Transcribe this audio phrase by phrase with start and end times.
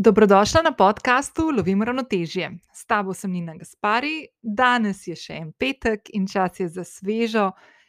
[0.00, 2.50] Dobrodošla na podkastu Lovim ravnotežje.
[2.72, 7.48] S tabo sem Nina Gaspari, danes je še en petek in čas je za svežo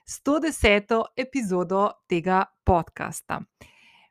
[0.10, 0.90] 110.
[1.14, 3.44] epizodo tega podcasta.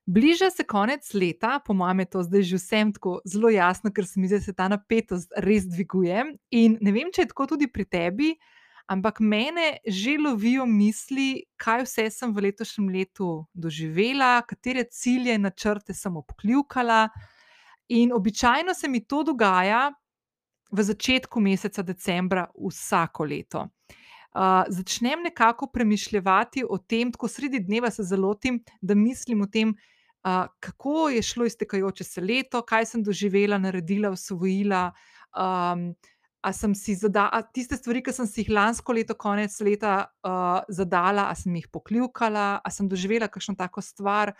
[0.06, 4.06] Bliža se konec leta, po mojem, je to zdaj že vsem tako zelo jasno, ker
[4.06, 6.22] se mi zdi, da se ta napetost res dviguje.
[6.54, 8.28] In ne vem, če je tako tudi pri tebi,
[8.86, 15.50] ampak mene že lovijo misli, kaj vse sem v letošnjem letu doživela, katere cilje in
[15.50, 17.08] načrte sem obkljukala.
[17.88, 19.92] In običajno se mi to dogaja
[20.70, 23.68] v začetku meseca decembra vsako leto.
[24.38, 29.72] Uh, začnem nekako premišljati o tem, tako sredi dneva se zalotim, da mislim o tem,
[29.72, 34.92] uh, kako je šlo iztekajoče se leto, kaj sem doživela, naredila, usvojila.
[35.32, 35.94] Um,
[36.40, 40.60] a sem si zadala tiste stvari, ki sem si jih lansko leto, konec leta, uh,
[40.68, 44.34] zadala, a sem jih pokljukala, a sem doživela kakšno tako stvar,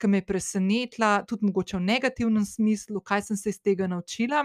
[0.00, 4.44] ki me je presenetila, tudi mogoče v negativnem smislu, kaj sem se iz tega naučila.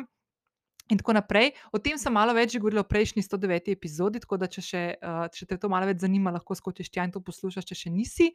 [0.87, 1.51] In tako naprej.
[1.75, 3.73] O tem sem malo več govorila v prejšnji 109.
[3.75, 7.03] epizodi, tako da če, še, uh, če te to malo več zanima, lahko skočiš tja
[7.03, 8.29] in to poslušaš, če še nisi.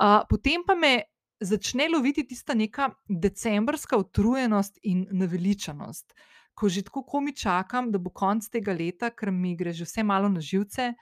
[0.00, 1.02] Uh, potem pa me
[1.42, 6.14] začne loviti tista neka decembrska utrujenost in naveličanost,
[6.56, 10.06] ko že tako komi čakam, da bo konec tega leta, ker mi gre že vse
[10.06, 10.94] malo na živce.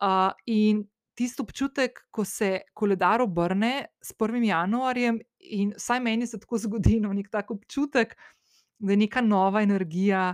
[0.00, 0.86] Uh, in
[1.20, 4.40] tisti občutek, ko se koledar obrne s 1.
[4.48, 5.20] januarjem,
[5.52, 8.16] in vsaj meni se tako zgodi, no, nek tak občutek,
[8.80, 10.30] da je neka nova energija,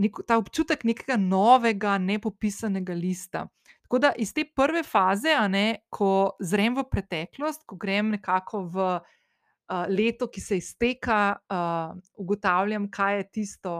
[0.00, 3.46] nek, ta občutek nekega novega, nepopisanega lista.
[3.82, 8.86] Tako da iz te prve faze, ne, ko zrem v preteklost, ko grem nekako v
[8.96, 11.18] uh, leto, ki se izteka,
[11.52, 13.74] uh, ugotavljam, kaj je tisto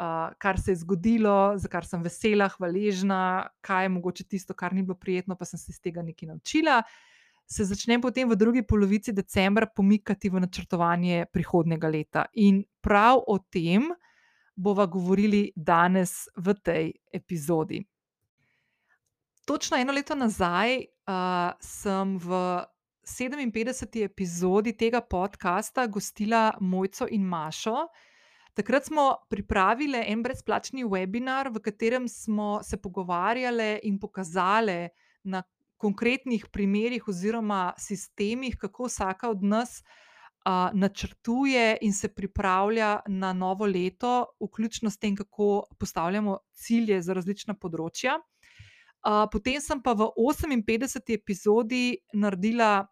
[0.00, 4.74] uh, kar se je zgodilo, za kar sem vesela, hvaležna, kaj je mogoče tisto, kar
[4.74, 6.82] ni bilo prijetno, pa sem se iz tega nekaj naučila.
[7.50, 12.24] Se začnem potem v drugi polovici decembra pomikati v načrtovanje prihodnega leta.
[12.34, 13.90] In prav o tem
[14.56, 17.82] bova govorili danes v tej epizodi.
[19.44, 22.36] Točno eno leto nazaj uh, sem v
[23.02, 24.04] 57.
[24.04, 28.09] epizodi tega podcasta gostila Mojco in Mašo, uh,
[28.54, 34.88] Takrat smo pripravili en brezplačni webinar, v katerem smo se pogovarjali in pokazali
[35.22, 35.42] na
[35.76, 43.66] konkretnih primerih oziroma sistemih, kako vsaka od nas uh, načrtuje in se pripravlja na novo
[43.66, 48.18] leto, vključno s tem, kako postavljamo cilje za različna področja.
[49.00, 51.14] Uh, potem sem pa v 58.
[51.14, 52.86] epizodi naredila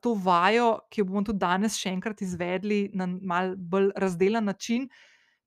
[0.00, 4.88] to vajo, ki jo bomo tudi danes še enkrat izvedli na malce bolj razdeljen način,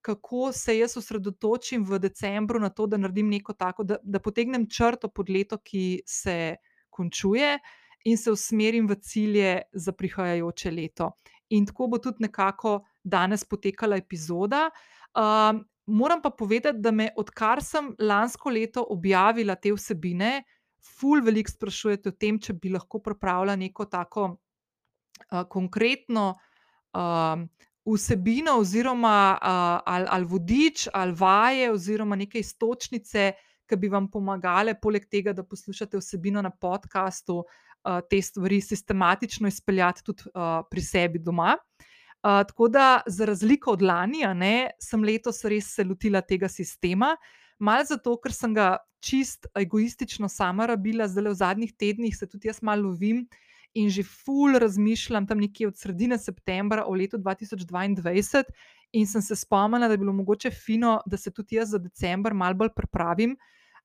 [0.02, 4.68] kako se jaz osredotočim v decembru na to, da naredim neko tako, da, da potegnem
[4.70, 6.56] črto pod leto, ki se
[6.90, 7.58] končuje,
[8.08, 11.12] in se usmerim v cilje za prihajajoče leto.
[11.50, 14.70] In tako bo tudi nekako danes potekala epizoda.
[15.16, 20.44] Um, moram pa povedati, da me, odkar sem lansko leto objavila te vsebine,
[20.84, 27.44] ful veliko sprašujete o tem, če bi lahko pripravila neko tako uh, konkretno uh,
[27.88, 33.32] vsebino, oziroma uh, ali, ali vodič, ali vaje, oziroma neke istočnice,
[33.68, 39.48] ki bi vam pomagale, poleg tega, da poslušate vsebino na podkastu, uh, te stvari sistematično
[39.48, 41.56] izpeljati tudi uh, pri sebi doma.
[42.18, 47.16] Uh, tako da, za razliko od lani, ne, sem letos res se lotila tega sistema.
[47.60, 52.50] Mal zato, ker sem ga čist egoistično sama rabila, zdaj v zadnjih tednih se tudi
[52.50, 53.28] jaz malo lovim
[53.78, 58.44] in že ful razmišljam tam nekje od sredine septembra o letu 2022,
[58.94, 62.34] in sem se spomnila, da bi bilo mogoče fino, da se tudi jaz za decembr
[62.34, 63.38] malo bolj pripravim.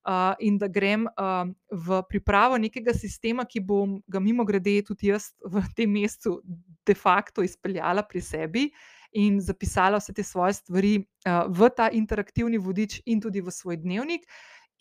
[0.03, 5.07] Uh, in da grem uh, v pripravo nekega sistema, ki bom ga mimo grede tudi
[5.07, 6.41] jaz v tem mestu
[6.83, 8.65] de facto izpeljala pri sebi,
[9.13, 13.77] in zapisala vse te svoje stvari uh, v ta interaktivni vodič in tudi v svoj
[13.77, 14.27] dnevnik.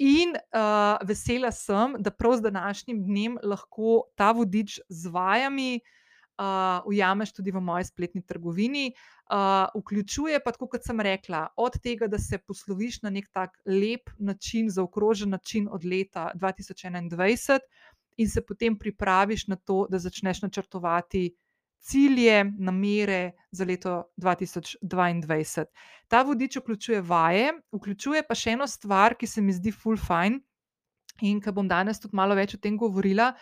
[0.03, 5.81] In uh, vesela sem, da prav z današnjim dnem lahko ta vodič z vajami
[6.41, 8.93] uh, ujameš tudi v moji spletni trgovini.
[9.33, 14.11] Uh, vključuje pa, kot sem rekla, od tega, da se posloviš na nek tak lep
[14.19, 17.61] način, zaokrožen način od leta 2021,
[18.17, 21.31] in se potem pripraviš na to, da začneš načrtovati
[21.83, 25.65] cilje, namere za leto 2022.
[26.09, 30.41] Ta vodič vključuje vaje, vključuje pa še eno stvar, ki se mi zdi full fine
[31.23, 33.33] in ki bom danes tudi malo več o tem govorila.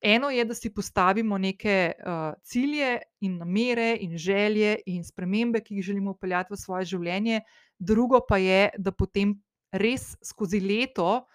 [0.00, 5.76] Eno je, da si postavimo neke uh, cilje in namere in želje in spremembe, ki
[5.76, 7.42] jih želimo upeljati v svoje življenje,
[7.76, 9.36] drugo pa je, da potem
[9.76, 11.26] res skozi leto,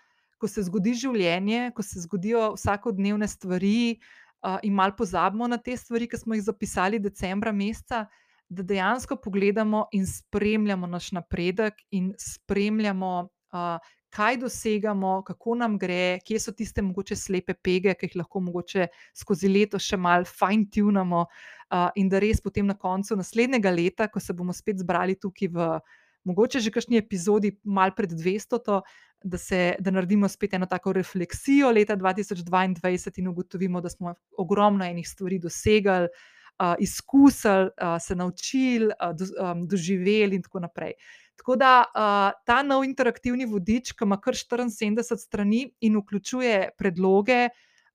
[0.42, 4.25] ko se zgodi življenje, ko se zgodijo vsakodnevne stvari, uh,
[4.64, 8.06] in malo pozabimo na te stvari, ki smo jih zapisali decembra meseca,
[8.50, 16.20] da dejansko pogledamo in spremljamo naš napredek, in spremljamo, uh, kaj dosegamo, kako nam gre,
[16.26, 18.88] kje so tiste mogoče slepe pege, ki jih lahko mogoče
[19.18, 24.24] skozi leto še malo fine-tunamo, uh, in da res potem na koncu naslednjega leta, ko
[24.24, 25.70] se bomo spet zbrali tukaj v
[26.26, 28.82] mogoče že kakšni epizodi, malo pred 200.
[29.26, 34.86] Da, se, da naredimo spet eno tako refleksijo leta 2022 in ugotovimo, da smo ogromno
[34.86, 36.06] enih stvari dosegli,
[36.62, 40.94] uh, izkusili, uh, se naučili, uh, do, um, doživeli, in tako naprej.
[41.36, 47.50] Tako da uh, ta nov interaktivni vodič, ki ima kar 74 strani in vključuje predloge,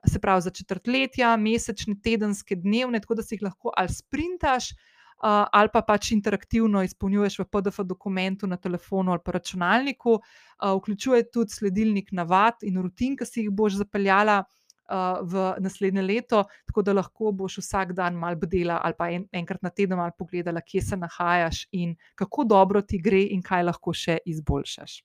[0.06, 4.70] se pravi za četrtletja, mesečne, tedenske, dnevne, tako da si jih lahko ali sprintaš.
[5.20, 10.70] Uh, ali pa pač interaktivno izpolnjuješ v PDF dokumentu na telefonu ali pa računalniku, uh,
[10.78, 16.40] vključuje tudi sledilnik navad in rutin, ki si jih boš zapeljala uh, v naslednje leto,
[16.64, 20.16] tako da lahko boš vsak dan mal bdela ali pa en, enkrat na teden mal
[20.16, 25.02] pogledala, kje se nahajaš in kako dobro ti gre in kaj lahko še izboljšaš.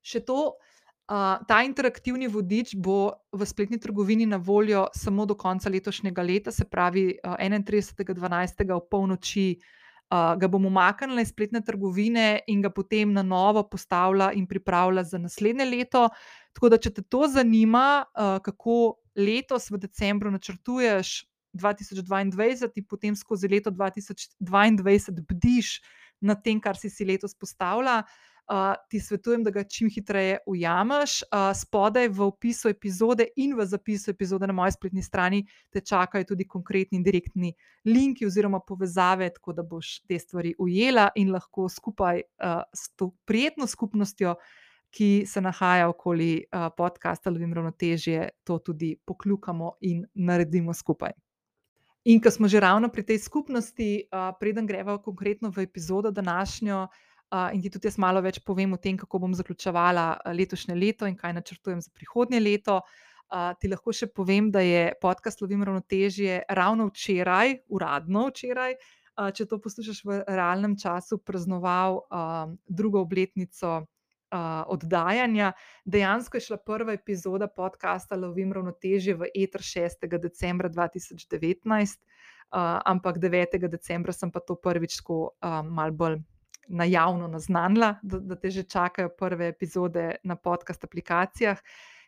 [0.00, 0.54] Še to,
[1.08, 6.52] uh, ta interaktivni vodič bo v spletni trgovini na voljo samo do konca letošnjega leta,
[6.52, 8.64] se pravi uh, 31.12.
[8.68, 9.48] v polnoči.
[10.08, 15.04] Uh, ga bomo umaknili iz spletne trgovine in ga potem na novo postavila in pripravila
[15.04, 16.08] za naslednje leto.
[16.56, 23.16] Tako da, če te to zanima, uh, kako letos v decembru načrtuješ 2022 in potem
[23.16, 25.80] skozi leto 2022 bdiš
[26.24, 28.27] nad tem, kar si si letos postavila, uh,
[28.88, 31.22] ti svetujem, da ga čim hitreje ujameš.
[31.22, 36.24] Uh, spodaj v opisu epizode in v zapisu epizode na moji spletni strani te čakajo
[36.24, 37.52] tudi konkretni in direktni
[37.84, 43.12] linki oziroma povezave, tako da boš te stvari ujela in lahko skupaj uh, s to
[43.24, 44.34] prijetno skupnostjo.
[44.90, 51.12] Ki se nahaja okoli uh, podcasta Lovim Ravnotežje, to tudi pokljukamo in naredimo skupaj.
[52.08, 56.82] In ko smo že ravno pri tej skupnosti, uh, preden greva konkretno v epizodo današnjo,
[56.82, 57.07] uh,
[57.52, 61.16] in ti tudi jaz malo več povem o tem, kako bom zaključovala letošnje leto in
[61.16, 62.80] kaj načrtujem za prihodnje leto.
[63.28, 69.28] Uh, ti lahko še povem, da je podcast Lovim ravnotežje ravno včeraj, uradno včeraj, uh,
[69.36, 75.52] če to poslušaš v realnem času, praznoval uh, drugo obletnico uh, oddajanja.
[75.84, 80.08] Dejansko je šla prva epizoda podcasta Lovim ravnotežje v eter 6.
[80.16, 83.60] decembra 2019, uh, ampak 9.
[83.68, 86.22] decembra sem pa to prvič tako uh, mal bolj
[86.68, 91.58] na javno naznanila, da, da te že čakajo prve epizode na podcast aplikacijah.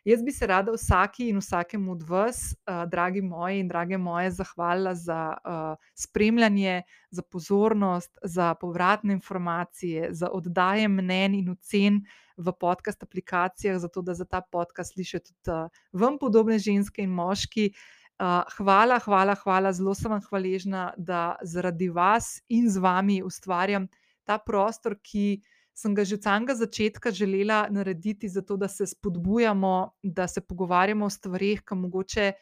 [0.05, 4.31] Jaz bi se rada vsaki in vsakemu od vas, uh, dragi moji in drage moje,
[4.31, 6.81] zahvalila za uh, spremljanje,
[7.11, 12.01] za pozornost, za povratne informacije, za oddaje mnen in ocen
[12.37, 17.09] v podcast aplikacijah, zato da za ta podcast slišijo tudi uh, vam podobne ženske in
[17.09, 17.71] moški.
[18.21, 23.87] Uh, hvala, hvala, hvala, zelo sem vam hvaležna, da zaradi vas in z vami ustvarjam
[24.25, 25.41] ta prostor, ki
[25.73, 31.05] sem ga že od samega začetka želela narediti, zato da se spodbujamo, da se pogovarjamo
[31.05, 32.33] o stvarih, ki mogoče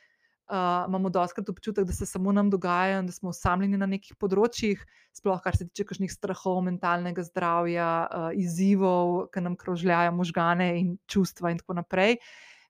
[0.50, 4.18] uh, imamo doskrat občutek, da se samo nam dogajajo in da smo osamljeni na nekih
[4.20, 4.82] področjih,
[5.14, 10.98] sploh kar se tiče kakšnih strahov, mentalnega zdravja, uh, izzivov, ki nam krožljajo možgane in
[11.08, 12.18] čustva in tako naprej.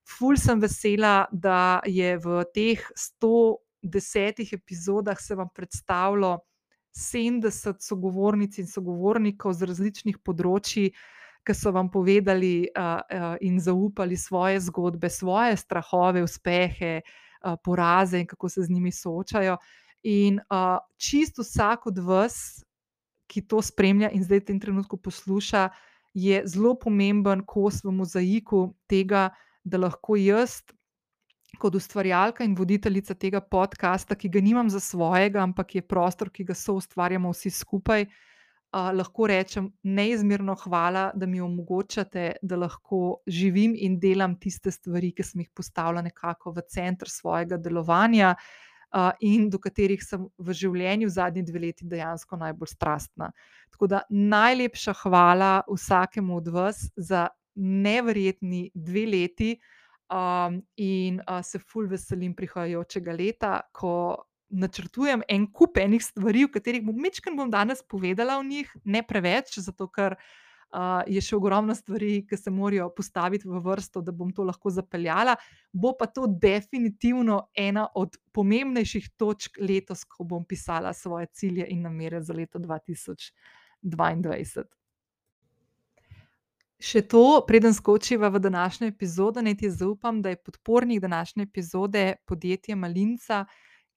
[0.10, 6.40] Ful sem vesela, da je v teh 110 epizodah se vam predstavilo
[7.00, 10.92] 70 sogovornic in sogovornikov z različnih področji,
[11.48, 18.20] ki so vam povedali uh, uh, in zaupali svoje zgodbe, svoje strahove, uspehe, uh, poraze
[18.20, 19.58] in kako se z njimi soočajo.
[20.04, 22.62] In uh, čisto vsak od vas,
[23.30, 25.70] ki to spremlja in zdaj v tem trenutku posluša,
[26.14, 29.30] je zelo pomemben kos v mozaiku tega,
[29.64, 30.64] da lahko jaz
[31.58, 36.46] kot ustvarjalka in voditeljica tega podcasta, ki ga nimam za svojega, ampak je prostor, ki
[36.46, 43.22] ga so ustvarjamo vsi skupaj, uh, lahko rečem neizmerno hvala, da mi omogočate, da lahko
[43.28, 48.36] živim in delam tiste stvari, ki sem jih postavila nekako v center svojega delovanja.
[48.90, 53.28] Uh, in do katerih sem v življenju v zadnjih dveh letih dejansko najbolj strastna.
[53.70, 59.79] Tako da najlepša hvala vsakemu od vas za neverjetni dve leti, uh,
[60.10, 64.18] Um, in uh, se ful veselim prihajajočega leta, ko
[64.50, 69.04] načrtujem en kup enih stvari, o katerih bom večkrat bom danes povedala, o njih ne
[69.06, 74.12] preveč, zato ker uh, je še ogromno stvari, ki se morajo postaviti v vrsto, da
[74.16, 75.36] bom to lahko zapeljala.
[75.70, 81.86] Bo pa to definitivno ena od pomembnejših točk letos, ko bom pisala svoje cilje in
[81.86, 84.79] namere za leto 2022.
[86.80, 92.14] Še to, preden skočiva v današnjo epizodo, naj ti zaupam, da je podpornik današnje epizode
[92.26, 93.46] podjetje Malinca,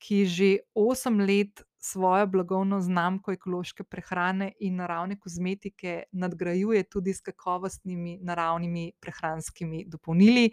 [0.03, 7.21] ki že osem let svojo blagovno znamko ekološke prehrane in naravne kozmetike nadgrajuje tudi s
[7.21, 10.51] kakovostnimi naravnimi prehranskimi dopolnili.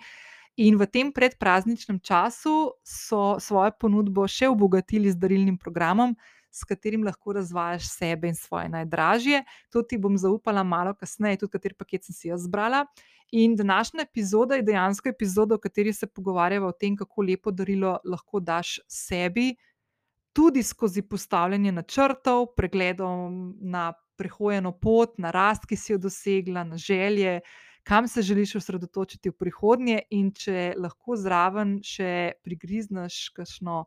[0.57, 6.13] In v tem predprazničnem času so svojo ponudbo še obogatili z darilnim programom,
[6.51, 9.43] s katerim lahko razvajaš sebe in svoje najdražje.
[9.69, 12.85] To ti bom zaupala malo kasneje, tudi kateri paket sem si jaz zbrala.
[13.31, 17.99] In današnja epizoda je dejansko epizoda, v kateri se pogovarjamo o tem, kako lepo darilo
[18.03, 19.53] lahko daš sebi,
[20.33, 26.77] tudi skozi postavljanje načrtov, pregledom na prehojeno pot, na rast, ki si jo dosegla, na
[26.77, 27.39] želje,
[27.83, 33.85] kam se želiš osredotočiti v prihodnje, in če lahko zraven še prigrizneš kakšno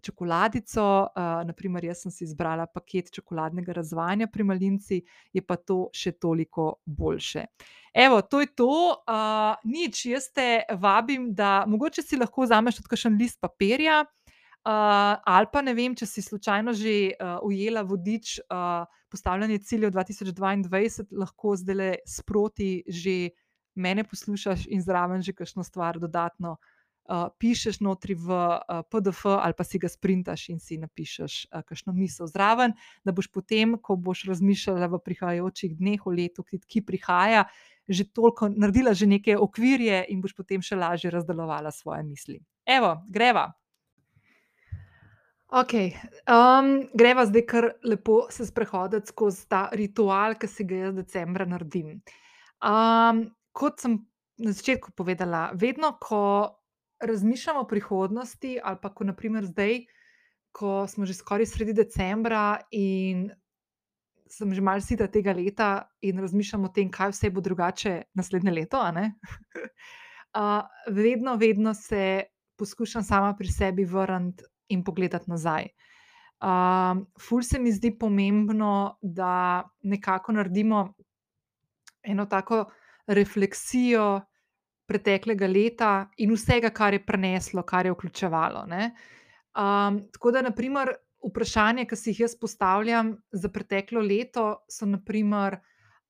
[0.00, 5.00] čokoladico, uh, naprimer, jaz sem si izbrala paket čokoladnega razvajanja pri Malinci,
[5.32, 7.44] je pa to še toliko boljše.
[7.92, 12.94] Evo, to je to, uh, nič, jaz te vabim, da mogoče si lahko vzameš tudi
[12.94, 14.02] kakšen list papirja.
[14.62, 19.90] Uh, ali pa ne vem, če si slučajno že uh, ujela vodič uh, postavljanje ciljev
[19.90, 23.34] 2022, lahko zdaj le sproti že
[23.74, 26.70] mene poslušaš in zraven že kakšno stvar dodatno uh,
[27.08, 31.62] uh, pišeš notri v uh, PDF ali pa si ga sprintaš in si napišeš uh,
[31.66, 36.62] kakšno misel zraven, da boš potem, ko boš razmišljala v prihajajočih dneh, o letu, ki,
[36.66, 37.46] ki prihaja,
[37.88, 42.38] že toliko naredila, že neke okvirje in boš potem še lažje razdelovala svoje misli.
[42.66, 43.50] Evo, greva.
[45.52, 45.74] Ok,
[46.32, 51.44] um, greva zdaj kar lepo se sprehoditi skozi ta ritual, ki si ga jaz decembra
[51.44, 51.98] naredim.
[52.64, 53.98] Um, kot sem
[54.40, 56.22] na začetku povedala, vedno, ko
[57.02, 59.84] razmišljam o prihodnosti, ali pa ko naprimer zdaj,
[60.52, 63.30] ko smo že skoraj sredi decembra in
[64.32, 68.50] sem že malo sita tega leta in razmišljam o tem, kaj vse bo drugače naslednje
[68.50, 68.80] leto.
[68.80, 70.64] uh,
[71.02, 72.24] vedno, vedno se
[72.56, 75.68] poskušam sama pri sebi vrniti in pogledati nazaj.
[76.42, 80.94] Um, ful se mi zdi pomembno, da nekako naredimo
[82.02, 82.64] eno tako
[83.06, 84.20] refleksijo,
[84.92, 88.66] preteklega leta in vsega, kar je preneslo, kar je vključevalo.
[88.68, 95.56] Um, tako da, naprimer, vprašanje, ki si jih jaz postavljam za preteklo leto, so, naprimer,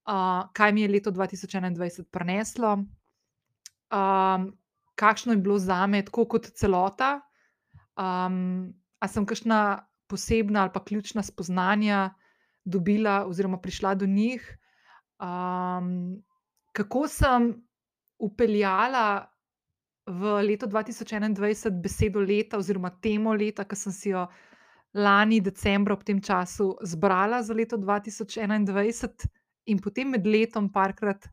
[0.09, 2.75] uh, kaj mi je leto 2021 preneslo,
[3.93, 4.49] um,
[4.99, 7.21] kakšno je bilo za me, tako kot celota,
[7.97, 9.63] um, ali sem kakšna
[10.09, 12.11] posebna ali pa ključna spoznanja
[12.65, 14.45] dobila, oziroma prišla do njih.
[15.23, 16.23] Um,
[16.73, 17.53] kako sem
[18.23, 19.27] upeljala
[20.07, 24.27] v leto 2021 besedo leta, oziroma temo leta, ki sem si jo
[24.95, 29.29] lani decembra ob tem času zbrala za leto 2021,
[29.67, 31.29] in potem med letom parkrat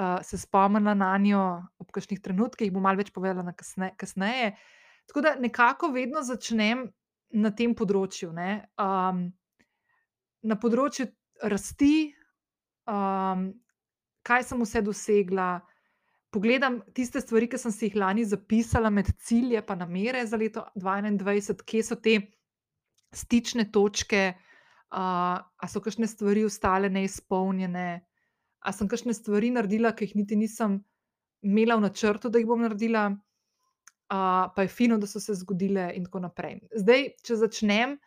[0.00, 1.42] uh, se spomnila na njo
[1.78, 4.54] ob kakšnih trenutkih, bom malo več povedala kasne, kasneje.
[5.08, 6.86] Tako da nekako vedno začnem
[7.32, 9.20] na tem področju, um,
[10.42, 11.06] na področju
[11.48, 12.12] rasti,
[12.88, 13.50] um,
[14.22, 15.50] kaj sem vse dosegla
[16.32, 20.64] pogledam tiste stvari, ki sem si jih lani zapisala med cilje in namere za leto
[20.80, 22.16] 2021, kje so te
[23.12, 27.88] stične točke, uh, ali so kakšne stvari ostale neizpolnjene,
[28.62, 30.80] ali sem kakšne stvari naredila, ki jih niti nisem
[31.42, 35.90] imela v načrtu, da jih bom naredila, uh, pa je fino, da so se zgodile,
[35.96, 36.62] in tako naprej.
[36.80, 37.98] Zdaj, če začnem.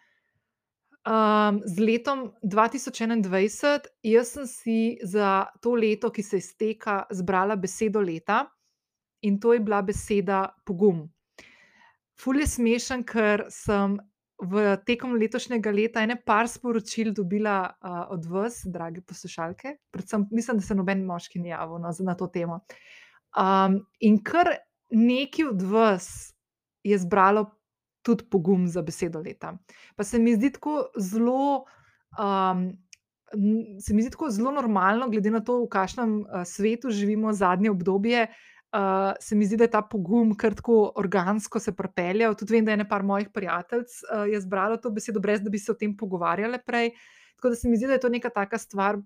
[1.05, 8.01] Um, z letom 2021, jaz sem si za to leto, ki se izteka, zbrala besedo
[8.01, 8.47] leta
[9.21, 11.03] in to je bila beseda pogum.
[12.17, 14.00] Ful je smešen, ker sem
[14.41, 20.57] v tekom letošnjega leta ene par sporočil dobila uh, od vas, drage poslušalke, predvsem mislim,
[20.57, 22.63] da se noben moški ni javil no, na to temo.
[23.38, 24.55] Um, in kar
[24.89, 26.33] neki od vas
[26.83, 27.45] je zbralo
[28.05, 29.55] tudi pogum za besedo leta.
[29.95, 31.65] Pa se mi zdi tako zelo.
[32.19, 32.74] Um,
[33.81, 37.71] Se mi zdi tako zelo normalno, glede na to, v kakšnem uh, svetu živimo zadnje
[37.74, 38.27] obdobje.
[38.75, 42.35] Uh, se mi zdi, da je ta pogum kar tako organsko se propeljal.
[42.38, 45.74] Tudi vem, da je nekaj mojih prijateljev uh, zbralo to besedo, brez da bi se
[45.74, 46.93] o tem pogovarjali prej.
[47.35, 49.01] Tako da se mi zdi, da je to neka taka stvar,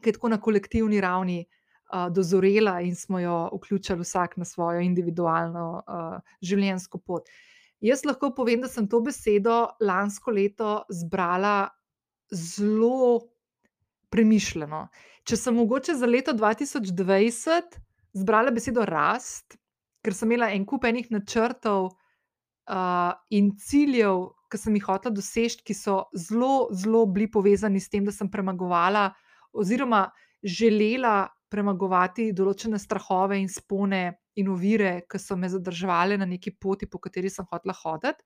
[0.00, 4.80] ki je tako na kolektivni ravni uh, dozorela in smo jo vključili vsak na svojo
[4.80, 7.28] individualno uh, življenjsko pot.
[7.28, 7.53] Uh,
[7.84, 11.68] Jaz lahko povem, da sem to besedo lansko leto zbrala
[12.32, 13.20] zelo
[14.08, 14.86] premišljeno.
[15.28, 17.76] Če sem mogoče za leto 2020
[18.16, 19.58] zbrala besedo rast,
[20.04, 25.60] ker sem imela en kup enih načrtov uh, in ciljev, ki sem jih hotela doseči,
[25.66, 29.10] ki so zelo, zelo bili povezani s tem, da sem premagovala
[29.52, 30.06] oziroma
[30.40, 36.86] želela premagovati določene strahove in spone in ovire, ki so me zadrževale na neki poti,
[36.90, 38.24] po kateri sem hotela hoditi.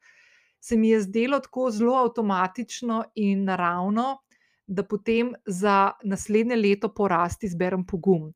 [0.61, 4.19] se mi je zdelo tako zelo avtomatično in naravno,
[4.67, 8.33] da potem za naslednje leto po rasti zberem pogum.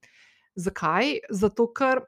[0.55, 1.19] Zakaj?
[1.31, 2.01] Zato, ker,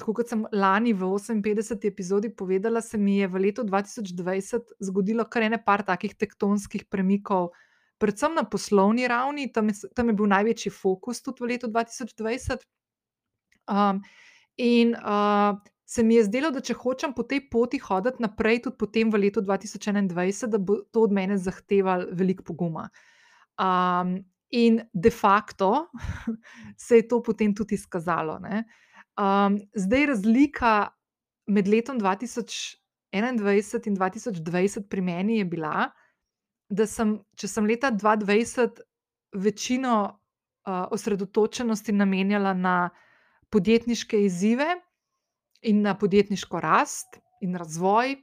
[0.00, 1.88] tako kot sem lani v 58.
[1.88, 7.50] epizodi povedala, se mi je v letu 2020 zgodilo kar ene par takih tektonskih premikov,
[8.00, 12.64] predvsem na poslovni ravni, tam je, tam je bil največji fokus tudi v letu 2020.
[13.68, 14.00] Um,
[14.56, 15.58] in uh,
[15.90, 19.24] se mi je zdelo, da če hočem po tej poti hoditi naprej, tudi potem v
[19.24, 22.84] letu 2021, da bo to od mene zahtevalo veliko poguma.
[23.58, 24.20] Um,
[24.54, 25.90] in de facto
[26.86, 28.38] se je to potem tudi izkazalo.
[29.18, 30.74] Um, zdaj, razlika
[31.50, 32.78] med letom 2021
[33.90, 35.90] in 2020 pri meni je bila,
[36.70, 38.78] da sem, če sem leta 2020
[39.34, 42.90] večino uh, osredotočenosti namenjala na
[43.50, 44.76] podjetniške izzive,
[45.62, 48.16] in na podjetniško rast in razvoj,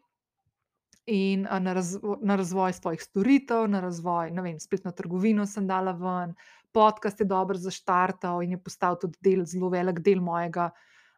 [1.08, 5.92] in na, razvo na razvoj svojih storitev, na razvoj, ne vem, spletno trgovino sem dala
[5.92, 6.34] ven,
[6.74, 10.70] podcast je dobro zaštartal in je postal tudi del, zelo velik del mojega,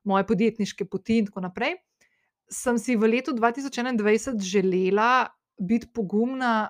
[0.04, 1.80] moje podjetniške poti in tako naprej.
[2.50, 6.70] Sem si v letu 2021 želela biti pogumna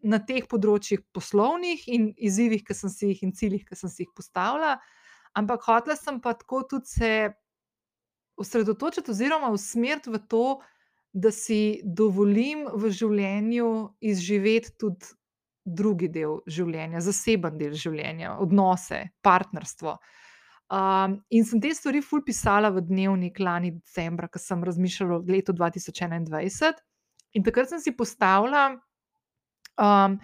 [0.00, 4.04] na teh področjih poslovnih in izzivih, ki sem si jih in ciljih, ki sem si
[4.04, 4.78] jih postavila,
[5.36, 7.12] ampak hotela sem pa tako tudi se
[8.40, 10.60] osredotočiti oziroma usmeriti v to,
[11.12, 13.70] da si dovolim v življenju
[14.00, 15.10] izživeti tudi
[15.66, 19.98] drugi del življenja, zaseben del življenja, odnose, partnerstvo.
[20.70, 25.24] Um, in sem te stvari ful pisala v dnevnik lani decembra, ko sem razmišljala o
[25.26, 26.78] letu 2021.
[27.34, 28.68] In takrat sem si postavila,
[29.82, 30.16] um,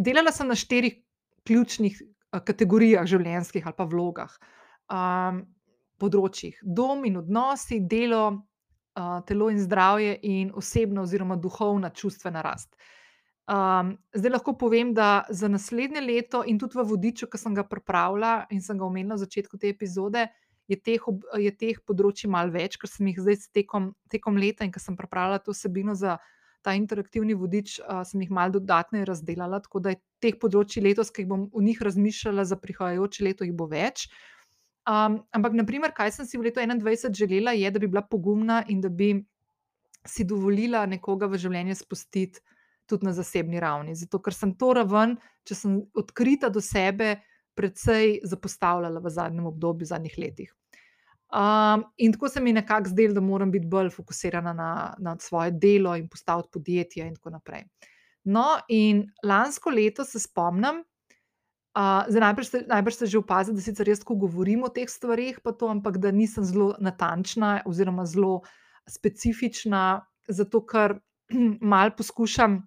[0.00, 0.96] delala sem na štirih
[1.44, 2.00] ključnih
[2.40, 4.32] kategorijah življenjskih ali pa vlogah.
[4.90, 5.44] Um,
[6.00, 8.24] področjih: dom in odnosi, delo,
[8.98, 12.74] uh, telo in zdravje, in osebna oziroma duhovna čustvena rast.
[13.44, 17.66] Um, zdaj lahko povem, da za naslednje leto, in tudi v vodiču, ki sem ga
[17.68, 20.24] pripravila in sem ga omenila na začetku te epizode,
[20.66, 21.02] je teh,
[21.36, 24.96] je teh področji malo več, ker sem jih zdaj tekom, tekom leta in ker sem
[24.96, 26.16] pripravila to vsebino za
[26.64, 27.76] ta interaktivni vodič,
[28.08, 29.60] sem jih malo dodatno razdelila.
[29.64, 33.52] Tako da je teh področji letos, ki bom o njih razmišljala za prihajajoče leto, jih
[33.56, 34.08] bo več.
[34.84, 38.62] Um, ampak, naprimer, kaj sem si v letu 2021 želela, je, da bi bila pogumna
[38.68, 39.14] in da bi
[40.04, 42.42] si dovolila nekoga v življenje spustiti
[42.88, 43.94] tudi na zasebni ravni.
[43.96, 45.16] Zato, ker sem to raven,
[45.48, 47.16] če sem odkrita do sebe,
[47.54, 50.50] precej zapostavljala v zadnjem obdobju, v zadnjih letih.
[51.34, 55.16] Um, in tako se mi je nekako zdelo, da moram biti bolj fokusirana na, na
[55.18, 57.64] svoje delo in postaviti podjetje, in tako naprej.
[58.24, 60.84] No, in lansko leto se spomnim,
[61.74, 64.86] Uh, zdaj, najbrž, ste, najbrž ste že opazili, da sicer jaz tako govorim o teh
[64.86, 68.46] stvarih, to, ampak da nisem zelo natančna oziroma zelo
[68.86, 71.00] specifična, zato ker
[71.74, 72.60] mal poskušam,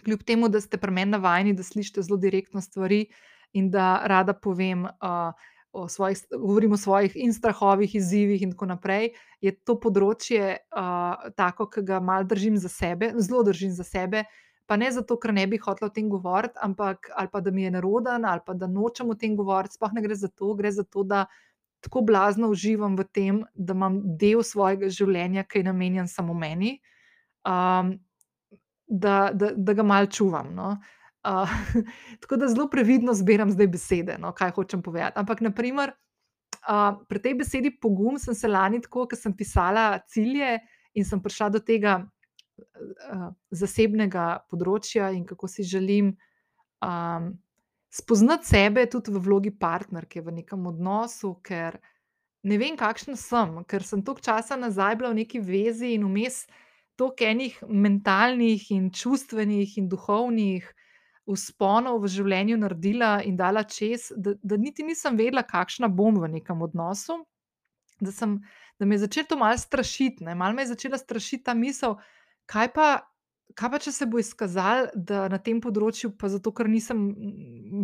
[0.00, 3.04] kljub temu, da ste pri meni navajeni, da slišite zelo direktno stvari
[3.52, 4.88] in da rada povem.
[4.88, 5.36] Uh,
[5.72, 9.14] O svojih, govorim o svojih in strahovih, izzivih, in tako naprej.
[9.40, 14.26] Je to področje uh, tako, ki ga malo držim za sebe, zelo držim za sebe,
[14.68, 17.64] pa ne zato, ker ne bi hotel o tem govoriti, ampak ali pa da mi
[17.64, 19.80] je neroden, ali pa da nočem o tem govoriti.
[19.80, 21.24] Sploh ne gre za to, gre za to, da
[21.82, 26.76] tako blazno uživam v tem, da imam del svojega življenja, ki je namenjen samo meni,
[27.48, 27.96] um,
[28.86, 30.52] da, da, da ga mal čuvam.
[30.54, 30.76] No.
[30.76, 31.01] Uh,
[32.20, 35.18] tako da zelo previdno zbiram zdaj besede, no, kaj hočem povedati.
[35.20, 35.92] Ampak, naprimer,
[36.68, 40.58] uh, pri tej besedi pogum sem se lani, ko sem pisala cilje
[40.94, 46.12] in sem prišla do tega, uh, zasebnega področja in kako si želim
[46.82, 47.32] um,
[47.92, 51.78] spoznati sebe tudi v vlogi partnerke v nekem odnosu, ker
[52.42, 56.46] ne vem, kakšna sem, ker sem toliko časa nazaj bila v neki vezi in vmes
[56.98, 60.64] toliko enih mentalnih in čustvenih in duhovnih.
[61.28, 66.32] Vzponov v življenju naredila in dala čez, da, da niti nisem vedela, kakšna bom v
[66.38, 67.20] nekem odnosu.
[68.02, 68.40] Da, sem,
[68.80, 71.94] da me je začelo to malo strašiti, malo me je začela strašiti ta misel,
[72.50, 72.86] Kaj pa,
[73.54, 77.04] kaj pa, če se bo izkazalo, da na tem področju, pa zato, ker nisem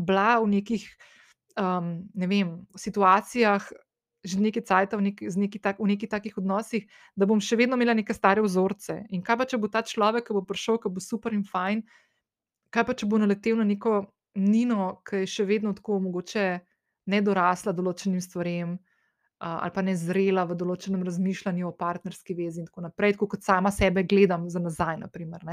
[0.06, 0.86] bila v nekih
[1.60, 3.68] um, ne vem, situacijah,
[4.28, 7.78] že nekaj časa v, neki, neki tak, v nekih takih odnosih, da bom še vedno
[7.78, 9.04] imela neke stare vzorce.
[9.14, 11.84] In kaj pa, če bo ta človek, ki bo prišel, ki bo super in fajn,
[12.70, 14.00] kaj pa, če bo naletel na neko
[14.38, 16.44] Nino, ki je še vedno tako mogoče
[17.10, 18.76] nedorasla določenim stvarem
[19.38, 23.44] ali pa ne zrela v določenem razmišljanju o partnerski vezi, in tako naprej, tako kot
[23.46, 24.96] sama sebe gledam za nazaj.
[24.98, 25.44] Naprimer,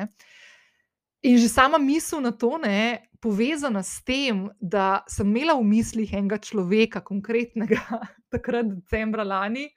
[1.22, 6.14] in že sama misel na to, ne, povezana s tem, da sem imela v mislih
[6.18, 7.82] enega človeka, konkretnega,
[8.34, 9.70] takrat decembra lani,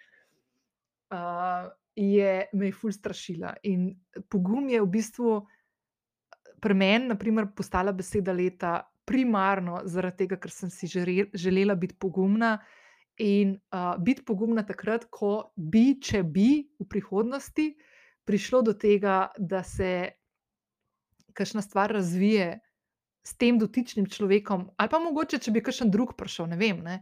[1.13, 3.59] uh, je me je ful strašila.
[3.69, 3.93] In
[4.33, 5.43] pogum je v bistvu
[6.61, 12.59] pri meni, naprimer, postala beseda leta, primarno zaradi tega, ker sem si želela biti pogumna.
[13.19, 17.73] In uh, biti pogumna takrat, ko bi, če bi v prihodnosti
[18.29, 20.13] prišlo do tega, da se
[21.35, 22.61] kakšna stvar razvije
[23.27, 27.01] s tem dotičnim človekom, ali pa mogoče, če bi kakšen drug prišel, ne vem, ne,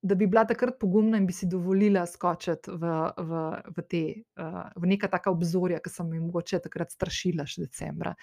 [0.00, 3.42] da bi bila takrat pogumna in bi si dovolila skočiti v, v,
[3.76, 4.02] v, te,
[4.40, 8.14] uh, v neka taka obzorja, ki sem jih mogoče takrat strašila še decembra.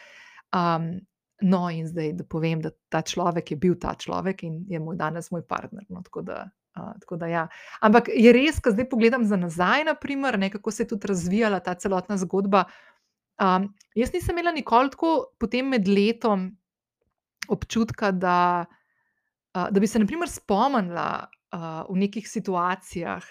[0.56, 1.00] Um,
[1.42, 4.98] no, in zdaj, da povem, da ta človek je bil ta človek in je moj
[4.98, 5.86] danes moj partner.
[5.90, 7.48] No, tako da, uh, tako da ja.
[7.82, 11.60] Ampak je res, ko zdaj pogledam za nazaj, naprimer, ne, kako se je tudi razvijala
[11.60, 12.66] ta celotna zgodba.
[13.38, 16.50] Um, jaz nisem imela nikoli tako potem med letom
[17.48, 18.66] občutka, da,
[19.54, 23.24] uh, da bi se, naprimer, spomnila uh, v nekih situacijah,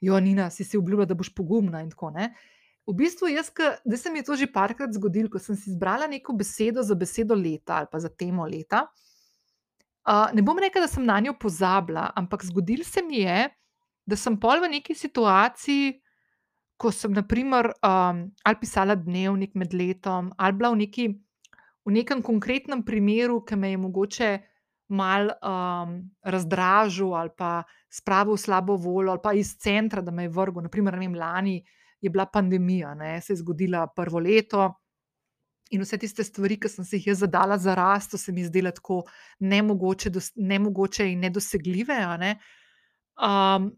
[0.00, 2.54] Joanina, si si obljubila, da boš pogumna in tako naprej.
[2.86, 3.50] V bistvu, jaz,
[3.84, 6.94] da se mi je to že parkrat zgodilo, ko sem si izbrala neko besedo za
[6.94, 8.86] besedo leta ali pa za temo leta.
[10.06, 13.50] Uh, ne bom rekla, da sem na njo pozabila, ampak zgodilo se mi je,
[14.06, 15.96] da sem pol v neki situaciji,
[16.78, 21.06] ko sem, naprimer, um, ali pisala dnevnik med letom, ali bila v, neki,
[21.88, 24.30] v nekem konkretnem primeru, ki me je mogoče
[24.94, 30.28] malo um, razdražil ali pa spravil v slabo voljo, ali pa iz centra, da me
[30.28, 30.68] je vrgel.
[30.68, 31.56] Naprimer, ne vem, lani
[32.06, 34.72] je bila pandemija, ne, se je zgodila prvo leto.
[35.74, 38.70] In vse tiste stvari, ki sem si jih zadala za rast, so se mi zdele
[38.74, 39.00] tako
[39.42, 41.96] nemogoče, dos, nemogoče in nedosegljive.
[42.22, 42.36] Ne.
[43.18, 43.72] Um,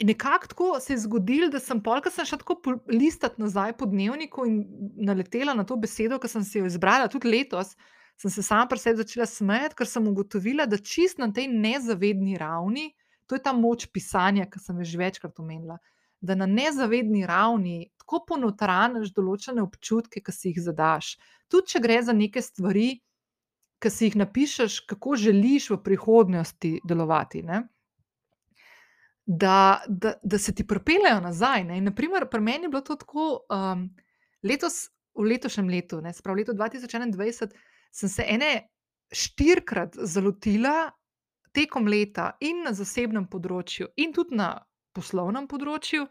[0.00, 3.86] in nekako tako se je zgodilo, da sem polk, sem šla tako listati nazaj po
[3.86, 4.62] dnevniku in
[4.96, 7.74] naletela na to besedo, ki sem si jo izbrala tudi letos.
[8.16, 12.38] Sem se sama pri sebi začela smejati, ker sem ugotovila, da čist na tej nezavedni
[12.40, 12.94] ravni,
[13.28, 15.76] to je ta moč pisanja, ki sem jo že večkrat omenila
[16.26, 21.14] da na nezavedni ravni tako ponotraniš določene občutke, ki si jih zadaš.
[21.50, 22.88] Tudi če gre za neke stvari,
[23.82, 27.42] ki si jih napišeš, kako želiš v prihodnosti delovati.
[27.46, 27.62] Ne?
[29.26, 31.64] Da, da, da se ti pripeljejo nazaj.
[31.66, 31.80] Ne?
[31.80, 33.88] In naprimer, pri meni je bilo to tako, um,
[34.46, 34.86] letos,
[35.16, 37.54] v letošnjem letu, ne, spravo leto 2021,
[37.90, 38.52] sem se ene
[39.12, 40.90] štirikrat zalotila
[41.56, 44.50] tekom leta in na zasebnem področju, in tudi na
[44.96, 46.06] poslovnem področju,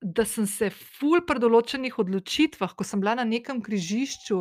[0.00, 4.40] da sem se ful pri določenih odločitvah, ko sem bila na nekem križišču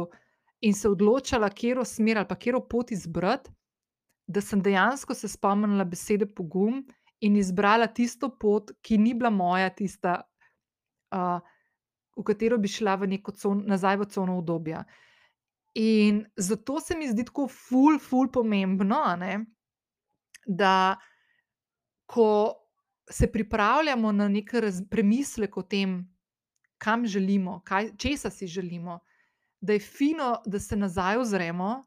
[0.64, 3.52] in se odločala, kje smer ali kje pot izbrati,
[4.28, 6.84] da sem dejansko se spomnila besede pogum
[7.20, 10.22] in izbrala tisto pot, ki ni bila moja, tista,
[11.12, 11.40] uh,
[12.16, 14.86] v katero bi šla v con, nazaj v cono obdobja.
[15.76, 19.46] In zato se mi zdi tako ful, ful pomembno, ne,
[20.46, 20.98] da
[22.06, 22.56] ko
[23.10, 24.52] se pripravljamo na nek
[24.90, 26.16] premislek o tem,
[26.78, 29.00] kam želimo, kaj, česa si želimo,
[29.62, 31.84] da je fino, da se nazaj ozremo.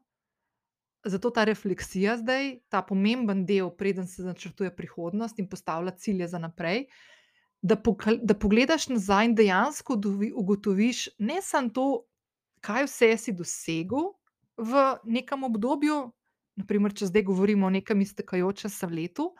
[1.05, 6.39] Zato ta refleksija zdaj, ta pomemben del, preden se načrtuje prihodnost in postavlja cilje za
[6.39, 6.85] naprej.
[7.61, 7.75] Da,
[8.21, 9.97] da pogledaš nazaj in dejansko
[10.35, 11.87] ugotoviš ne samo to,
[12.61, 14.13] kaj vse si dosegel
[14.57, 16.11] v nekem obdobju,
[16.55, 19.33] naprimer, če zdaj govorimo o nekem iztekajočem letu,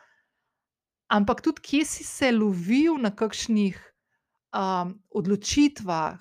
[1.14, 3.78] ampak tudi, kje si se lovil na kakšnih
[4.54, 6.18] um, odločitvah,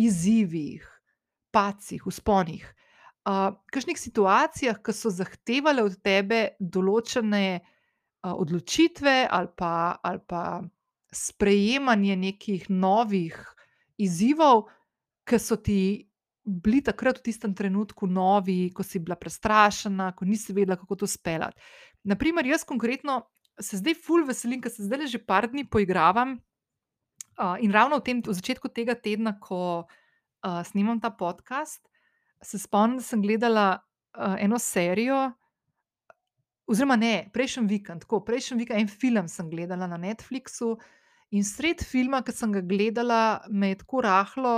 [0.00, 0.84] izzivih,
[1.52, 2.64] pacih, usponih,
[3.28, 10.44] uh, kakšnih situacijah, ki so zahtevale od tebe določene uh, odločitve ali pa, ali pa
[11.12, 13.36] sprejemanje nekih novih
[14.00, 14.70] izzivov,
[15.28, 16.06] ki so ti.
[16.50, 21.06] Bili takrat v tistem trenutku novi, ko si bila prestrašena, ko nisi vedela, kako to
[21.06, 21.60] speljati.
[22.08, 23.18] Naprimer, jaz konkretno
[23.60, 26.38] se zdaj ful veselim, ker se zdaj že par dni poigravam.
[27.40, 31.80] Uh, in ravno v, tem, v začetku tega tedna, ko uh, snimam ta podcast,
[32.42, 35.30] se spomnim, da sem gledala uh, eno serijo,
[36.68, 40.76] oziroma ne, prejšnji vikend, tako prejšnji vikend, en film sem gledala na Netflixu.
[41.32, 44.54] In sred filma, ki sem ga gledala, me je tako rahlo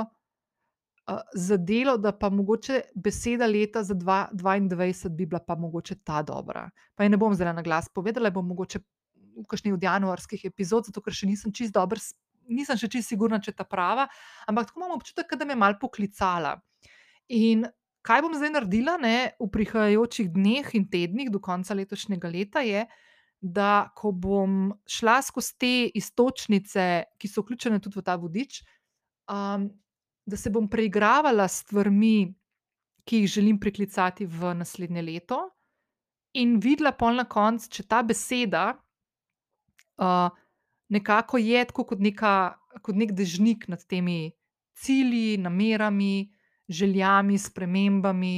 [1.34, 6.70] zadelo, da pa mogoče beseda leta za 2022 bi bila pa mogoče ta dobra.
[6.94, 8.78] Pa je ne bom zdaj na glas povedala, bom mogoče
[9.36, 12.00] v kakšni od januarskih epizod, zato ker še nisem čist dober,
[12.52, 14.08] nisem še čist sigurna, če ta prava,
[14.48, 16.56] ampak tako imam občutek, da me je mal poklicala.
[17.32, 17.64] In
[18.04, 22.84] kaj bom zdaj naredila ne, v prihajajočih dneh in tednih do konca letošnjega leta je,
[23.42, 28.60] da ko bom šla skozi te istočnice, ki so vključene tudi v ta vodič,
[29.26, 29.66] um,
[30.26, 32.32] da se bom preigravala s stvarmi,
[33.04, 35.40] ki jih želim priklicati v naslednje leto,
[36.38, 38.70] in videla pol na koncu, če ta beseda
[39.98, 40.30] uh,
[40.92, 44.32] nekako je tako kot, neka, kot nek dežnik nad temi
[44.76, 46.30] cilji, namerami,
[46.68, 48.36] željami, spremembami,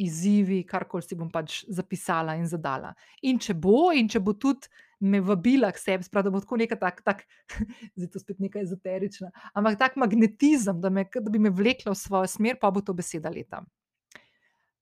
[0.00, 2.92] izzivi, karkoli si bom pač zapisala in zadala.
[3.28, 4.68] In če bo, in če bo tudi
[5.00, 7.24] me vabila k sebi, sprav, da bo tako neka tak, tak,
[7.96, 12.00] zdaj to spet neka ezoterična, ampak tak magnetizem, da, me, da bi me vlekla v
[12.00, 13.62] svojo smer, pa bo to beseda leta.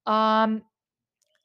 [0.08, 0.58] Um,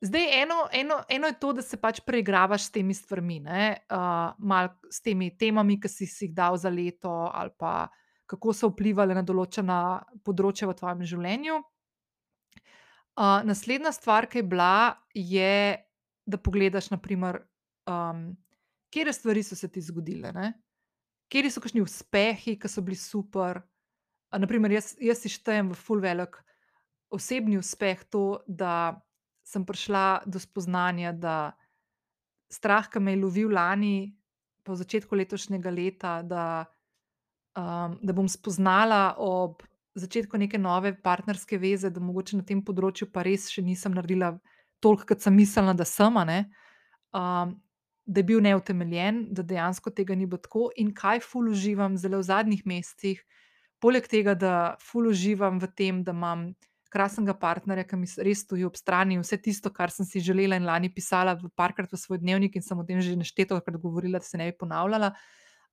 [0.01, 4.73] zdaj, eno, eno, eno je to, da se pač preigravaš s temi stvarmi, uh, malo
[4.89, 7.91] s temi temami, ki si, si jih dal za leto, ali pa
[8.25, 9.77] kako so vplivali na določena
[10.25, 11.59] področja v tvojem življenju.
[13.13, 15.77] Uh, naslednja stvar, ki je bila, je,
[16.25, 17.43] da pogledaš, naprimer,
[17.85, 18.31] um,
[18.93, 20.29] katere stvari so se ti zgodile,
[21.25, 23.57] kateri so kakšni uspehi, ki so bili super.
[24.29, 26.37] Uh, naprimer, jaz, jaz si štejem v full velik
[27.13, 29.01] osebni uspeh to, da
[29.45, 31.53] sem prišla do spoznanja, da
[32.53, 34.13] strah, ki me je lovil lani,
[34.63, 36.45] v začetku letošnjega leta, da,
[37.57, 39.65] um, da bom spoznala ob
[39.97, 44.35] začetku neke nove partnerske veze, da mogoče na tem področju pa res še nisem naredila
[44.81, 47.57] toliko, kot sem mislila, da sem, um,
[48.05, 52.19] da je bil neutemeljen, da dejansko tega ni bilo tako, in kaj ful uživam zelo
[52.19, 53.23] v zadnjih mesecih,
[53.83, 56.51] poleg tega, da ful uživam v tem, da imam
[56.93, 60.67] krasnega partnerja, ki mi res stoji ob strani vse tisto, kar sem si želela in
[60.67, 64.27] lani pisala, parkrat v svoj dnevnik in sem o tem že nešteto krat govorila, da
[64.27, 65.13] se ne bi ponavljala.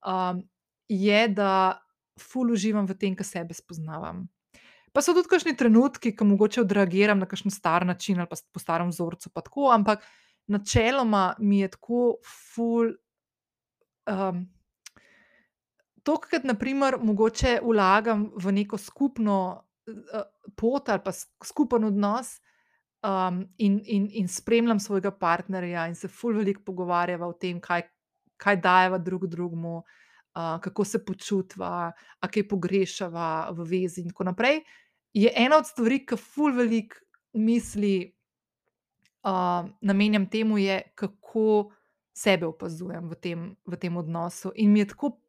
[0.01, 0.41] Um,
[0.89, 1.81] je, da
[2.21, 4.25] ful uživam v tem, kar sebe spoznavam.
[4.91, 8.63] Pa so tudi kakšni trenutki, ko mogoče odreagiram na kakšen star način ali pa po
[8.63, 10.03] starem vzorcu, pa tako, ampak
[10.51, 12.17] načeloma mi je tako
[12.55, 12.95] ful.
[14.11, 14.49] Um,
[16.01, 19.35] To, kar naprimer mogoče vlagam v neko skupno
[19.85, 20.23] uh,
[20.57, 21.13] pot ali pa
[21.45, 22.39] skupen odnos,
[23.03, 27.83] um, in, in, in spremljam svojega partnerja, in se ful veliko pogovarjava o tem, kaj,
[28.41, 34.31] kaj dajeva drug drugemu, uh, kako se počutva, a kaj pogrešava v vezi, in tako
[34.31, 34.63] naprej,
[35.13, 36.97] je ena od stvari, ki ful velik
[37.33, 38.13] misli
[39.81, 41.73] namenjam temu, je, kako
[42.17, 44.53] sebe opazujem v tem, v tem odnosu.
[44.57, 45.21] In mi je tako,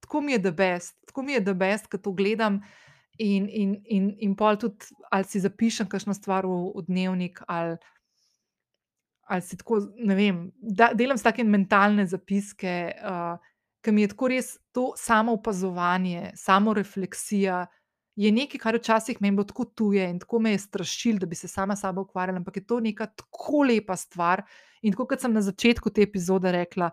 [0.00, 2.62] tako mi je the best, tako mi je the best, ko to gledam.
[3.18, 7.76] In, in, in, in pol tudi, ali si zapišem kakšno stvar v, v dnevnik, ali,
[9.28, 12.94] ali si tako, ne vem, da, delam s takimi mentalne zapiske.
[13.02, 13.36] Uh,
[13.82, 17.66] ki mi je tako res to samo opazovanje, samo refleksija.
[18.16, 21.36] Je nekaj, kar včasih meni bilo tako tuje in tako me je strašil, da bi
[21.36, 24.42] se sama sabo ukvarjala, ampak je to neka tako lepa stvar.
[24.82, 26.90] In kot sem na začetku te epizode rekla,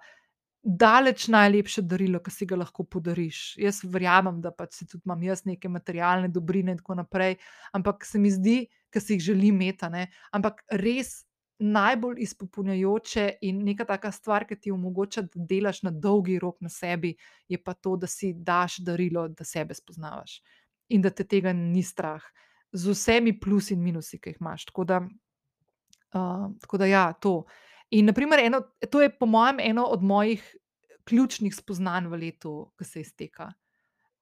[0.63, 3.57] daleč najlepše darilo, ki si ga lahko podariš.
[3.59, 7.35] Jaz verjamem, da pač tudi imam jaz neke materialne dobrine in tako naprej,
[7.73, 8.61] ampak se mi zdi,
[8.93, 10.07] da si jih želim imeti.
[10.31, 11.25] Ampak res
[11.59, 16.71] najbolj izpopolnjujoče in neka taka stvar, ki ti omogoča, da delaš na dolgi rok na
[16.71, 17.17] sebi,
[17.51, 20.39] je pa to, da si daš darilo, da sebe spoznavaš
[20.89, 22.23] in da te tega ni strah,
[22.71, 24.67] z vsemi plusi in minusi, ki jih imaš.
[24.69, 24.99] Tako da,
[26.13, 27.43] uh, tako da ja, to.
[27.89, 30.43] In, naprimer, eno, to je, po mojem, eno od mojih
[31.09, 33.49] ključnih spoznanj v letu, ki se izteka.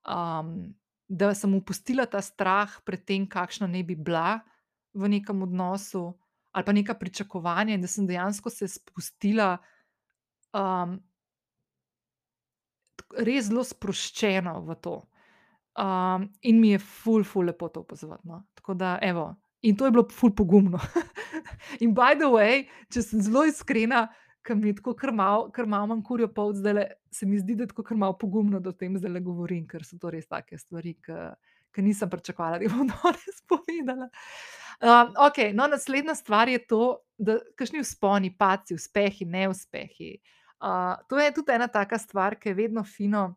[0.07, 0.75] Um,
[1.07, 4.39] da sem upustila ta strah pred tem, kakšna ne bi bila
[4.93, 6.13] v nekem odnosu
[6.57, 9.59] ali pa neka pričakovanja, in da sem dejansko se spustila
[10.57, 10.95] um,
[13.13, 14.95] res zelo sproščeno v to.
[15.77, 18.27] Um, in mi je ful, ful, lepo to opazovati.
[18.27, 18.43] No?
[18.57, 20.79] Tako da, evo, in to je bilo ful pogumno.
[21.83, 24.07] in by the way, če sem zelo iskrena,
[24.47, 27.73] ker mi je tako krmal, ker imam kurjo pot, zdaj se mi zdi, da je
[27.73, 30.95] tako krmal pogumno, da o tem zdaj govorim, ker so to res take stvari,
[31.75, 34.09] ki nisem pričakovala, da bom danes povedala.
[34.77, 36.83] Um, okay, no, naslednja stvar je to,
[37.17, 40.15] da kakšni vzponi, paci, uspehi, neuspehi.
[40.57, 43.27] Uh, to je tudi ena taka stvar, ki je vedno fino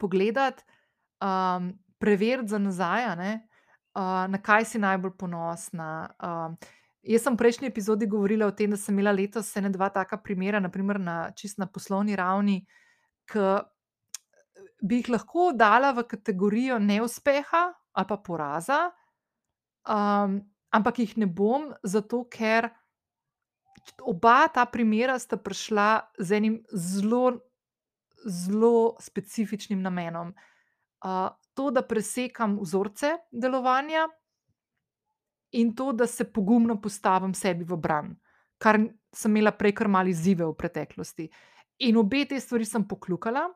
[0.00, 0.64] pogledati,
[1.24, 6.10] um, preveriti za nazaj, uh, na kaj si najbolj ponosna.
[6.20, 6.56] Um,
[7.02, 10.18] jaz sem v prejšnji epizodi govorila o tem, da sem imela letos ena dva taka
[10.20, 12.60] primera, naprimer na čist na poslovni ravni,
[13.30, 13.46] ki
[14.84, 18.90] bi jih lahko dala v kategorijo neuspeha ali pa poraza.
[19.88, 20.40] Um,
[20.74, 22.68] ampak jih ne bom, zato ker
[24.02, 27.38] oba ta primera sta prišla z enim zelo,
[28.26, 30.34] zelo specifičnim namenom.
[31.04, 34.08] Uh, to, da presekam vzorce delovanja,
[35.54, 38.14] in to, da se pogumno postavim sebi v bran,
[38.58, 38.80] kar
[39.14, 41.28] sem imela prej kar mali zive v preteklosti.
[41.86, 43.46] In obe te stvari sem poklukala,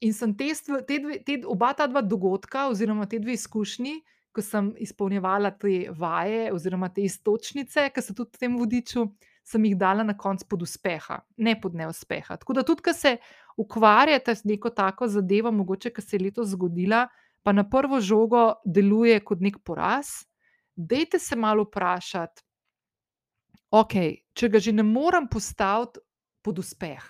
[0.00, 0.52] in sem te,
[0.86, 3.96] te, dve, te oba ta dva dogodka, oziroma te dve izkušnji,
[4.30, 9.08] ko sem izpolnjevala te vaje oziroma te istočnice, ki so tudi v tem vodiču,
[9.42, 12.38] sem jih dala na koncu pod uspeha, ne pod neuspeha.
[12.38, 13.16] Tako da tudi, ko se
[13.56, 17.06] ukvarjate z neko tako zadevo, mogoče, ki se je letos zgodila,
[17.42, 20.06] pa na prvo žogo deluje kot nek poraz,
[20.76, 22.42] dejte se malo vprašati,
[23.70, 23.94] ok,
[24.34, 26.00] če ga že ne morem postaviti
[26.42, 27.04] pod uspeh.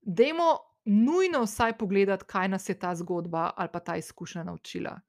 [0.00, 5.00] Dajmo nujno vsaj pogledati, kaj nas je ta zgodba ali pa ta izkušnja naučila.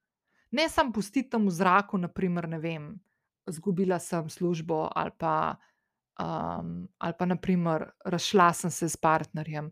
[0.51, 2.99] Ne samo pustiti tam v zraku, naprimer, ne vem,
[3.47, 5.55] izgubila sem službo ali pa,
[6.19, 9.71] um, ali pa naprimer, razšla sem se s partnerjem.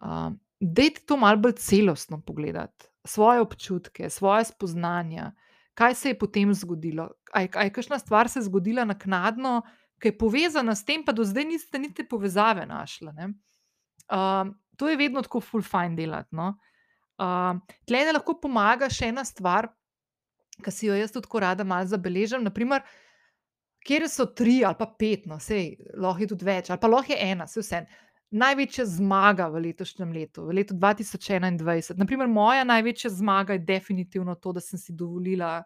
[0.00, 5.32] Um, Dajte to malo bolj celostno pogledati, svoje občutke, svoje spoznanja,
[5.74, 7.10] kaj se je potem zgodilo.
[7.32, 9.62] Ali je kakšna stvar se zgodila naknadno,
[10.00, 13.12] ki je povezana s tem, pa do zdaj niste niti povezave našli.
[14.08, 16.32] Um, to je vedno tako full fine delati.
[16.32, 16.54] No?
[17.18, 19.68] Um, Tleh lahko pomaga še ena stvar,
[20.64, 22.44] ki si jo jaz tudi rada malo zabeležim.
[22.44, 22.82] Naprimer,
[23.84, 27.12] kjer so tri ali pa pet, no, sej, lahko je tudi več, ali pa lahko
[27.12, 27.84] je ena, vse vse.
[28.34, 31.94] Največja zmaga v letošnjem letu, v letu 2021.
[32.00, 35.60] Naprimer, moja največja zmaga je definitivno to, da sem si dovolila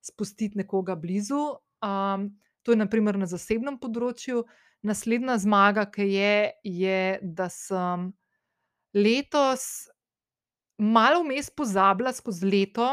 [0.00, 1.58] spustiti nekoga blizu.
[1.84, 2.30] Um,
[2.64, 4.46] to je naprimer na zasebnem področju.
[4.84, 8.08] Naslednja zmaga, ki je, je, da sem
[8.96, 9.90] letos
[10.80, 12.88] malo vmes pozabila skozi leto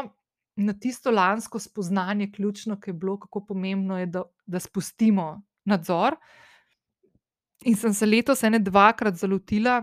[0.56, 6.16] na tisto lansko spoznanje, ključno, ki je bilo, kako pomembno je, da, da spustimo nadzor.
[7.64, 9.82] In sem se letos ene dvakrat zalotila,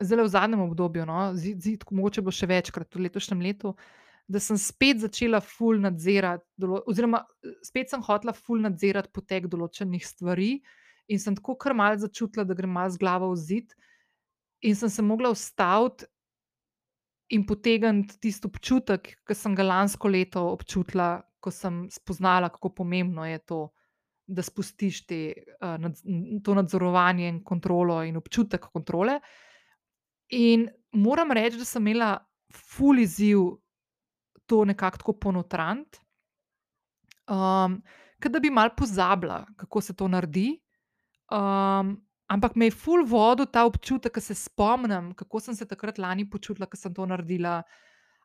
[0.00, 3.74] zelo v zadnjem obdobju, no, zid, mogoče bo še večkrat v letošnjem letu,
[4.30, 6.46] da sem spet začela ful nadzirati,
[6.86, 7.24] oziroma
[7.66, 10.54] spet sem hotela ful nadzirati potek določenih stvari,
[11.10, 13.74] in sem tako kar mal začutila, da grem mal z glavo v zid,
[14.62, 16.06] in sem se mogla ustaviti
[17.32, 23.24] in potegniti tisti občutek, ki sem ga lansko leto občutila, ko sem spoznala, kako pomembno
[23.26, 23.62] je to
[24.32, 25.20] da spustiš te,
[25.60, 25.88] uh,
[26.44, 29.18] to nadzorovanje in kontrolo in občutek kontrole.
[30.38, 32.14] In moram reči, da sem imela
[32.52, 33.42] ful izziv
[34.46, 35.98] to nekako tako ponotrant,
[37.28, 37.80] um,
[38.22, 40.60] da bi mal pozabila, kako se to naredi.
[41.32, 41.96] Um,
[42.32, 46.24] ampak me je ful vodil ta občutek, da se spomnim, kako sem se takrat lani
[46.30, 47.62] počutila, ko sem to naredila.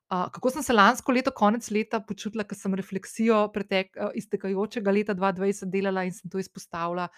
[0.07, 4.93] Uh, kako sem se lansko leto, konec leta, počutila, ko sem refleksijo pretek, uh, iztekajočega
[4.95, 7.09] leta 2020 delala in sem to izpostavila.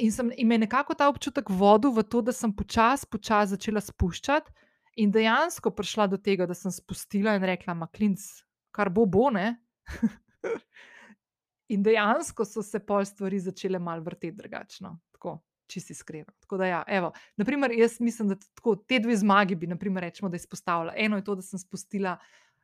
[0.00, 3.56] In, sem, in me je nekako ta občutek vodil v to, da sem počasi, počasi
[3.56, 4.52] začela spuščati,
[5.00, 8.26] in dejansko prišla do tega, da sem spustila in rekla: Maklinc,
[8.74, 9.54] kar bo, bo ne.
[11.72, 14.98] in dejansko so se pol stvari začele mal vrteti drugačno.
[15.16, 15.38] Tako
[15.70, 16.32] čisto iskreno.
[16.42, 20.28] Tako da, ja, evo, naprimer, jaz mislim, da tako, te dve zmagi bi, naprimer, rečemo,
[20.28, 20.94] da izpostavila.
[20.96, 22.16] Eno je to, da sem spustila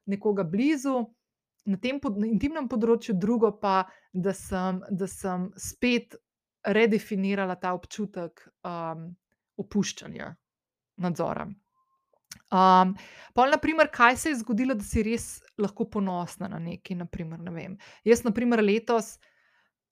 [0.07, 1.05] nekoga blizu
[1.67, 6.15] na tem pod, na intimnem področju, drugo pa, da sem, da sem spet
[6.67, 9.09] redefinirala ta občutek um,
[9.59, 10.33] opuščanja
[11.03, 11.47] nadzora.
[12.47, 12.95] Um,
[13.35, 15.27] pa, naprimer, kaj se je zgodilo, da si res
[15.59, 16.99] lahko ponosna na nekaj?
[17.03, 17.69] Naprimer, ne
[18.07, 19.17] Jaz, naprimer, letos,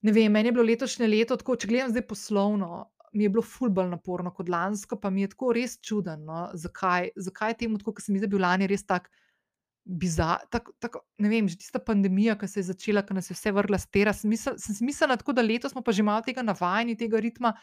[0.07, 3.43] ne vem, meni je bilo letošnje leto tako, če gledam zdaj poslovno, mi je bilo
[3.47, 6.41] ful bolj naporno kot lansko, pa mi je tako res čudno, no?
[6.59, 9.09] zakaj, zakaj temu tako, ker se mi zdi, da je bil lani res tak
[9.85, 10.43] bizar.
[10.51, 13.53] Tak, tak, ne vem, že tista pandemija, ki se je začela, ki nas je vse
[13.55, 14.15] vrgla z tera.
[14.17, 17.55] Sem mislila, da letos smo pa že malo tega navajeni, tega ritma.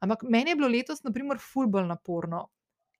[0.00, 2.48] Ampak meni je bilo letos, na primer, ful bolj naporno.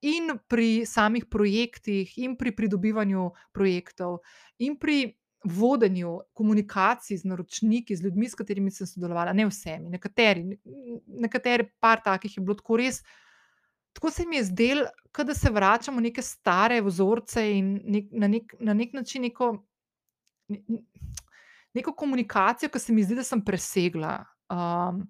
[0.05, 4.21] In pri samih projektih, in pri pridobivanju projektov,
[4.61, 5.15] in pri
[5.45, 10.59] vodenju komunikacij z naročniki, z ljudmi, s katerimi sem sodelovala, ne vsemi, nekateri,
[11.07, 13.03] nekateri par takih je bilo tako res.
[13.95, 14.87] Tako se mi je zdelo,
[15.25, 19.53] da se vračamo v neke stare vzorce in nek, na, nek, na nek način neko,
[21.75, 24.17] neko komunikacijo, ki se mi zdi, da sem presegla.
[24.51, 25.05] Um,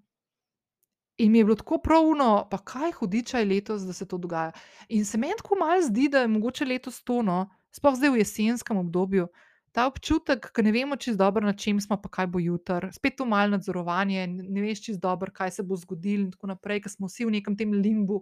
[1.16, 4.52] in mi je bilo tako pravno, pa kaj hudiča je letos, da se to dogaja.
[4.88, 8.20] In se meni tako malo zdi, da je mogoče letos to, no, sploh zdaj v
[8.20, 9.28] jesenskem obdobju
[9.74, 13.16] ta občutek, ki ne vemo čisto dobro, na čem smo, pa kaj bo jutri, spet
[13.18, 16.94] to malo nadzorovanje, ne veš čisto dobro, kaj se bo zgodilo, in tako naprej, ker
[16.94, 18.20] smo vsi v nekem tem limbu,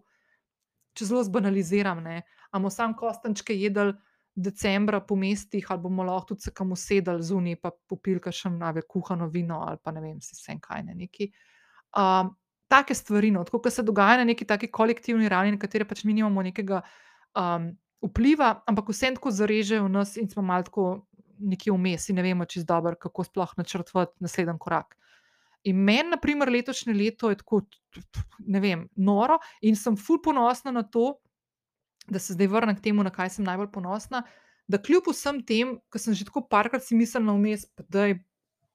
[0.97, 2.01] če zelo zbanaliziram.
[2.57, 3.93] Ammo sam kostančke jedel
[4.33, 8.87] decembra po mestih, ali bomo lahko tudi se kam usedeli zunaj, pa popilka še nove
[8.89, 11.29] kuhano vino, ali pa ne vem, si vse kaj ne neki.
[12.01, 12.33] Um,
[12.73, 16.17] take stvari, no, tako se dogaja na neki taki kolektivni ravni, na katere pač mi
[16.17, 16.81] nimamo nekega
[17.37, 20.87] um, vpliva, ampak vse tako zarežejo nas in smo malo tako
[21.43, 24.97] nekje vmes in ne vemo čist dobro, kako sploh načrtovati naslednji korak.
[25.69, 27.63] In meni, na primer, letošnje leto je tako,
[28.47, 31.15] ne vem, noro in sem ful ponosna na to,
[32.11, 34.25] da se zdaj vrnem k temu, na kaj sem najbolj ponosna.
[34.67, 38.09] Da kljub vsem tem, ki sem že tako parkrat si mislila vmes, da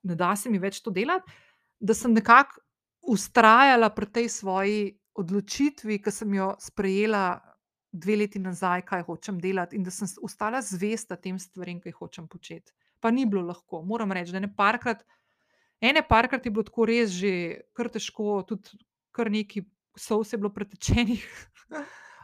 [0.08, 1.32] ne da se mi več to delati,
[1.80, 2.62] da sem nekako
[3.08, 4.80] ustrajala pri tej svoji
[5.18, 7.40] odločitvi, ki sem jo sprejela
[7.92, 12.02] dve leti nazaj, kaj hočem delati, in da sem ostala zvesta tem stvarem, ki jih
[12.02, 12.74] hočem početi.
[13.00, 15.04] Pa ni bilo lahko, moram reči, da ne parkrat.
[15.82, 17.32] Ene parkrat je bilo tako res že
[17.78, 18.80] kar težko, tudi
[19.14, 19.66] kar nekaj
[19.98, 21.26] solz je bilo pretečenih.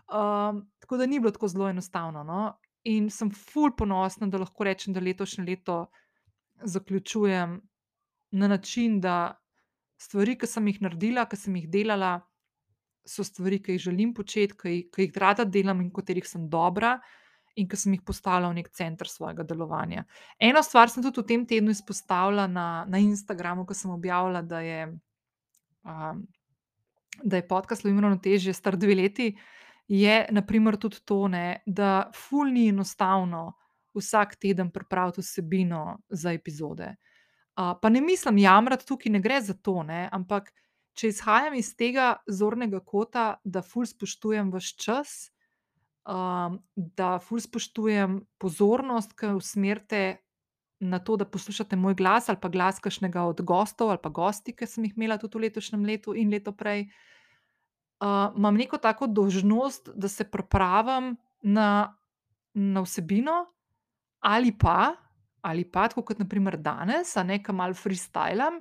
[0.09, 2.23] um, tako da ni bilo tako zelo enostavno.
[2.23, 2.55] No?
[2.89, 5.85] In sem ful ponosna, da lahko rečem, da letošnje leto
[6.63, 7.61] zaključujem
[8.31, 9.39] na način, da
[9.97, 12.17] stvari, ki sem jih naredila, ki sem jih delala,
[13.05, 16.97] so stvari, ki jih želim početi, ki, ki jih rada delam in katerih sem dobra.
[17.55, 20.07] In ki sem jih postavila v nek center svojega delovanja.
[20.41, 24.63] Eno stvar sem tudi v tem tednu izpostavila na, na Instagramu, ko sem objavila, da
[24.65, 24.87] je,
[25.85, 26.23] um,
[27.21, 29.27] da je podcast Lumino težje, star dve leti,
[29.85, 33.51] je naprimer tudi to, ne, da ful ni enostavno
[33.93, 36.95] vsak teden pripraviti vsebino za epizode.
[37.53, 40.49] Uh, pa ne mislim jamrati tukaj, ne gre za to, ne, ampak
[40.93, 45.33] če izhajam iz tega zornega kota, da ful spoštujem vaš čas
[46.07, 50.03] um, da ful spoštujem pozornost, ki usmerite
[50.83, 54.55] na to, da poslušate moj glas ali pa glas kakšnega od gostov ali pa gosti,
[54.55, 56.89] ki sem jih imela tudi v letošnjem letu in leto prej.
[58.03, 61.95] Uh, imam neko tako dožnost, da se pripravim na,
[62.53, 63.45] na vsebino,
[64.19, 64.95] ali pa,
[65.41, 68.59] ali pa kot naprimer danes, a nekaj malo freestylam,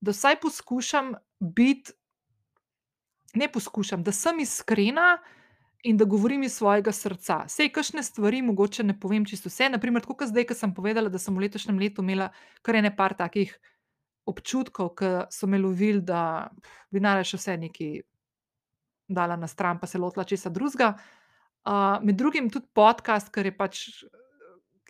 [0.00, 1.92] da vsaj poskušam biti,
[3.34, 5.18] ne poskušam, da sem iskrena,
[5.82, 7.44] in da govorim iz svojega srca.
[7.48, 9.70] Sej, kakšne stvari mogoče ne povem čisto vse.
[9.72, 12.28] Naprimer, kot zdaj, ki sem povedala, da sem v letošnjem letu imela
[12.62, 13.54] kar ene par takih
[14.28, 16.50] občutkov, ki so me lovili, da
[16.92, 17.88] bi naj še vse neki
[19.08, 20.94] dala na stran, pa se lotila česa drugega.
[21.64, 23.80] Uh, med drugim tudi podcast, ker je pač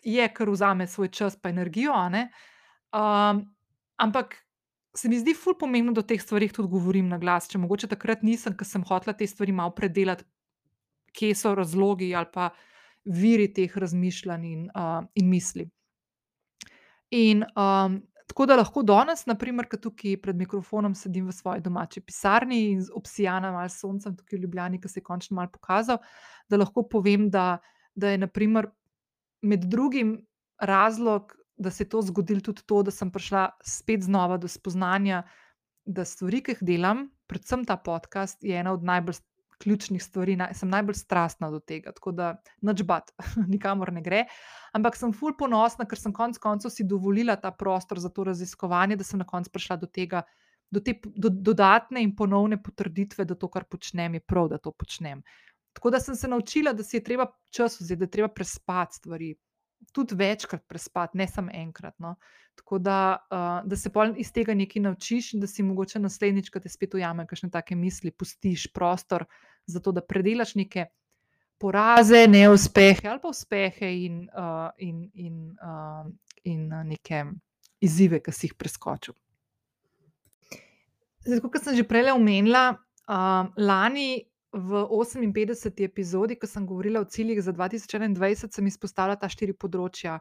[0.03, 1.95] je, kar vzame svoj čas in energijo.
[1.95, 3.47] Um,
[3.97, 4.37] ampak
[4.95, 7.49] se mi zdi ful pomembno, da o teh stvarih tudi govorim na glas.
[7.51, 10.27] Če mogoče takrat nisem, ker sem hotela te stvari malo predelati,
[11.15, 12.51] kje so razlogi ali pa
[13.05, 15.67] viri teh razmišljanj in, uh, in misli.
[17.17, 17.97] In um,
[18.31, 22.85] tako da lahko danes, naprimer, ki tukaj pred mikrofonom sedim v svoji domači pisarni in
[22.95, 25.99] obsijana malo soncem tukaj v Ljubljani, ki se je končno malo pokazal,
[26.49, 27.59] da lahko povem, da,
[27.95, 28.71] da je naprimer,
[29.43, 30.19] med drugim
[30.61, 35.23] razlog, da se je to zgodilo tudi to, da sem prišla spet znova do spoznanja,
[35.85, 39.21] da stvari, ki jih delam, predvsem ta podcast, je ena od najbolj
[39.61, 42.31] ključnih stvari, naj, sem najbolj strastna do tega, tako da
[42.65, 43.13] noč bat,
[43.53, 44.23] nikamor ne gre.
[44.77, 48.97] Ampak sem ful ponosna, ker sem konec koncev si dovolila ta prostor za to raziskovanje,
[48.97, 50.25] da sem na koncu prišla do tega,
[50.71, 54.73] do te do, dodatne in ponovne potrditve, da to, kar počnem, je prav, da to
[54.73, 55.21] počnem.
[55.77, 58.97] Tako da sem se naučila, da si je treba čas vzeti, da je treba prespati
[58.97, 59.35] stvari.
[59.93, 61.95] Tudi večkrat prespati, ne samo enkrat.
[61.99, 62.15] No.
[62.55, 62.99] Tako da,
[63.31, 66.95] uh, da se iz tega nekaj naučiš, in da si mogoče naslednjič, ko te spet
[66.95, 70.87] ujame, kakšne take misli, pustiš prostor, uh, zato da predelaš neke
[71.59, 76.07] poraze, neuspehe ali pa uspehe in, uh, in, in, uh,
[76.45, 77.25] in neke
[77.81, 79.15] izzive, ki si jih preskočil.
[81.27, 85.85] Zdaj, kot sem že prej omenila, uh, lani v 58.
[85.85, 90.19] epizodi, ko sem govorila o ciljih za 2021, sem izpostavila ta štiri področja: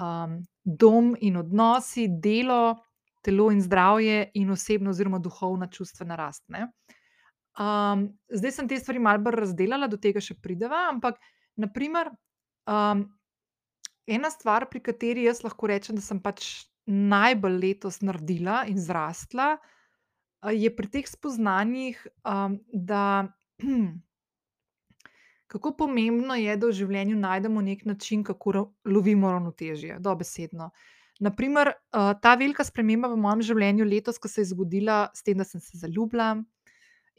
[0.00, 2.82] um, dom in odnosi, delo,
[3.24, 6.44] telo in zdravje, in osebno oziroma duhovna čustvena rast.
[6.52, 6.68] Ne?
[7.60, 10.86] Um, zdaj sem te stvari malo bolj razdelila, do tega še prideva.
[10.92, 11.20] Ampak,
[11.60, 12.12] naprimer,
[12.68, 13.06] um,
[14.08, 19.54] ena stvar, pri kateri jaz lahko rečem, da sem pač najbolj letos naredila in zrastla,
[20.50, 23.30] je pri teh spoznanjih, um, da
[25.52, 30.70] kako pomembno je, da v življenju najdemo nek način, kako lovimo ravnotežje, dobesedno.
[31.22, 35.36] Naprimer, uh, ta velika sprememba v mojem življenju letos, ko se je zgodila s tem,
[35.38, 36.34] da sem se zaljubila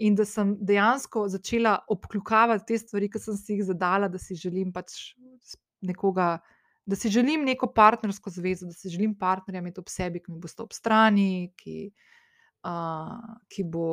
[0.01, 4.35] in da sem dejansko začela obkljukavati te stvari, ki sem si jih zadala, da si
[4.35, 5.13] želim pač
[5.85, 6.39] nekoga,
[6.89, 10.41] da si želim neko partnersko zvezo, da si želim partnerja imeti ob sebi, ki mi
[10.41, 11.77] bo stal ob strani, ki,
[12.65, 13.87] uh, ki bo.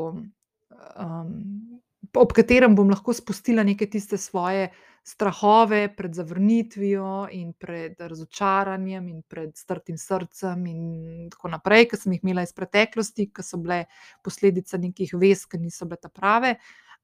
[0.96, 1.80] Um,
[2.16, 4.70] ob katerem bom lahko spustila neke tiste svoje
[5.04, 12.12] strahove pred zavrnitvijo in pred razočaranjem in pred strtim srcem in tako naprej, ki sem
[12.12, 13.84] jih imela iz preteklosti, ki so bile
[14.24, 16.56] posledica nekih vez, ki niso bile ta prave.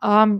[0.05, 0.39] Um,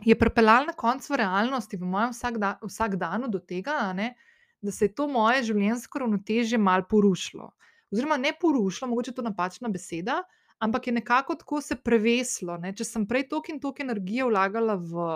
[0.00, 4.14] je pripeljala na koncu v realnosti, v mojem vsakda, vsakdanu do tega, ne,
[4.62, 7.52] da se je to moje življenjsko ravnotežje mal porušilo.
[7.92, 10.22] Oziroma, ne porušilo, mogoče je to napačna beseda,
[10.62, 12.56] ampak je nekako tako se preveslo.
[12.62, 12.72] Ne?
[12.76, 15.08] Če sem prej toliko in toliko energije vlagala v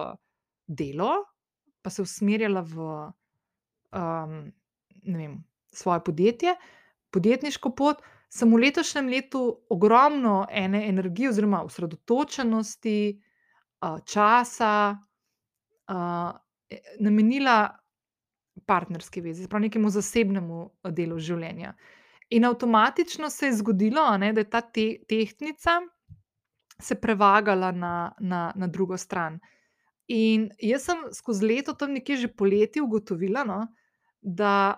[0.66, 1.12] delo,
[1.82, 2.86] pa se usmerjala v
[3.94, 4.40] um,
[5.06, 5.38] vem,
[5.72, 6.56] svoje podjetje,
[7.14, 12.98] podjetniško pot, sem v letošnjem letu ogromno ene energije oziroma osredotočenosti,
[13.86, 14.72] a, časa,
[15.86, 15.98] a,
[16.70, 17.70] e namenila
[18.66, 21.76] partnerski vezi, pravi nekemu zasebnemu delu življenja.
[22.30, 24.60] In avtomatično se je zgodilo, ne, da je ta
[25.08, 25.80] tehtnica
[26.80, 29.38] se prevagala na na na drugo stran.
[30.08, 33.66] In jaz sem skozi leto tam nekje že poleti ugotovila, no,
[34.20, 34.74] da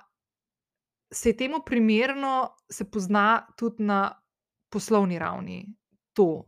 [1.12, 4.12] se je temu primerno se pozna tudi na
[4.70, 5.66] poslovni ravni
[6.12, 6.44] to,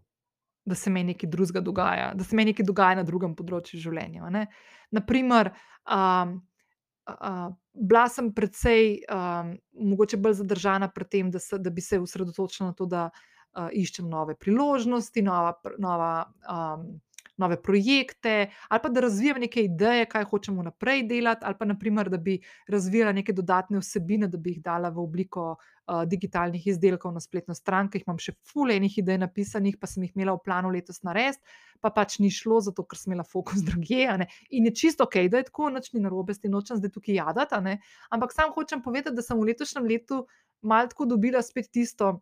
[0.65, 4.31] da se meni nekaj drugega dogaja, da se meni nekaj dogaja na drugem področju življenja,
[4.31, 4.47] ne.
[4.91, 5.53] Na primer,
[5.85, 6.01] a,
[7.07, 12.01] a, bila sem precej, a, mogoče bolj zadržana pri tem, da se da bi se
[12.01, 13.11] osredotočila na to, da,
[13.53, 16.13] a, iščem nove priložnosti, nova nova,
[17.41, 21.79] nove projekte ali pa da razvijam neke ideje, kaj hočem vnaprej delati, ali pa na
[21.79, 22.39] primer, da bi
[22.69, 25.55] razvijala neke dodatne vsebine, da bi jih dala v obliko,
[26.07, 30.05] digitalnih izdelkov na spletno stran, ker jih imam še ful enih idej napisanih, pa sem
[30.07, 31.43] jih imela v planu letos narediti,
[31.83, 34.07] pa pač ni šlo, zato ker sem imela fokus drugje.
[34.55, 37.19] In je čisto okej, da je tako, nič ni narobe s tem, nočem zdaj tukaj
[37.19, 37.77] jadati,
[38.11, 40.25] ampak samo hočem povedati, da sem v letošnjem letu
[40.63, 42.21] malo tako dobila spet tisto,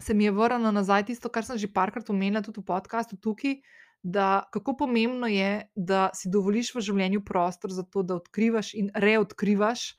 [0.00, 3.60] se mi je vrnilo nazaj tisto, kar sem že parkrat omenila tudi v podcastu tukaj,
[4.04, 8.90] da kako pomembno je, da si dovoliš v življenju prostor za to, da odkrivaš in
[8.94, 9.94] reodkrivaš,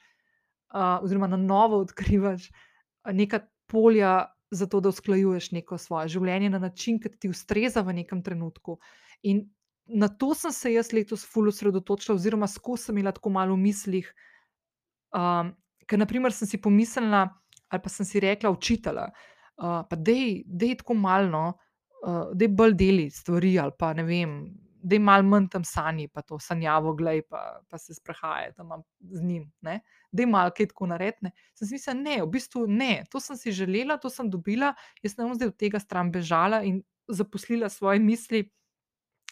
[0.70, 2.52] a, oziroma na novo odkrivaš
[3.10, 8.22] neka polja zato, da usklajuješ neko svoje življenje na način, ki ti ustreza v nekem
[8.24, 8.78] trenutku.
[9.26, 9.48] In
[9.90, 13.66] na to sem se jaz letos ful osredotočila oziroma skozi sem imela tako malo v
[13.66, 14.14] mislih,
[15.90, 17.26] ker na primer sem si pomislila
[17.74, 19.02] ali pa sem si rekla: "Učitelj,
[19.58, 21.56] pa daj daj tako malo,
[22.06, 24.36] no, daj bolj delaj stvari ali pa ne vem,
[24.86, 27.40] daj malo manj tam sanjaj pa to sanjavo glej pa
[27.70, 29.80] pa se sprehajaj tam z njim, ne.
[30.12, 33.38] Daj malo kaj tako naredi, ne." Sem si mislila: "Ne, v bistvu ne, to sem
[33.38, 37.70] si želela, to sem dobila, jaz ne bom zdaj od tega stran bežala in zaposlila
[37.70, 38.44] svoje misli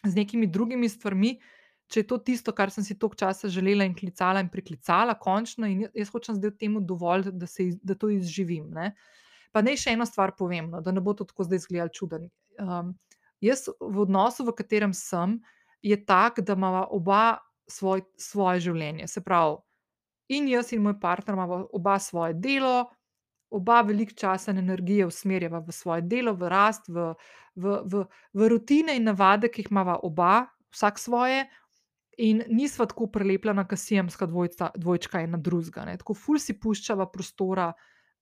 [0.06, 1.38] z nekimi drugimi stvarmi,
[1.88, 5.68] če je to tisto, kar sem si toliko časa želela in klicala in priklicala končno,
[5.70, 8.96] in jaz hočem zdaj temu dovoliti, da se da to izživim, ne."
[9.54, 11.94] Pa naj še eno stvar povem, no, da ne bo to tako zdaj izgledalo
[12.58, 12.94] čudno.
[13.44, 15.40] jaz v odnosu, v katerem sem,
[15.84, 17.38] je tak, da imava oba
[17.68, 19.58] svoj svoje življenje, se pravi,
[20.32, 22.90] in jaz in moj partner imava oba svoje delo,
[23.54, 27.14] oba veliko časa in energije usmerjava v svoje delo, v rast, v
[27.56, 31.44] v v v rutine in navade, ki jih imava oba, vsak svoje,
[32.18, 37.10] in nisva tako prilepljena kot siamska dvojca dvojčka en na drugega, tako ful si puščava
[37.14, 37.72] prostora,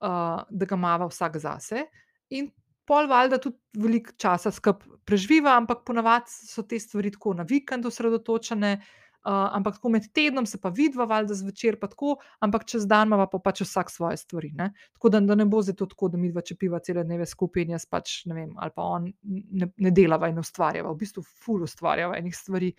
[0.01, 1.85] da ga imava vsak zase,
[2.29, 2.49] in
[2.85, 4.73] pol valjda tudi veliko časa skupaj
[5.05, 8.73] preživiva, ampak po navadi so te stvari tako na vikend osredotočene,
[9.23, 13.27] ampak tako med tednom se pa vidiva valjda zvečer pa tako, ampak čez dan imava
[13.29, 14.71] pa pač vsak svoje stvari, ne.
[14.93, 17.63] Tako da da ne bo zdaj to tako, da midva če piva cele dneve skupaj
[17.63, 21.23] in jaz pač, ne vem, ali pa on ne ne delava in ustvarjava, v bistvu
[21.45, 22.73] ful ustvarjava enih stvari,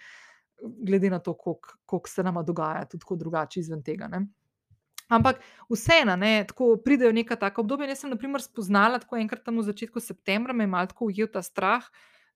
[0.63, 4.27] glede na to, koliko koliko se nama dogaja tudi tako drugače izven tega, ne.
[5.13, 6.17] Ampak vseeno,
[6.49, 7.91] tako pridejo neka taka obdobja.
[7.93, 11.29] Jaz sem na primer spoznala tako enkrat tam v začetku septembra, me je malo ujel
[11.29, 11.85] ta strah,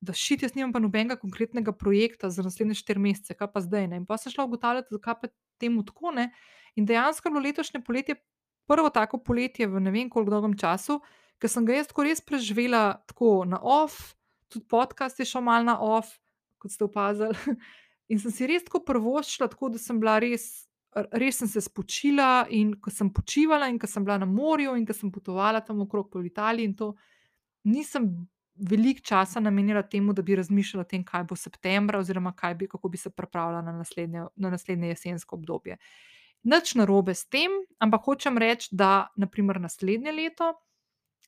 [0.01, 3.89] da šit, jaz nimam pa nobenega konkretnega projekta za naslednje štiri mesece, kaj pa zdaj,
[3.89, 4.03] ne.
[4.03, 6.31] In pol sem šla ugotavljat, zakaj pa temu tako, ne,
[6.77, 8.21] in dejansko je bilo letošnje poletje
[8.67, 11.01] prvo tako poletje v ne vem koliko dolgem času,
[11.39, 14.15] ke sem ga jaz tako res preživela tako na off,
[14.53, 16.19] tudi podcast je šel malo na off,
[16.59, 17.57] kot ste opazili,
[18.13, 20.67] in sem si res tako privoščila, tako da sem bila res,
[21.13, 24.87] res sem se spočila, in ko sem počivala in ko sem bila na morju in
[24.87, 26.95] ko sem potovala tam okrog po Italiji in to,
[27.65, 28.09] nisem
[28.57, 32.69] veliko časa namenjala temu, da bi razmišljala o tem, kaj bo septembra oziroma kaj bi,
[32.69, 35.77] kako bi se pripravila na naslednjo na naslednje jesensko obdobje.
[36.47, 40.55] Nič narobe s tem, ampak hočem reči, da na primer naslednje leto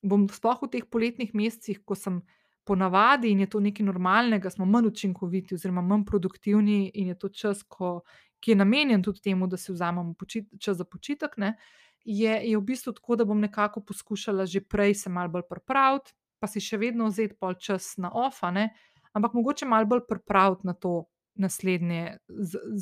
[0.03, 2.23] bom sploh v teh poletnih mesecih, ko sem
[2.69, 7.19] po navadi in je to nekaj normalnega, smo manj učinkoviti oziroma manj produktivni in je
[7.19, 8.03] to čas, ko
[8.45, 10.15] ki je namenjen tudi temu, da si vzamemo
[10.61, 11.57] čas za počitek, ne,
[12.05, 16.15] je je v bistvu tako, da bom nekako poskušala že prej se malo bolj pripraviti
[16.39, 18.69] pa si še vedno vzeti pol čas na off, a ne,
[19.17, 21.09] ampak mogoče malo bolj pripraviti na to
[21.39, 22.19] naslednje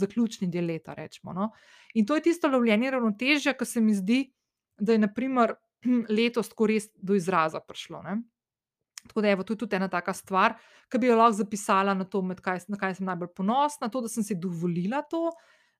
[0.01, 1.51] zaključni del leta, recimo, no.
[1.97, 4.23] In to je tisto lovljenje ravnotežja, ke se mi zdi,
[4.81, 5.57] da je na primer
[6.19, 8.21] letos tako res do izraza prišlo, ne.
[9.07, 10.57] Tako da evo, to je tudi ena taka stvar,
[10.91, 14.09] ke bi jo lahko zapisala na to, kaj na kaj sem najbolj ponosna, to, da
[14.13, 15.31] sem si dovolila to,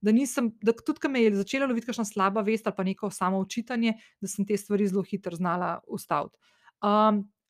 [0.01, 3.11] da nisem, da tudi ke me je začela loviti kakšna slaba vest ali pa neko
[3.11, 6.37] samoočitanje, da sem te stvari zelo hitro znala ustaviti.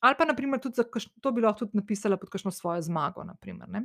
[0.01, 0.85] ali pa na primer tudi za
[1.21, 3.83] to bi lahko tudi napisala pod kakšno svojo zmago, na primer, ne.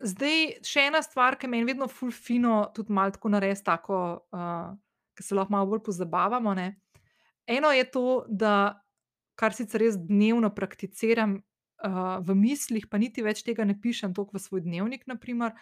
[0.00, 4.28] zdaj še ena stvar, ke meni vedno ful fino tudi malo tako narediti tako,
[5.14, 6.80] ke se lahko malo bolj pozabavamo, ne,
[7.46, 8.82] eno je to, da
[9.38, 14.38] kar sicer res dnevno prakticiram uh, v mislih, pa niti več tega ne pišem, toliko
[14.38, 15.54] v svoj dnevnik, naprimer,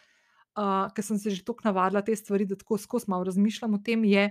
[0.56, 3.82] uh, ker sem se že tako navadila te stvari, da tako skozi malo razmišljam o
[3.84, 4.30] tem, je,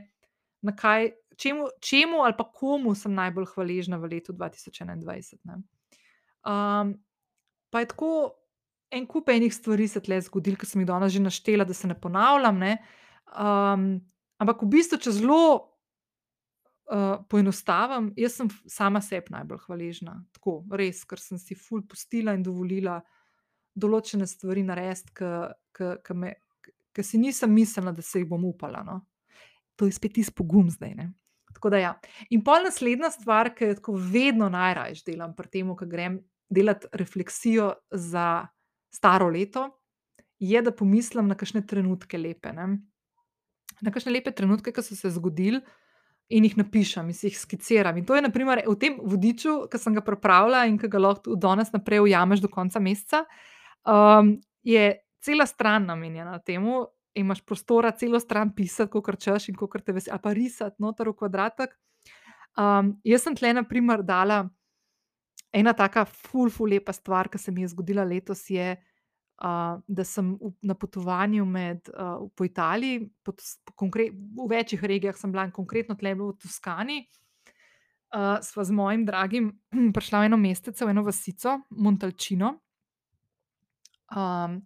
[0.66, 5.62] kaj, čemu, čemu ali pa komu sem najbolj hvaležna v letu 2021.
[6.46, 6.96] Um,
[7.70, 8.12] pa je tako
[8.92, 11.88] en kup enih stvari se tle zgodil, ki sem jih danes že naštela, da se
[11.88, 12.58] ne ponavljam.
[12.58, 12.78] Ne?
[13.34, 14.02] Um,
[14.42, 15.75] ampak v bistvu, če zelo
[16.92, 20.16] uh, poenostavim, jaz sem sama sebi najbolj hvaležna.
[20.36, 23.00] Tako, res, ker sem si ful pustila in dovolila
[23.76, 25.12] določene stvari narediti,
[26.96, 28.84] ki si nisem mislila, da se jih bom upala.
[28.88, 29.02] No?
[29.76, 30.94] To je spet tisti pogum zdaj.
[30.96, 31.10] Ne?
[31.56, 31.94] Tako da ja.
[32.32, 36.22] In pol naslednja stvar, ki jo vedno najraje delam pri tem, ko grem
[36.52, 38.46] delati refleksijo za
[38.94, 39.68] staro leto,
[40.40, 42.52] je, da pomislim na kakšne trenutke lepe.
[42.56, 42.78] Ne?
[43.84, 45.62] Na kakšne lepe trenutke, ki so se zgodili,
[46.30, 47.98] in jih napišem, in si jih skiciram.
[47.98, 51.38] In to je naprimer v tem vodiču, ki sem ga pripravila in ki ga lahko
[51.38, 53.26] danes naprej ujameš do konca meseca.
[53.86, 59.78] Um, je cela stran namenjena temu, imaš prostora celo stran pisati, kot češ in kot
[59.86, 61.78] te veseli, ali pa risati noter v kvadratek.
[62.58, 64.46] Um, jaz sem tle, na primer, dala
[65.56, 68.44] ena taka ful, ful, lepa stvar, ki se mi je zgodila letos.
[68.52, 68.76] Je,
[69.44, 75.18] uh, da sem v, na potovanju med, uh, po Italiji, pod, po v večjih regijah
[75.18, 77.06] sem bila, konkretno tle v Toskani.
[78.16, 79.52] Uh, sva z mojim dragim
[79.96, 82.56] prišla v eno mestece, v eno vasico, Montalčino.
[84.16, 84.62] Um,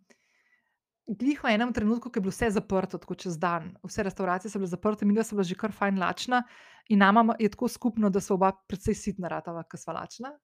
[1.09, 4.59] Glih v enem trenutku, ko je bilo vse zaprto, tako čez dan, vse restauracije so
[4.61, 6.43] bile zaprte, mi smo bila že kar fajn lačna,
[6.89, 10.35] in nama je tako skupno, da so oba precej sitna, ratava, ki smo lačna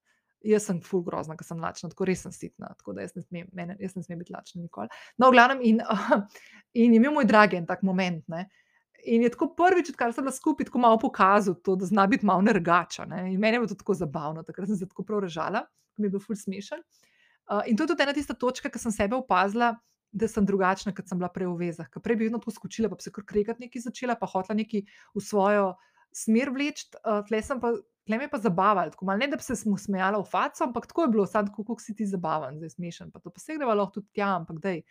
[0.45, 3.23] jaz sem full grozna, ker sem lačna, tako res sem sitna, tako da jaz ne
[3.23, 4.91] smem, mene, jaz ne smem biti lačna nikoli.
[5.17, 6.13] No, v glavnem, in, uh,
[6.81, 8.23] in je imel moj dragi en tak moment.
[8.31, 8.45] Ne?
[9.05, 12.25] In je tako prvič, odkar sem bila skupaj, tako malo pokazal to, da zna biti
[12.25, 13.05] malo nergača.
[13.09, 13.25] Ne?
[13.33, 15.65] In meni je bilo to tako zabavno, takrat sem se tako prav režala,
[15.97, 16.81] mi je bil full smešen.
[17.45, 19.75] Uh, in to je tudi ena tista točka, ki sem sebe opazila.
[20.15, 21.89] Da sem drugačna, kot sem bila prej v vezah.
[21.91, 24.85] Prej bi vedno tako skočila, pa bi se kar kregati nekaj začela, pa hotla nekaj
[25.11, 25.73] v svojo
[26.15, 26.87] smer vleči.
[27.01, 27.73] Uh, tle sem pa
[28.05, 30.85] Tle me pa zabavali, tako malo ne, da bi se mu smejala v faco, ampak
[30.87, 33.11] tako je bilo, sad, kako si ti zabaven, zdaj smešen.
[33.11, 34.83] Pa to pa se greva lahko tudi tja, ampak da je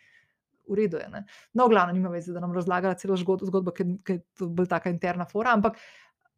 [0.67, 0.99] v redu.
[0.99, 4.91] Je, no, glavno, nima veze, da nam razlagala celo zgodbo, ker je to bolj taka
[4.91, 5.55] interna fora.
[5.55, 5.79] Ampak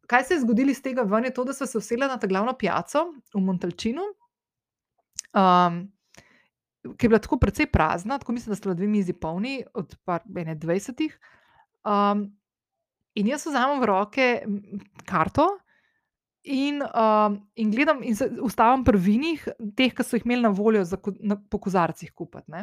[0.08, 2.26] kaj se je zgodilo iz tega ven, je to, da smo se usedli na ta
[2.30, 4.06] glavno pijaco v Montalčinu.
[5.34, 5.86] Um,
[6.88, 10.22] Ki je bila tako precej prazna, tako mislim, da so dve mizi polni, od par,
[10.30, 11.10] ne, 20.
[11.84, 12.22] Um,
[13.18, 14.28] in jaz vzamem v roke
[15.04, 15.48] karto,
[16.48, 19.42] In, uh, in gledam, in se ustavim pri vinih,
[19.76, 22.48] teh, ki so jih imeli na voljo za, na, po kozarcih kupiti.
[22.54, 22.62] Ne?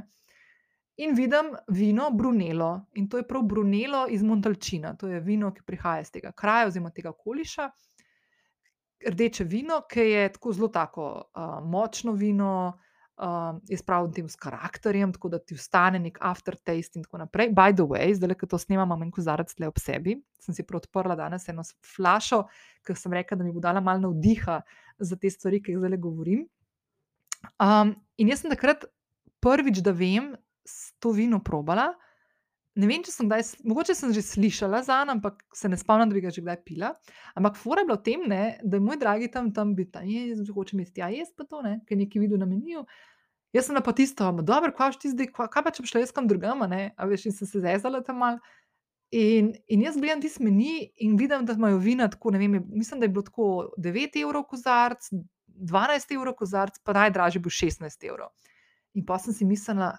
[1.06, 2.88] In vidim vino Brunello.
[2.98, 4.96] In to je prav Brunello iz Montalčina.
[4.98, 7.70] To je vino, ki prihaja iz tega kraja, oziroma tega koliša.
[9.12, 12.80] Rdeče vino, ki je tako zelo tako, uh, močno vino,
[13.18, 17.52] uh, je spravljen tem s karakterjem, tako da ti ostane nek aftertaste in tako naprej.
[17.56, 20.18] By the way, zdaj, ko to snemam, imam en kozarec le ob sebi.
[20.40, 21.64] Sem si prav odprla danes eno
[21.96, 22.46] flašo,
[22.86, 24.62] ker sem rekla, da mi bo dala malo navdiha
[25.00, 26.46] za te stvari, ki jih zdaj govorim.
[27.62, 28.86] Um, in jaz sem takrat
[29.44, 30.34] prvič, da vem,
[31.00, 31.94] to vino probala.
[32.76, 36.10] Ne vem, če sem kdaj, mogoče sem že slišala za njega, ampak se ne spomnim,
[36.12, 36.92] da bi ga že kdaj pila.
[37.40, 40.04] Ampak fora je bila v tem, ne, da je moj dragi tam, tam bil tam,
[40.12, 42.84] jaz hočem imeti, ja, jaz pa to, ne, ker nekaj videl na meniju.
[43.56, 46.66] Jaz sem pa tisto, dobro, kaj, zdaj, kaj, pa če bi šla jaz kam drugam,
[46.68, 48.42] ne, a veš, in sem se zezala tam mal.
[49.16, 53.00] In, in jaz gledam tisti meni in vidim, da imajo vina tako, ne vem, mislim,
[53.00, 53.46] da je bilo tako
[53.80, 55.08] 9 evrov kozarc,
[55.72, 58.34] 12 evrov kozarc, pa najdražji bo 16 evrov.
[59.00, 59.94] In pa sem si mislila,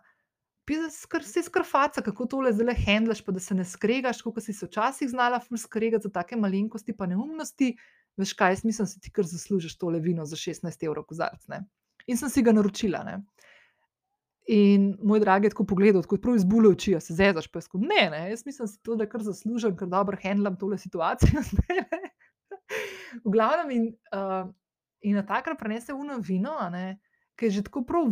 [1.23, 5.09] si skrfaca, kako tole zdaj handlaš, pa da se ne skregaš, kot si se včasih
[5.09, 7.77] znala skregati za take malenkosti, pa neumnosti.
[8.17, 11.49] Veš kaj, jaz mislim, si ti kar zaslužiš tole vino za 16 evrov kozarc.
[11.49, 11.67] Ne?
[12.07, 13.03] In sem si ga naročila.
[13.05, 13.21] Ne?
[14.47, 17.83] In moj dragi je tako pogledal, kot pravi zbule oči, se zezaš, pa skom.
[17.83, 21.43] Ne, ne, jaz mislim, si to, da kar zaslužim, ker dobro handlam tole situacijo.
[23.25, 24.47] v glavnem in, uh,
[25.01, 26.55] in na takrat prenese uno vino,
[27.37, 28.07] ki je že tako prav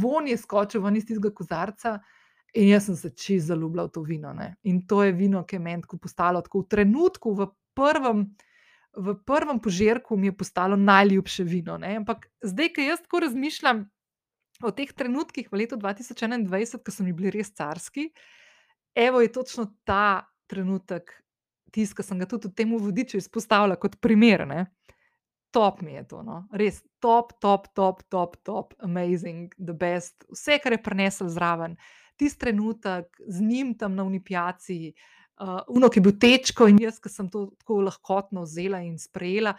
[0.00, 1.98] von je skočil ven iz tistega kozarca.
[2.56, 4.32] In jaz sem se čez zaljubila v to vino.
[4.32, 4.54] Ne?
[4.64, 8.24] In to je vino, ki je meni postalo tako v trenutku, v prvem,
[8.96, 11.76] v prvem požirku, mi je postalo najljubše vino.
[11.78, 11.98] Ne?
[12.00, 13.84] Ampak zdaj, ki jaz tako razmišljam
[14.62, 18.08] o teh trenutkih v letu 2021, ki so mi bili res carski,
[18.96, 21.12] evo je točno ta trenutek,
[21.70, 24.46] tisti, ki sem ga tudi v tem vodiču izpostavila kot primer.
[24.48, 24.66] Ne?
[25.50, 26.42] Top mi je to, no?
[26.52, 31.76] res top, top, top, top, top, amazing, the best, vse, kar je prenesel zraven,
[32.18, 34.92] tisti trenutek z njim tam na unipijaci,
[35.40, 38.98] uh, uno, ki je bil tečko in jaz, ki sem to tako lahkotno vzela in
[38.98, 39.54] sprejela.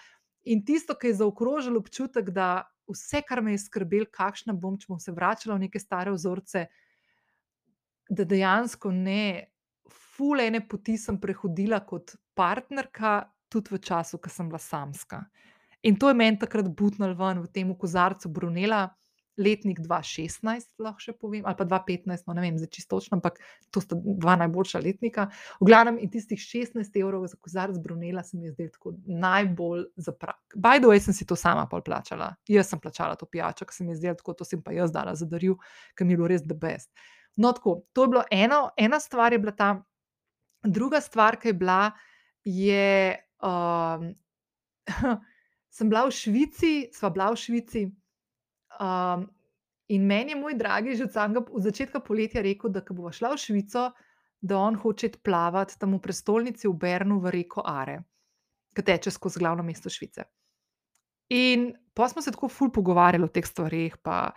[0.49, 4.89] In tisto, ki je zaokrožil občutek, da vse, kar me je skrbelo, kakšna bom, če
[4.89, 6.65] bom se vračala v neke stare vzorce,
[8.09, 9.51] da dejansko ne,
[9.89, 15.23] fulene poti sem prehodila kot partnerka, tudi v času, ko sem bila samska.
[15.83, 18.89] In to je meni takrat butnil ven v tem kozarcu Brunela,
[19.39, 23.39] letnik 2016, lahko še povem, ali pa 2015, no ne vem, zdaj čisto točno, ampak
[23.71, 25.29] to sta dva najboljša letnika.
[25.61, 29.85] V glavnem, in tistih 16 evrov za kozarc Brunela se mi je zdelo tako najbolj
[29.95, 30.41] za prak.
[30.55, 32.33] By the way, sem si to sama pol plačala.
[32.51, 34.91] Jaz sem plačala to pijačo, ker se mi je zdelo tako, to sem pa jaz
[34.91, 35.55] dala za daril,
[35.95, 36.91] ker mi je bilo res the best.
[37.39, 39.71] No, tako, to je bilo eno, ena stvar je bila ta,
[40.67, 41.81] druga stvar, ki je bila,
[42.43, 43.15] je.
[43.39, 44.11] Um,
[45.69, 47.87] sem bila v Švici, sva bila v Švici,
[48.79, 49.27] Um,
[49.87, 53.33] in meni je moj dragi že od samega začetka poletja rekel, da ko bo šla
[53.33, 53.89] v Švico,
[54.39, 57.97] da on hoče plavati tam v prestolnici v Bernu v reko Are,
[58.71, 60.23] ki teče skozi glavno mesto Švice.
[61.35, 64.31] In pa smo se tako ful pogovarjali o teh stvarih, pa,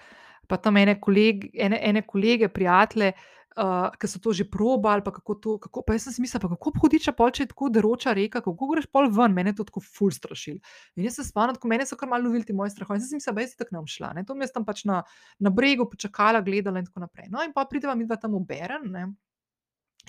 [0.49, 3.12] pa tam ene kolege, ene, ene kolege, prijatelje,
[3.57, 5.57] uh, ki so to že probali, pa kako to.
[5.62, 8.68] Kako, pa jaz sem si mislil, kako hodiča pol, če je tako deroča reka, kako
[8.72, 10.59] greš pol ven, meni je to tako ful strašil.
[10.96, 13.00] In jaz se spomnim, ko meni so kar malo lovili ti moji strahovi.
[13.00, 14.12] Jaz sem si mislil, da je tako nam šla.
[14.18, 14.26] Ne?
[14.28, 15.03] To mi je tam pač na,
[15.38, 17.30] na bregu počakala, gledala in tako naprej.
[17.32, 19.07] No in pa prideva mi dva tam v Beren ne?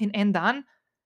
[0.02, 0.64] in en dan,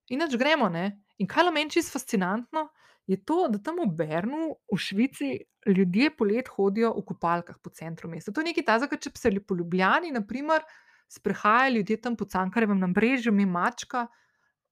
[0.09, 0.69] in nač gremo.
[0.73, 0.89] Ne?
[1.21, 2.69] In kaj meni čisto fascinantno.
[3.07, 5.29] Je to, da tam v Bernu, v Švici,
[5.63, 8.33] ljudje polet hodijo v kopalkah po centru mesta.
[8.35, 10.65] To je nekaj takega, če bi se po Ljubljani, naprimer,
[11.07, 14.07] sprehajali ljudje tam po Cankarjevem nabrežju, mi mačka,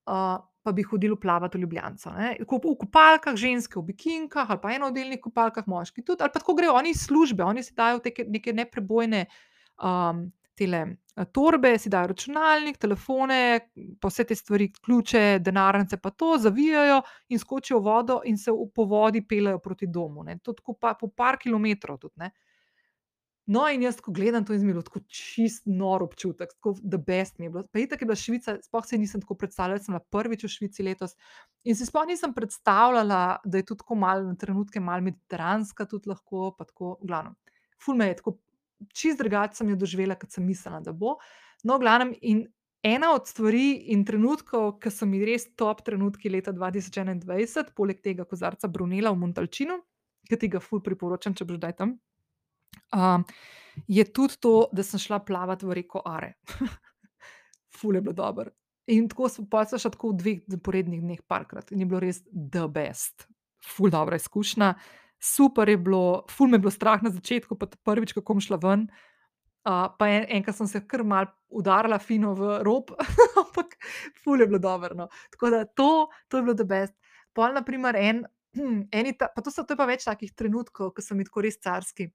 [0.06, 1.96] uh, pa bi hodili plavati v Ljubljano.
[2.40, 6.74] V kupalkah, ženske v bikinkah, ali pa enodelnih kupalkah, moški tudi, ali pa tako grejo
[6.74, 9.26] oni iz službe, oni si dajo teke, neke neprebojne
[9.78, 10.26] um,
[10.58, 10.82] tele,
[11.32, 13.40] torbe, si dajo računalnik, telefone,
[14.02, 18.52] pa vse te stvari, ključe, denarnice, pa to zavijajo in skočijo v vodo in se
[18.76, 20.24] po vodi pelejo proti domu.
[20.24, 20.40] Ne.
[20.44, 22.14] To tako pa po par kilometrov tudi.
[22.24, 22.32] Ne.
[23.46, 27.46] No, in jaz, ko gledam to, zelo tako čist nor občutek, tako da best mi
[27.46, 27.62] je bilo.
[27.70, 30.50] Pa je tako, je bila Švica, sploh se nisem tako predstavljala, sem bila prvič v
[30.50, 31.14] Švici letos.
[31.64, 36.10] In si sploh nisem predstavljala, da je tudi tako malo, na trenutke malo mediteranska, tudi
[36.10, 37.36] lahko, pa tako, glavno.
[37.86, 38.34] Ful me je tako,
[38.98, 41.20] čist drugače sem jo doživela, kot sem mislila, da bo.
[41.64, 42.48] No, glavno, in
[42.82, 48.26] ena od stvari in trenutkov, ki so mi res top trenutki leta 2021, poleg tega
[48.26, 49.78] kozarca Brunela v Montalčinu,
[50.26, 51.98] ki ti ga ful priporočam, če boš daj tam
[52.96, 53.26] um,
[53.88, 56.34] je tudi to, da sem šla plavati v reko Are.
[57.78, 58.52] Fule je bilo dobro.
[58.88, 62.00] In tako smo pa se še tako v dveh zaporednih dneh parkrat in je bilo
[62.04, 63.26] res the best.
[63.66, 64.76] Ful dobra izkušnja,
[65.18, 68.60] super je bilo, ful me je bilo strah na začetku, pa prvič, kako bom šla
[68.62, 68.86] ven.
[69.66, 72.94] Uh, pa en, enkrat sem se kar mal udarila fino v rob,
[73.42, 73.74] ampak
[74.22, 74.94] ful je bilo dobro.
[74.94, 75.10] No.
[75.34, 75.90] Tako da to,
[76.30, 76.94] to je bilo the best.
[77.34, 78.22] Pol, naprimer, en,
[78.60, 78.86] hm,
[79.18, 82.12] ta, pa to so to pa več takih trenutkov, ko so mi tako res carski.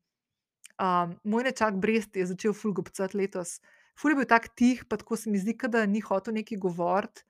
[0.81, 3.59] Um, moj nečak Brest je začel fulgobcati letos.
[4.01, 7.27] Ful je bil tak tih, pa tako se mi zdi, da ni hotel neki govoriti.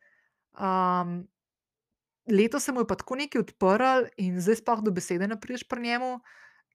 [0.54, 1.26] Um,
[2.30, 5.66] letos se mu je pa tako neki odprl in zdaj sploh do besede ne priješ
[5.68, 6.20] pri njemu.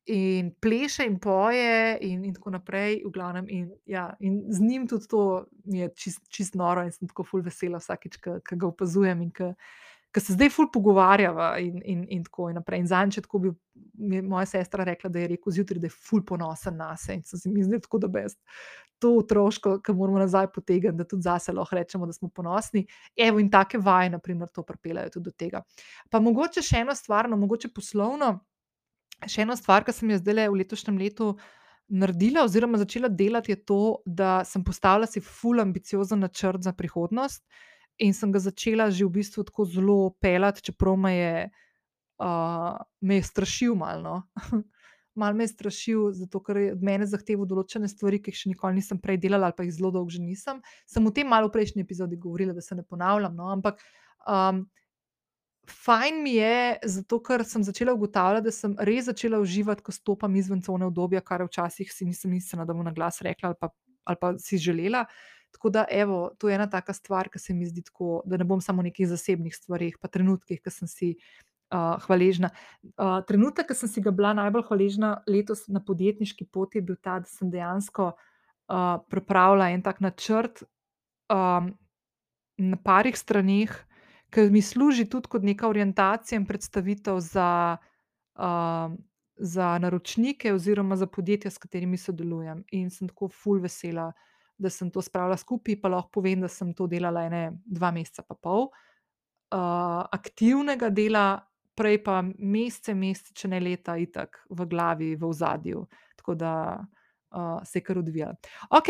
[0.05, 3.47] In pleše in poje, in, in tako naprej, v glavnem.
[3.49, 7.23] In, ja, in z njim tudi to mi je čist, čist noro, in sem tako
[7.23, 9.53] ful vesela vsakič, ki ga opazujem in ki
[10.15, 12.79] ki se zdaj ful pogovarjava in, in, in tako naprej.
[12.85, 13.51] In zanj, če tako bi
[14.23, 17.51] moja sestra rekla, da je rekel zjutraj, da je ful ponosen na sebe in se
[17.51, 18.39] mi zdi tako, da best.
[19.03, 22.85] To otroško, ki moramo nazaj potegniti, da tudi zase lahko rečemo, da smo ponosni.
[23.27, 25.61] Evo in take vaje, naprimer, to pripeljajo tudi do tega.
[26.09, 28.37] Pa mogoče še eno stvar, no, mogoče poslovno,
[29.27, 31.33] še ena stvar, ki sem jo zdaj v letošnjem letu.
[31.91, 37.43] Naredila, oziroma začela delati, je to, da sem postavila si ful ambiciozen načrt za prihodnost.
[37.43, 41.35] Uh, in sem ga začela že v bistvu tako zelo pelati, čeprav me je,
[42.19, 44.01] uh, me je strašil malo.
[44.01, 44.15] No.
[45.15, 48.49] Mal me je strašil, zato ker je od mene zahteval določene stvari, ki jih še
[48.51, 50.59] nikoli nisem prej delala, ali pa jih zelo dolgo že nisem.
[50.83, 53.31] Sem o tem malo v prejšnji epizodi govorila, da se ne ponavljam.
[53.31, 53.79] No, ampak
[54.27, 54.65] um,
[55.71, 56.57] fajn mi je,
[56.97, 61.23] zato ker sem začela ugotavljati, da sem res začela uživati, ko stopam izven cone obdobja,
[61.23, 63.71] kar včasih si nisem mislila, da bom na glas rekla ali pa,
[64.03, 65.07] ali pa si želela.
[65.07, 68.37] Uh, Tako da, evo, to je ena taka stvar, ki se mi zdi tako, da
[68.37, 72.49] ne bom samo o nekih zasebnih stvarih, pa trenutkih, ki sem si uh, hvaležna.
[72.97, 76.99] Uh, trenutek, ki sem si ga bila najbolj hvaležna letos na podjetniški poti, je bil
[76.99, 80.65] ta, da sem dejansko uh, pripravila en tak načrt
[81.31, 81.71] um,
[82.59, 83.71] na parih stranih,
[84.35, 87.49] ki mi služi tudi kot neka orientacija in predstavitev za.
[88.35, 88.95] Uh,
[89.35, 94.69] Za naročnike, oziroma za podjetja, s katerimi sodelujem, in sem tako ful vesela, uh, da
[94.69, 98.35] sem to spravila skupaj, pa lahko povem, da sem to delala ene dva meseca, pa
[98.35, 98.69] pol.
[99.55, 101.45] uh, aktivnega dela,
[101.75, 105.85] prej pa mesece, mesece, če ne leta, itak v glavi, v ozadju.
[106.17, 108.31] Tako da uh, se je kar odvija.
[108.69, 108.89] Ok,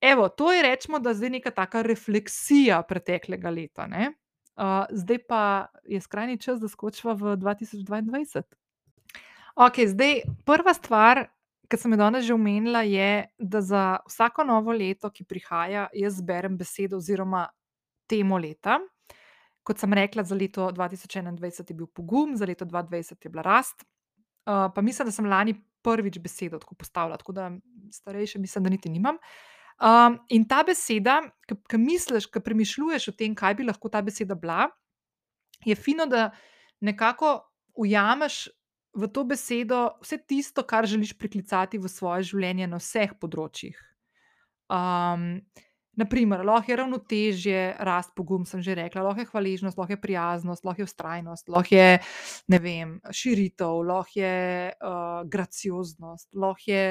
[0.00, 3.88] evo, to je rečemo, da zdaj neka taka refleksija preteklega leta.
[3.90, 4.12] Ne?
[4.58, 5.42] Uh, zdaj pa
[5.84, 8.42] je skrajni čas, da skočiva v 2022.
[9.58, 11.26] Ok, zdaj prva stvar,
[11.68, 16.20] ki sem jo danes že omenila, je, da za vsako novo leto, ki prihaja, jaz
[16.22, 17.46] zberem besedo oziroma
[18.08, 18.78] temo leta.
[19.62, 23.84] Kot sem rekla, za leto 2021 je bil pogum, za leto 2020 je bila rast.
[24.48, 25.54] Uh, pa mislim, da sem lani
[25.84, 27.50] prvič besedo tako postavila, tako da
[27.92, 29.20] starejše mislim, da niti nimam.
[29.78, 34.34] Um, in ta beseda, ki misliš, ki premišljuješ o tem, kaj bi lahko ta beseda
[34.34, 34.66] bila,
[35.64, 36.30] je fino, da
[36.80, 37.36] nekako
[37.78, 38.48] ujameš
[38.98, 43.78] v to besedo vse tisto, kar želiš priklicati v svoje življenje na vseh področjih.
[44.68, 45.38] Um,
[45.98, 50.62] Naprimer, lahko je ravnotežje, rast, pogum, sem že rekla, lahko je hvaležnost, lahko je prijaznost,
[50.62, 54.36] lahko je ustrajnost, lahko je vem, širitev, lahko je
[54.78, 56.84] uh, gracioznost, lahko je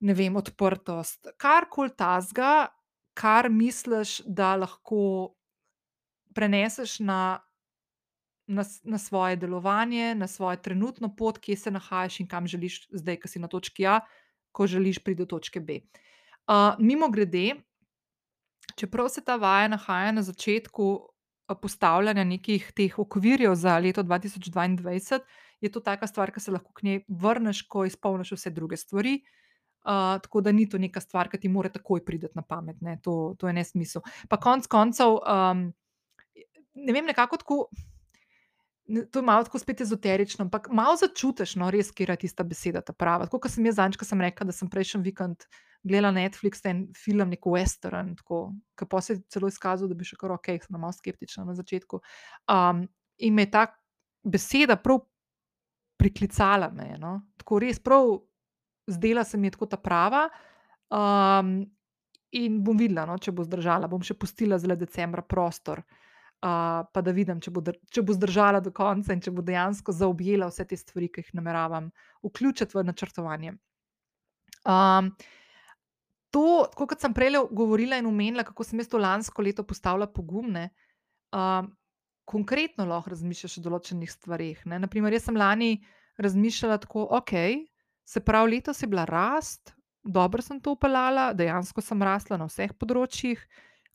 [0.00, 1.28] vem, odprtost.
[1.36, 2.70] Karkoli tazga,
[3.12, 5.34] kar misliš, da lahko
[6.32, 7.44] preneseš na,
[8.50, 13.20] na, na svoje delovanje, na svojo trenutno pot, kje se nahajaš in kam želiš, zdaj,
[13.22, 14.00] ki si na točki A,
[14.52, 15.80] ko želiš priti do točke B.
[16.50, 17.54] Uh, mimo grede,
[18.76, 20.98] čeprav se ta vaja nahaja na začetku
[21.62, 25.20] postavljanja nekih teh okvirjev za leto 2022,
[25.60, 29.20] je to taka stvar, ki se lahko k njej vrneš, ko izpolniš vse druge stvari.
[29.80, 32.98] Uh, tako da ni to neka stvar, ki ti mora takoj priti na pamet, ne?
[33.02, 34.02] to, to je nesmisel.
[34.28, 35.62] Pa konec koncev, um,
[36.74, 37.62] ne vem, nekako tako.
[38.90, 42.80] To je malo tako spet ezoterično, ampak malo začutiš, no, res, kje je tista beseda,
[42.82, 43.28] ta prava.
[43.28, 45.46] Tako kot sem jaz zanj, ko sem rekla, da sem prejšnji vikend
[45.86, 50.18] gledala Netflix en film, neko western, ki pa se je celo izkazal, da bi še
[50.18, 52.02] kar ok, sem malo skeptična na začetku.
[52.50, 52.82] Um,
[53.22, 53.66] in me je ta
[54.26, 55.04] beseda prav
[56.00, 57.14] priklicala, me, no?
[57.38, 58.16] tako res prav
[58.90, 60.26] zdela se mi je tako ta prava.
[60.90, 61.60] Um,
[62.34, 63.88] in bom videla, no, če bo zdržala.
[63.90, 65.82] Bom še pustila zelo decembra prostor.
[65.84, 66.09] Uh,
[66.40, 70.48] pa da vidim, če bo, če bo zdržala do konca in če bo dejansko zaobjela
[70.48, 71.90] vse te stvari, ki jih nameravam
[72.24, 73.56] vključiti v načrtovanje.
[74.64, 75.12] Um,
[76.32, 76.44] to,
[76.76, 80.70] kot sem prej govorila in omenila, kako sem jaz to lansko leto postavila pogumne,
[81.36, 81.68] uh,
[82.30, 84.62] konkretno lahko razmišljaš o določenih stvarih.
[84.70, 84.78] Ne?
[84.84, 85.74] Naprimer, jaz sem lani
[86.20, 87.34] razmišljala tako, ok,
[88.06, 89.74] se pravi, letos je bila rast,
[90.04, 93.42] dobro sem to upeljala, dejansko sem rasla na vseh področjih.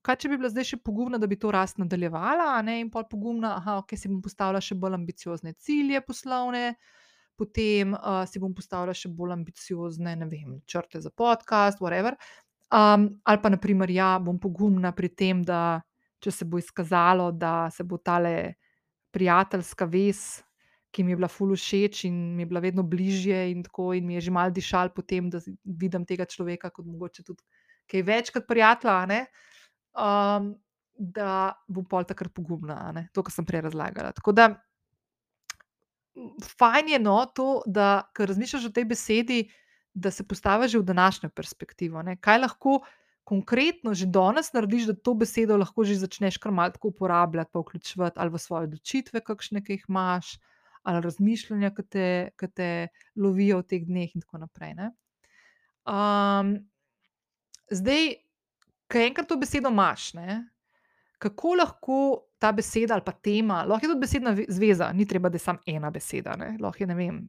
[0.05, 2.77] Kaj, če bi bila zdaj še pogumna, da bi to rast nadaljevala, ne?
[2.83, 7.93] in pa pogumna, da okay, si bom postavila še bolj ambiciozne cilje poslovne, uh, potem
[7.93, 12.15] uh, si bom postavila še bolj ambiciozne, ne vem, črte za podcast, whatever.
[12.71, 15.83] Um, ali pa, naprimer, ja, bom pogumna pri tem, da
[16.23, 18.55] če se bo izkazalo, da se bo tale
[19.15, 20.41] prijateljska vez,
[20.95, 24.07] ki mi je bila fulu všeč in mi je bila vedno bližje, in tako in
[24.07, 27.43] mi je že mal dišal po tem, da vidim tega človeka kot mogoče tudi
[27.91, 29.25] kaj več kot prijatelja.
[29.95, 30.53] Um,
[30.95, 34.13] da bo pol takrat pogumna, to, kar sem prej razlagala.
[34.15, 34.49] Tako da
[36.55, 39.39] fajn je no to, da ko razmišljaš o tej besedi,
[39.93, 42.01] da se postaviš v današnjo perspektivo.
[42.03, 42.17] Ne?
[42.17, 42.79] Kaj lahko
[43.23, 48.19] konkretno že danes narediš, da to besedo lahko že začneš kar malo uporabljati, pa vključevati
[48.19, 50.37] ali v svoje odločitve, kakšne ki jih imaš,
[50.83, 52.69] ali razmišljanja, ki te, ki te
[53.15, 54.75] lovijo v teh dneh, in tako naprej.
[55.85, 56.53] Um,
[57.71, 58.24] zdaj,
[58.87, 60.43] kaj enkrat to besedo imaš, ne?
[61.17, 61.99] kako lahko
[62.39, 65.59] ta beseda ali pa tema, lahko je tudi besedna zveza, ni treba, da je samo
[65.65, 66.35] ena beseda.
[66.59, 67.21] Lahko je vem,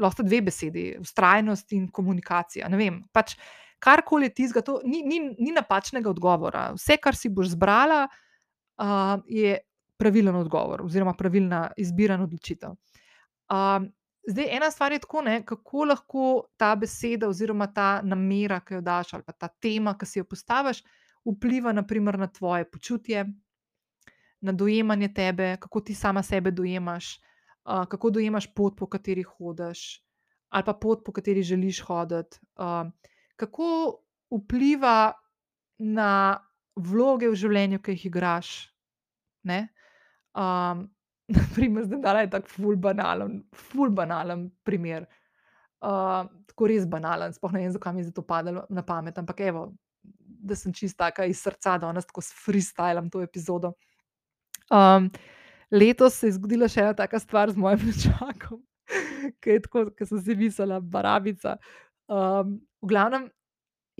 [0.00, 2.68] lahko dve besedi, ustrajnost in komunikacija.
[3.12, 3.36] Pač,
[3.78, 6.70] karkoli ti zgodi, to ni, ni, ni napačnega odgovora.
[6.78, 9.58] Vse, kar si boš zbrala, uh, je
[10.00, 12.74] pravilen odgovor, oziroma pravilna izbira in odločitev.
[13.52, 13.84] Uh,
[14.26, 18.84] zdaj, ena stvar je tako, ne, kako lahko ta beseda, oziroma ta namera, ki jo
[18.84, 20.82] daš, ali pa ta tema, ki si jo postaviš,
[21.24, 23.24] vpliva naprimer, na tvoje počutje,
[24.40, 27.20] na dojemanje tebe, kako ti sama sebe dojemaš,
[27.64, 30.02] uh, kako dojemaš pot, po kateri hodiš,
[30.48, 32.38] ali pa pot, po kateri želiš hoditi.
[32.56, 32.90] Uh,
[33.36, 33.98] kako
[34.30, 35.12] vpliva
[35.78, 36.38] na
[36.76, 38.52] vloge v življenju, ki jih igraš.
[39.44, 40.88] Um,
[41.36, 45.06] naprimer, da je tako ful banalen, ful banalen primer.
[45.84, 49.42] Uh, tako res banalen, sploh ne vem, zakaj mi je to padalo na pamet, ampak
[49.44, 49.66] evo,
[50.44, 53.72] da sem čista iz srca, da danes tako s freestylom to epizodo.
[54.70, 55.10] Um,
[55.70, 58.60] letos se je zgodila še ena taka stvar z mojim nečakom,
[59.40, 61.56] ki je tako, ki sem si mislila, barabica.
[62.08, 63.28] Um, v glavnem,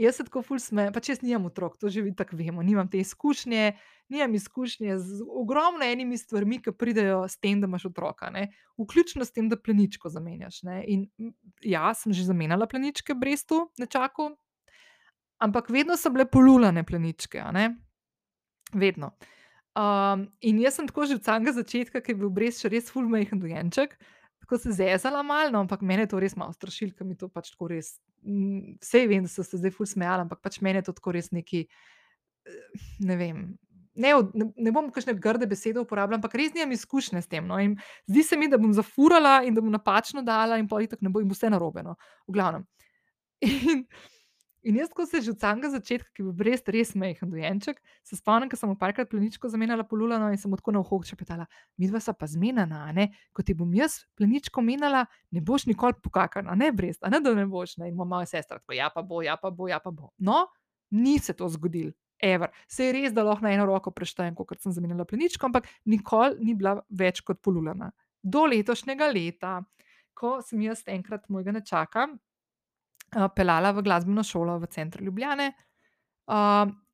[0.00, 2.88] jaz se tako ful smejem, pač jaz nimam otrok, to že vi tako vemo, nimam
[2.90, 3.72] te izkušnje,
[4.12, 8.50] nimam izkušnje z ogromno enimi stvarmi, ki pridejo s tem, da imaš otroka, ne.
[8.80, 11.06] Vključno s tem, da pleničko zamenjaš, ne, in
[11.62, 14.34] ja, sem že zamenjala pleničke Brestu, nečaku,
[15.38, 17.70] ampak vedno so bile polulane pleničke, ne,
[18.74, 19.14] vedno.
[20.40, 23.08] in jaz sem tako že od samega začetka, ke je bil Brest še res ful
[23.10, 23.96] majhen dojenček,
[24.44, 27.28] tako se zezala malo, no, ampak mene je to res malo strašilo, ke mi to
[27.28, 27.98] pač tako res,
[28.84, 31.32] saj vem, da ste se zdaj ful smejali, ampak pač meni je to tako res
[31.34, 31.66] nekaj,
[33.02, 33.42] ne vem,
[33.94, 37.74] ne ne bom kakšne grde besede uporabila, ampak res nimam izkušnje s tem, no, in
[38.10, 41.10] zdi se mi, da bom zafurala in da bom napačno dala in pol itak ne
[41.10, 41.96] bo in bo vse narobe, no,
[42.28, 42.66] v glavnem.
[43.44, 43.86] In
[44.64, 47.80] in jaz tako se že od samega začetka, ke je bil Brest res majhen dojenček,
[48.04, 51.46] se spomnim, ke sem mu parkrat pleničko zamenjala polulano in sem tako na uho šepetala:
[51.78, 56.50] "Midva sva pa zmenjena, ne, ko ti bom jaz pleničko menjala, ne boš nikoli pokakala,
[56.50, 59.02] a ne, Brest, a ne, da ne boš, ne." In moja sestra tako: "Ja pa
[59.02, 60.46] bo, ja pa bo, ja pa bo." No,
[60.90, 61.92] ni se to zgodilo,
[62.22, 62.50] ever.
[62.68, 66.36] Saj je res, da lahko na eno roko preštejem, kolikor sem zamenjala pleničko, ampak nikoli
[66.40, 67.90] ni bila več kot polulana.
[68.22, 69.58] Do letošnjega leta,
[70.14, 72.08] ko sem jaz enkrat mojega nečaka,
[73.36, 75.52] peljala v glasbeno šolo v center Ljubljane,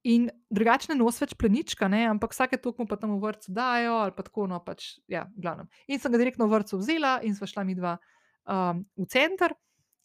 [0.03, 3.99] in drugače ne nosi več plenička, ne, ampak vsake toliko pa tam v vrtcu dajo
[4.01, 5.69] ali pa tako, no, pač ja, v glavnem.
[5.89, 7.99] In sem ga direktno v vrtcu vzela in sva šla midva,
[8.49, 9.55] v center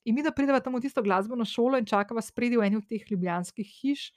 [0.06, 3.08] in midva prideva tam v tisto glasbeno šolo in čakava spredaj v eni od teh
[3.10, 4.12] ljubljanskih hiš,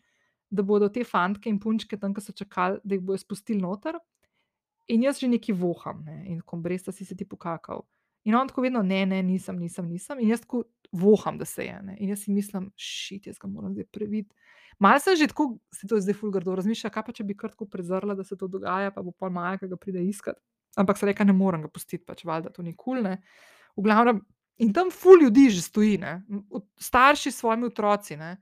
[0.50, 3.96] da bodo te fantke in punčke tam, ke so čakali, da jih bojo spustili noter.
[4.88, 7.84] In jaz že nekaj voham, ne, in tako: "Brest, a si se ti pokakal?"
[8.28, 11.64] In on tako vedno: "Ne, ne, nisem, nisem, nisem." In jaz tako voham, da se
[11.64, 14.34] je, ne, in jaz si mislim: "Šit, jaz ga moram zdaj previti."
[14.78, 17.50] Malo sem že tako, saj to zdaj ful grdo, razmišljala, kaj pa če bi kar
[17.50, 20.36] tako prezrla, da se to dogaja, pa bo pol Maja, ke ga pride iskat,
[20.78, 23.16] ampak sem rekla: "Ne morem ga pustiti, pač valjda to ni kul, ne."
[23.76, 24.20] V glavnem,
[24.58, 26.12] in tam ful ljudi že stoji, ne,
[26.78, 28.36] starši s svojimi otroci, ne.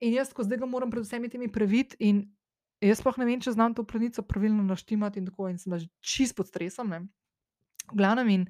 [0.00, 2.22] in jaz tako: "Zdaj ga moram pred vsemi temi previti." In
[2.80, 5.88] jaz sploh ne vem, če znam to plenico pravilno naštimati in tako in sem že
[6.00, 7.00] čisto pod stresom, ne.
[7.92, 8.46] V glavnem in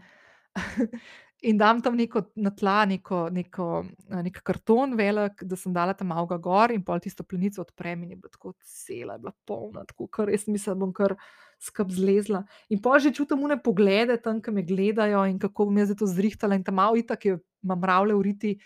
[1.42, 6.04] in dam tam neko na tla neko neko, neki karton velik, da sem dala ta
[6.04, 9.84] malo gor in pol tisto plenico odprem in je bila tako cela je bila polna,
[9.84, 10.08] tako
[10.38, 11.16] sem mislila, da bom kar
[11.60, 12.42] skupaj zlezla.
[12.68, 16.06] In pol že čutim one poglede tam, ke me gledajo, in kako bom jaz to
[16.06, 18.56] zrihtala in ta mali itak je, ima mravlje v riti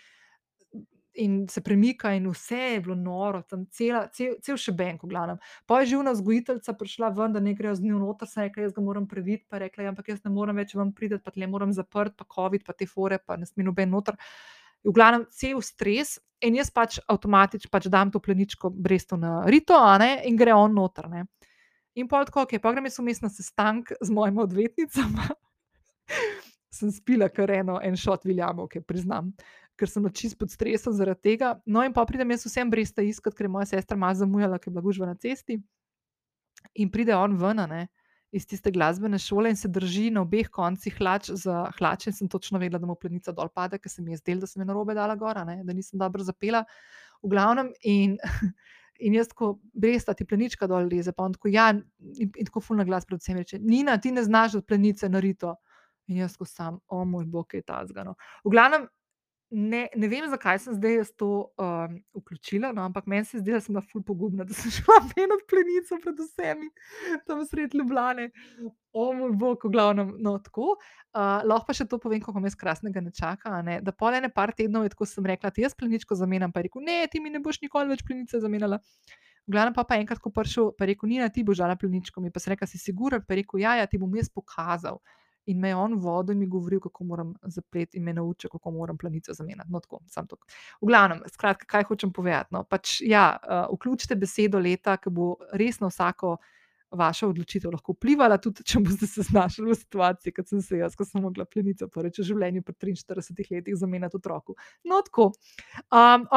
[1.13, 5.39] in se premika in vse je bilo noro tam, cela cel šebenk, v glavnem.
[5.67, 8.63] Pol je že ona vzgojiteljica prišla ven, da naj grejo z njo noter, sem rekla:
[8.63, 11.19] "Jaz ga moram previti." Pa je rekla: "Ja, ampak jaz ne morem več ven priti
[11.19, 14.15] pa tule moram zapreti pa covid pa te fore pa ne sme noben noter."
[14.83, 16.99] V glavnem cel stres in jaz pač
[17.71, 21.25] pač dam to pleničko Brestu na rito, ne, in gre on noter, ne.
[21.95, 25.27] In pol tako, okej, pol grem jaz vmes na sestanek z mojima odvetnicama,
[26.77, 29.33] sem spila kar eno en šot viljamovke, priznam,
[29.79, 31.55] ker sem čisto pod stresom zaradi tega.
[31.65, 34.69] No, in pol pridem jaz vseeno Bresta iskat, ker je moja sestra malo zamujala, ke
[34.69, 35.59] je bila gužva na cesti.
[36.75, 37.87] In pride on ven, ne,
[38.31, 42.29] iz tiste glasbene šole in se drži na obeh koncih hlač za hlače in sem
[42.29, 44.67] točno vedela, da mu plenica dol pade, ke se mi je zdelo, da sem jo
[44.69, 46.63] narobe dala gor, a ne, da nisem dobro zapela.
[47.21, 48.17] V glavnem, in
[49.01, 52.61] in jaz tako: "Brest, a ti plenička dol leze?" Pa on tako: "Ja." In tako
[52.61, 55.55] ful naglas pred vsemi reče: "Nina, ti ne znaš dati plenice na rito."
[56.07, 58.15] In jaz tako samo: "O moj bog, kaj takega, no."
[58.45, 58.87] V glavnem,
[59.51, 61.27] ne, ne vem, zakaj sem zdaj jaz to,
[62.15, 65.27] vključila, no, ampak meni se zdelo, da sem bila ful pogumna, da sem šla ven
[65.33, 66.69] nad plenico pred vsemi
[67.27, 68.29] tam sredi Ljubljane.
[68.93, 70.75] O moj bog, v glavnem, no, tako.
[71.47, 74.29] lahko pa še to povem, koliko imam jaz krasnega nečaka, a ne, da pol ene
[74.31, 77.19] par tednov je tako, sem rekla: "Ti jaz pleničko zamenjam?" Pa je rekel: "Ne, ti
[77.19, 78.79] mi ne boš nikoli več plenice zamenjala."
[79.47, 82.21] V glavnem, pa je enkrat tako prišel pa je rekel: "Nina, ti boš dala pleničko
[82.21, 84.99] mi." Pa sem rekla: "Si sigurna?" Pa je rekel: "Ja, ja, ti bom jaz pokazal."
[85.49, 88.71] In me je on vodil in mi govoril, kako moram zapleti, in me naučil, kako
[88.71, 90.47] moram plenico zamenjati, no, tako, samo toliko.
[90.81, 93.25] V glavnem, skratka, kaj hočem povedati, no, pač ja,
[93.73, 96.37] vključite besedo leta, ke bo res na vsako
[96.91, 100.95] vašo odločitev lahko vplivala, tudi če boste se znašli v situaciji, kot sem se jaz,
[100.99, 104.57] ko sem mogla plenico prvič v življenju pri triinštiridesetih letih zamenjati otroku.
[104.83, 105.31] No, tako.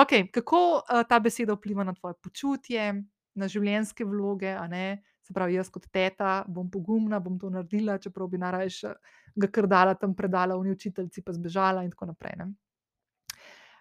[0.05, 0.63] okej, kako,
[1.11, 2.93] ta beseda vpliva na tvoje počutje,
[3.35, 4.87] na življenjske vloge, a ne,
[5.25, 8.93] se pravi, jaz kot ta bom pogumna, bom to naredila, čeprav bi najrajši
[9.35, 12.53] ga kar dala tam predala oni učiteljici pa zbežala in tako naprej, ne.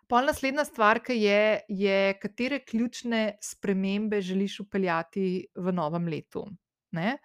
[0.10, 6.46] Pol naslednja stvar, ke je, je, katere ključne spremembe želiš vpeljati v novem letu,
[6.92, 7.18] ne.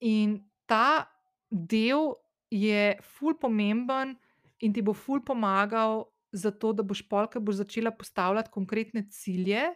[0.00, 0.36] in
[0.68, 1.08] ta
[1.50, 2.14] del
[2.52, 4.14] je ful pomemben
[4.60, 9.72] in ti bo ful pomagal zato, da boš pol, ke boš začela postavljati konkretne cilje,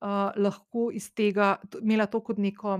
[0.00, 2.78] lahko iz tega imela to kot neko,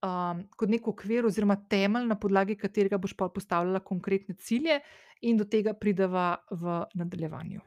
[0.00, 4.80] kot neki okvir oziroma temelj, na podlagi katerega boš pol postavljala konkretne cilje,
[5.24, 7.62] in do tega prideva v nadaljevanju.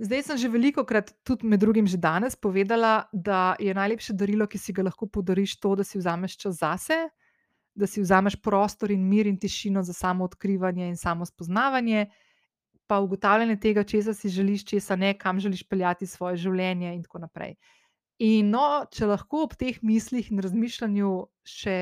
[0.00, 4.46] Zdaj sem že veliko krat, tudi med drugim že danes, povedala, da je najlepše darilo,
[4.48, 7.10] ki si ga lahko podariš, to, da si vzameš čas zase,
[7.76, 12.06] da si vzameš prostor in mir in tišino za samo odkrivanje in samo spoznavanje,
[12.90, 17.20] pa ugotavljanje tega, česa si želiš, česa ne, kam želiš peljati svoje življenje in tako
[17.22, 17.54] naprej.
[18.26, 21.12] In no, če lahko ob teh mislih in razmišljanju
[21.46, 21.76] še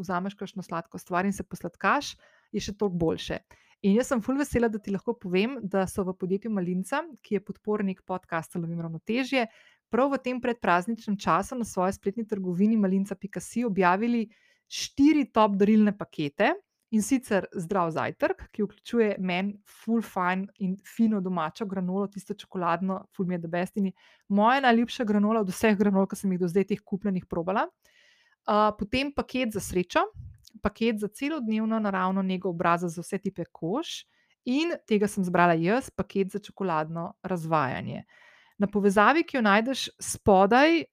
[0.00, 2.14] vzameš kakšno sladko stvar in se posladkaš,
[2.54, 3.38] je še toliko boljše.
[3.84, 7.36] In jaz sem fulj vesela, da ti lahko povem, da so v podjetju Malinca, ki
[7.36, 9.44] je podpornik podcasta Lovim ravnotežje,
[9.92, 14.24] prav v tem predprazničnem času na svoji spletni trgovini malinca.si objavili
[14.64, 16.54] štiri top darilne pakete.
[16.94, 23.00] In sicer zdrav zajtrk, ki vključuje meni, full fine in fino domačo granolo, tisto čokoladno,
[23.16, 23.90] full me je debestini,
[24.28, 27.66] moja najljubša granola od vseh granol, ki sem jih do zdaj teh kupljenih probala.
[28.44, 30.04] Uh, potem paket za srečo,
[30.62, 34.04] paket za celodnevno naravno nego obraza za vse tipe kož,
[34.44, 38.04] in tega sem zbrala jaz, paket za čokoladno razvajanje.
[38.58, 40.84] Na povezavi, ki jo najdeš spodaj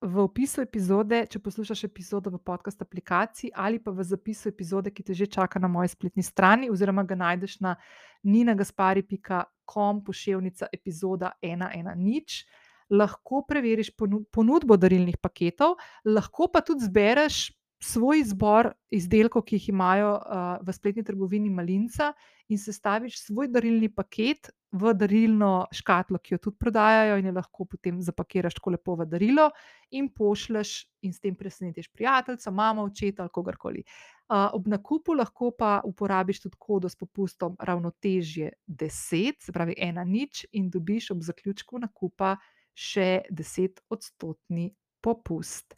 [0.00, 5.04] v opisu epizode, če poslušaš epizodo v podcast aplikaciji ali pa v zapisu epizode, ki
[5.04, 7.76] te že čaka na moji spletni strani, oziroma ga najdeš na
[8.24, 12.44] ninagaspari.com, pošiljka epizoda 110.
[12.90, 13.92] Lahko preveriš
[14.32, 20.72] ponudbo darilnih paketov, lahko pa tudi zbereš svoj izbor izdelkov, ki jih imajo uh, v
[20.74, 22.12] spletni trgovini Malinca,
[22.50, 27.66] in sestaviš svoj darilni paket v darilno škatlo, ki jo tudi prodajajo, in jo lahko
[27.66, 29.48] potem zapakiraš tako lepo v darilo
[29.90, 33.82] in pošleš, in s tem presenetiš prijatelja, mamo, očeta ali kogarkoli.
[34.30, 40.04] Uh, ob nakupu lahko pa uporabiš tudi kodo s popustom ravnotežje 10, se pravi ena
[40.04, 42.36] nič, in dobiš ob zaključku nakupa
[42.74, 44.70] še 10 odstotni
[45.02, 45.74] popust.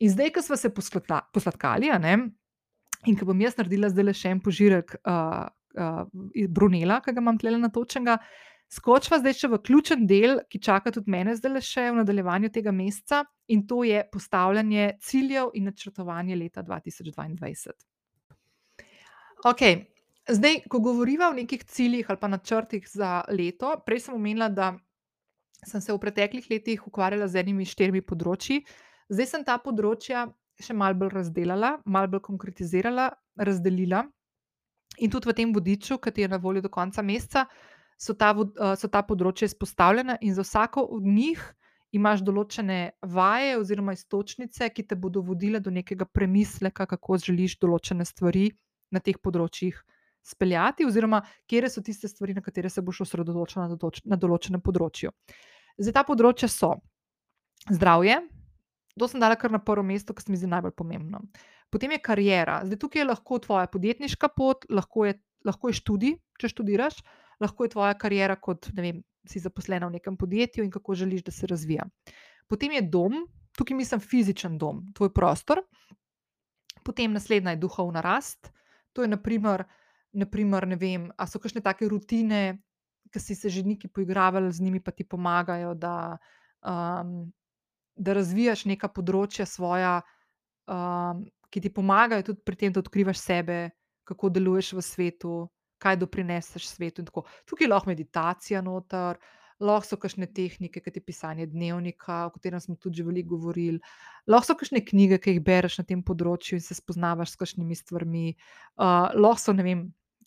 [0.00, 2.16] In zdaj, ko smo se posladkali, ne,
[3.04, 6.04] in ko bom jaz naredila zdaj le še en požirek uh, uh,
[6.48, 8.18] Brunela, ki ga imam tle na točenega,
[8.70, 12.50] skočva zdaj še v ključen del, ki čaka tudi mene zdaj le še v nadaljevanju
[12.54, 17.74] tega meseca, in to je postavljanje ciljev in načrtovanje leta 2022.
[19.50, 19.64] Ok.
[20.30, 24.76] Zdaj, ko govorimo o nekih ciljih ali pa načrtih za leto, prej sem omenila, da
[25.66, 28.60] sem se v preteklih letih ukvarjala z enimi štirimi področji,
[29.10, 30.28] Zdaj sem ta področja
[30.62, 34.04] še malo bolj razdelila, malo bolj konkretizirala, razdelila.
[35.00, 37.46] In tudi v tem vodiču, ki je na voljo do konca meseca,
[38.00, 38.32] so ta,
[38.76, 41.40] so ta področja izpostavljena, in za vsako od njih
[41.92, 48.04] imaš določene vaje oziroma istočnice, ki te bodo vodile do nekega premisleka, kako želiš določene
[48.04, 48.50] stvari
[48.90, 49.76] na teh področjih
[50.22, 53.68] speljati, oziroma kje so tiste stvari, na katere se boš osredotočila
[54.04, 55.10] na določenem področju.
[55.80, 56.74] Zdaj, ta področja so
[57.72, 58.20] zdravje,
[58.98, 61.22] To sem dala kar na prvo mesto, ker se mi zdi najbolj pomembno.
[61.70, 62.60] Potem je karijera.
[62.66, 65.14] Zdaj, tukaj je lahko tvoja podjetniška pot, lahko je,
[65.46, 67.00] lahko je študij, če študiraš,
[67.40, 71.32] lahko je tvoja karijera kot vem, si zaposlena v nekem podjetju in kako želiš, da
[71.32, 71.86] se razvija.
[72.48, 73.20] Potem je dom,
[73.56, 75.62] tukaj mislim fizičen dom, tvoj prostor.
[76.84, 78.50] Potem naslednja je duhovna rast.
[78.92, 79.64] To je, naprimer,
[80.12, 82.58] naprimer ne vem, ali so kakšne take rutine,
[83.10, 86.18] ki si se že neki poigravali z njimi, pa ti pomagajo, da
[86.66, 87.30] um,
[88.00, 90.00] da razvijaš neka področja svoja,
[90.70, 93.58] um, ki ti pomagajo tudi pri tem, da odkrivaš sebe,
[94.06, 95.34] kako deluješ v svetu,
[95.80, 97.04] kaj doprineseš svetu.
[97.04, 99.20] Tukaj je lahko meditacija noter.
[99.60, 103.76] Lahko so kakšne tehnike, kot je pisanje dnevnika, o katerem smo tudi veliko govorili.
[104.26, 107.76] Lahko so kakšne knjige, ki jih bereš na tem področju in se spoznavaš s kakšnimi
[107.76, 108.24] stvarmi.
[108.80, 109.82] Uh, lahko so, ne vem,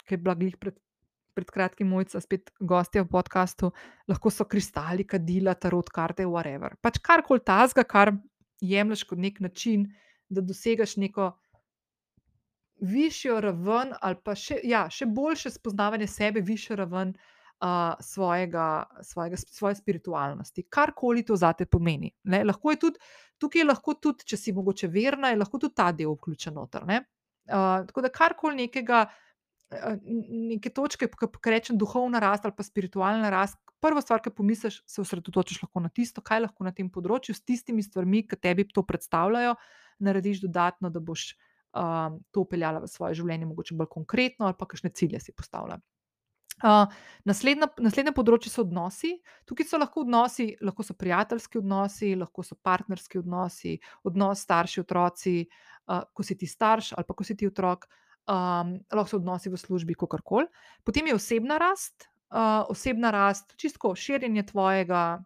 [0.06, 0.78] kaj je blaglih pred
[1.34, 3.72] pred kratkim mojca, spet gostja v podkastu,
[4.10, 6.78] lahko so kristali, kadila, tarot karte, whatever.
[6.82, 8.14] Pač karkoli tazga, kar
[8.62, 9.88] jemliš kot nek način,
[10.34, 11.32] da dosegaš neko
[12.84, 18.68] višjo raven, ali pa še, ja, še boljše spoznavanje sebe, višjo raven uh, svojega,
[19.02, 22.12] svojega, svoje spiritualnosti, karkoli to zate pomeni.
[22.24, 22.44] Ne?
[22.44, 25.92] Lahko je tudi, tukaj je lahko tudi, če si mogoče verna, je lahko tudi ta
[25.96, 26.84] del vključen noter.
[26.84, 29.06] Uh, tako da karkoli nekega
[30.04, 33.58] neke točke, ki rečem, duhovna rast ali pa spiritualna rast.
[33.84, 37.44] Prva stvar, ki pomisliš, se osredotočiš lahko na tisto, kaj lahko na tem področju, s
[37.44, 39.58] tistimi stvarmi, ki tebi to predstavljajo,
[40.00, 41.34] narediš dodatno, da boš
[41.74, 45.80] um, to upeljala v svoje življenje, mogoče bolj konkretno, ali pa kakšne cilje si postavlja.
[46.64, 46.86] Uh,
[47.26, 49.16] naslednja, naslednje področje so odnosi.
[49.50, 55.36] Tukaj so lahko odnosi, lahko so prijateljski odnosi, lahko so partnerski odnosi, odnos starši, otroci,
[55.90, 57.90] uh, ko si ti starš ali pa ko si ti otrok.
[57.90, 60.48] Uh, um, lahko so odnosi v službi, kako koli.
[60.84, 65.24] Potem je osebna rast, uh, osebna rast, čisto širjenje tvojega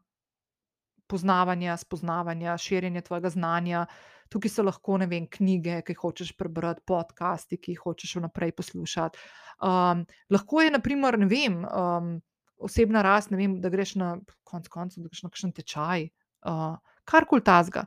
[1.07, 3.85] poznavanja, spoznavanja, širjenje tvojega znanja.
[4.29, 9.19] Tukaj so lahko vem, knjige, ki jih hočeš prebrati, podcasti, ki jih hočeš vnaprej poslušati.
[9.61, 11.63] Um, lahko je, naprimer, ne vem.
[11.65, 12.21] Um,
[12.57, 16.09] osebna rast, ne vem, da greš na konec koncev, da greš na kakšen tečaj,
[16.49, 17.85] uh, karkoli tazga.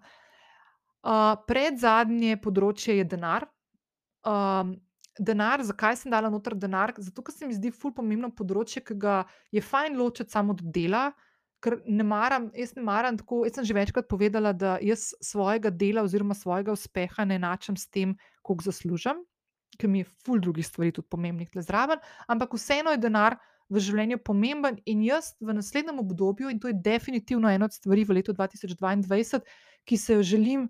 [1.01, 3.49] Uh, pred zadnje področje je denar.
[4.27, 4.77] Um,
[5.19, 6.93] denar, zakaj sem dala noter denar?
[6.99, 9.23] Zato, ker se mi zdi ful pomembno področje, ki ga
[9.53, 11.11] je fajn ločiti samo od dela.
[11.61, 13.43] Ker ne maram, jaz ne maram tako.
[13.45, 17.89] Jaz sem že večkrat povedala, da jaz svojega dela oziroma svojega uspeha ne enačam s
[17.89, 19.20] tem, koliko zaslužim,
[19.78, 23.37] ker mi je ful drugih stvari tudi pomembnih tle zraven, ampak vseeno je denar
[23.70, 28.05] v življenju pomemben in jaz v naslednjem obdobju, in to je definitivno ena od stvari
[28.05, 29.41] v letu 2022,
[29.87, 30.66] ki se jo želim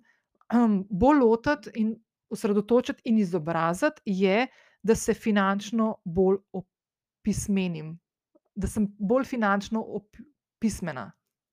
[0.53, 1.95] um, bolj lotiti in
[2.31, 4.45] osredotočiti in izobraziti, je,
[4.83, 7.95] da se finančno bolj opismenim,
[8.55, 9.81] da sem bolj finančno
[10.61, 11.09] pismena.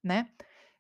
[0.07, 0.27] Ne?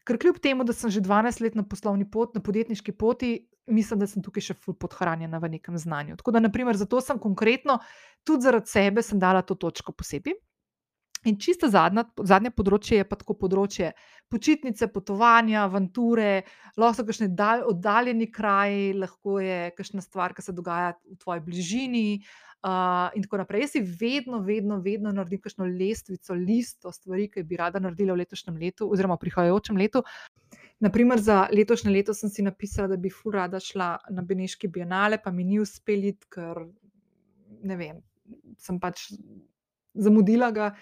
[0.09, 3.33] Ker kljub temu, da sem že 12 let na poslovni poti, na podjetniški poti,
[3.69, 6.17] mislim, da sem tukaj še podhranjena v nekem znanju.
[6.21, 7.79] Tako da, naprimer, zato sem konkretno,
[8.25, 10.39] tudi zaradi sebe, dala to točko posebej.
[11.29, 13.93] In čisto zadnja, zadnje področje je pa tako področje
[14.33, 16.45] počitnice, potovanja, avanture,
[16.77, 21.45] lahko so kakšne dal, oddaljeni kraji, lahko je kakšna stvar, ki se dogaja v tvoji
[21.45, 22.07] bližini.
[22.59, 23.63] Uh, in tako naprej.
[23.63, 28.25] Jaz si vedno, vedno, vedno naredim kakšno lestvico, listo stvari, ki bi rada naredila v
[28.25, 30.03] letošnjem letu, oziroma v prihajajočem letu.
[30.83, 35.21] Naprimer, za letošnje leto sem si napisala, da bi fu rada šla na Beneški bienale,
[35.23, 36.65] pa mi ni uspelo, ker
[37.63, 38.03] ne vem,
[38.59, 39.07] sem pač
[39.95, 40.73] zamudila ga.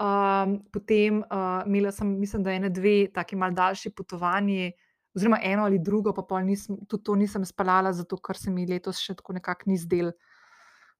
[0.00, 4.72] Um, potem uh, imela sem, mislim, da ene dve, tako malo daljši potovanji,
[5.14, 9.02] oziroma eno ali drugo, pa nisem, tudi to nisem spalala, zato ker se mi letos
[9.02, 10.12] še tako nekako ni zdel.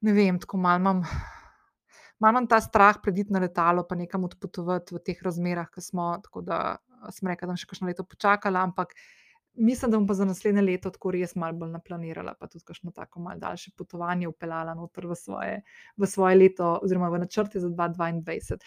[0.05, 1.01] Ne vem, tako malo imam,
[2.21, 6.13] mal imam ta strah prediti na letalo, pa nekam odpotovati v teh razmerah, ki smo.
[6.25, 6.61] Tako da
[7.09, 8.93] sem rekla, da bom še kakšno leto počakala, ampak
[9.55, 12.93] mislim, da bom pa za naslednje leto tako res malo bolj naplanirala, pa tudi kakšno
[12.97, 15.61] tako malo daljše potovanje upeljala noter v svoje,
[15.97, 18.59] v svoje leto, oziroma v načrte za 2022.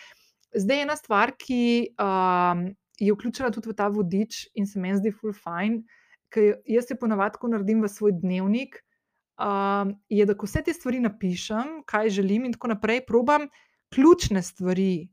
[0.54, 2.68] Zdaj, ena stvar, ki um,
[3.00, 5.82] je vključena tudi v ta vodič in se meni zdi full fine,
[6.34, 8.78] ker jaz se ponavadi, ko naredim v svoj dnevnik,
[9.42, 13.48] um, je, da ko vse te stvari napišem, kaj želim in tako naprej, probam
[13.94, 15.08] ključne stvari,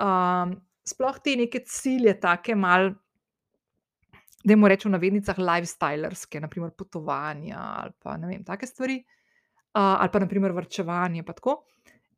[0.00, 0.56] um,
[0.88, 2.92] sploh te neke cilje, take mal.
[4.44, 9.96] Da jim rečem, na vednicah, lifestylerske, naprimer potovanja ali pa ne vem, take stvari, uh,
[9.98, 11.24] ali pa naprimer vrčevanje.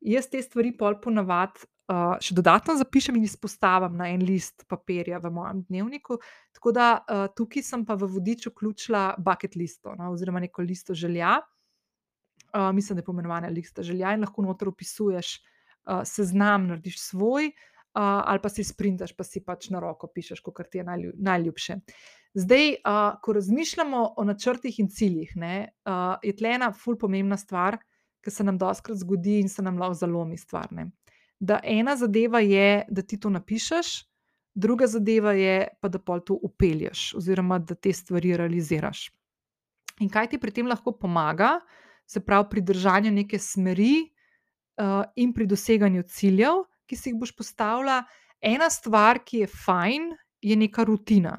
[0.01, 5.21] Jaz te stvari pol ponavadi uh, še dodatno zapišem in izpostavim na en list papirja
[5.21, 6.19] v mojem dnevniku.
[6.57, 10.95] Tako da uh, tukaj sem pa v vodiču vključila bucket listo, no, oziroma neko listo
[10.95, 11.39] želja.
[12.51, 17.53] Uh, mislim, da je pomenovana lista želja in lahko noter opisuješ uh, seznam, narediš svoj,
[17.53, 21.15] uh, ali pa si sprintaš, pa si pač na roko pišeš, kot ti je najljub,
[21.19, 21.77] najljubše.
[22.35, 27.37] Zdaj, uh, ko razmišljamo o načrtih in ciljih, ne, uh, je tle ena ful pomembna
[27.37, 27.81] stvar,
[28.23, 30.71] ki se nam doskrat zgodi in se nam lahko zalomi stvar.
[30.73, 30.91] Ne
[31.41, 33.87] da ena zadeva je, da ti to napišeš,
[34.55, 39.09] druga zadeva je pa, da pa to upelješ, oziroma da te stvari realiziraš.
[40.01, 41.59] In kaj ti pri tem lahko pomaga,
[42.07, 47.33] se pravi pri držanju neke smeri uh, in pri doseganju ciljev, ki si jih boš
[47.39, 48.03] postavila.
[48.41, 50.11] Ena stvar, ki je fajn,
[50.43, 51.37] je neka rutina.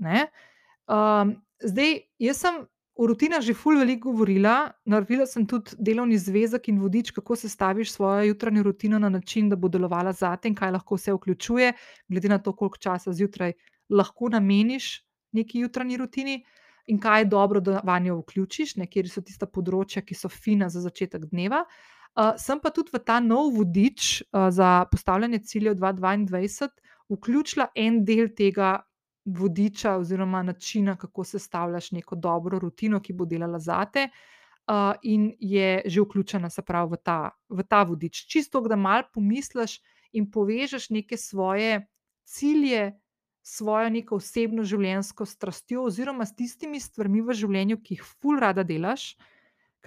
[0.00, 0.26] Ne?
[0.86, 2.64] Um, zdaj, jaz sem
[2.96, 4.72] o rutinah že ful veliko govorila.
[4.88, 9.48] Naredila sem tudi delovni zvezek in vodič, kako se staviš svojo jutranjo rutino na način,
[9.48, 11.72] da bo delovala za te in kaj lahko vse vključuje,
[12.08, 13.52] glede na to, koliko časa zjutraj
[13.90, 16.44] lahko nameniš neki jutranji rutini.
[16.86, 20.80] In kaj je dobro, da vanjo vključiš, kje so tista področja, ki so fina za
[20.80, 21.64] začetek dneva.
[22.38, 26.68] Sem pa tudi v ta nov vodič uh, za postavljanje ciljev 2022
[27.12, 28.80] vključila en del tega
[29.26, 34.08] vodiča oziroma načina, kako sestavljaš neko dobro rutino, ki bo delala zate.
[34.66, 38.26] Uh, in je že vključena pravi, v, ta, v ta vodič.
[38.26, 39.80] Čisto, da malo pomisliš
[40.12, 41.86] in povežeš neke svoje
[42.24, 42.98] cilje,
[43.42, 48.64] svojo neko osebno življenjsko strastjo, oziroma s tistimi stvarmi v življenju, ki jih ful rada
[48.66, 49.14] delaš,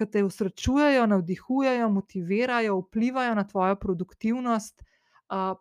[0.00, 4.80] ki te usrečujejo, navdihujejo, motivirajo, vplivajo na tvojo produktivnost,
[5.28, 5.58] uh,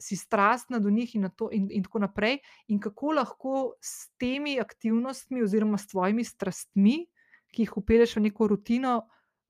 [0.00, 2.38] si strastna do njih in, to, in, in tako naprej,
[2.68, 7.06] in kako lahko s temi aktivnostmi oziroma s tvojimi strastmi,
[7.52, 8.94] ki jih upelješ v neko rutino,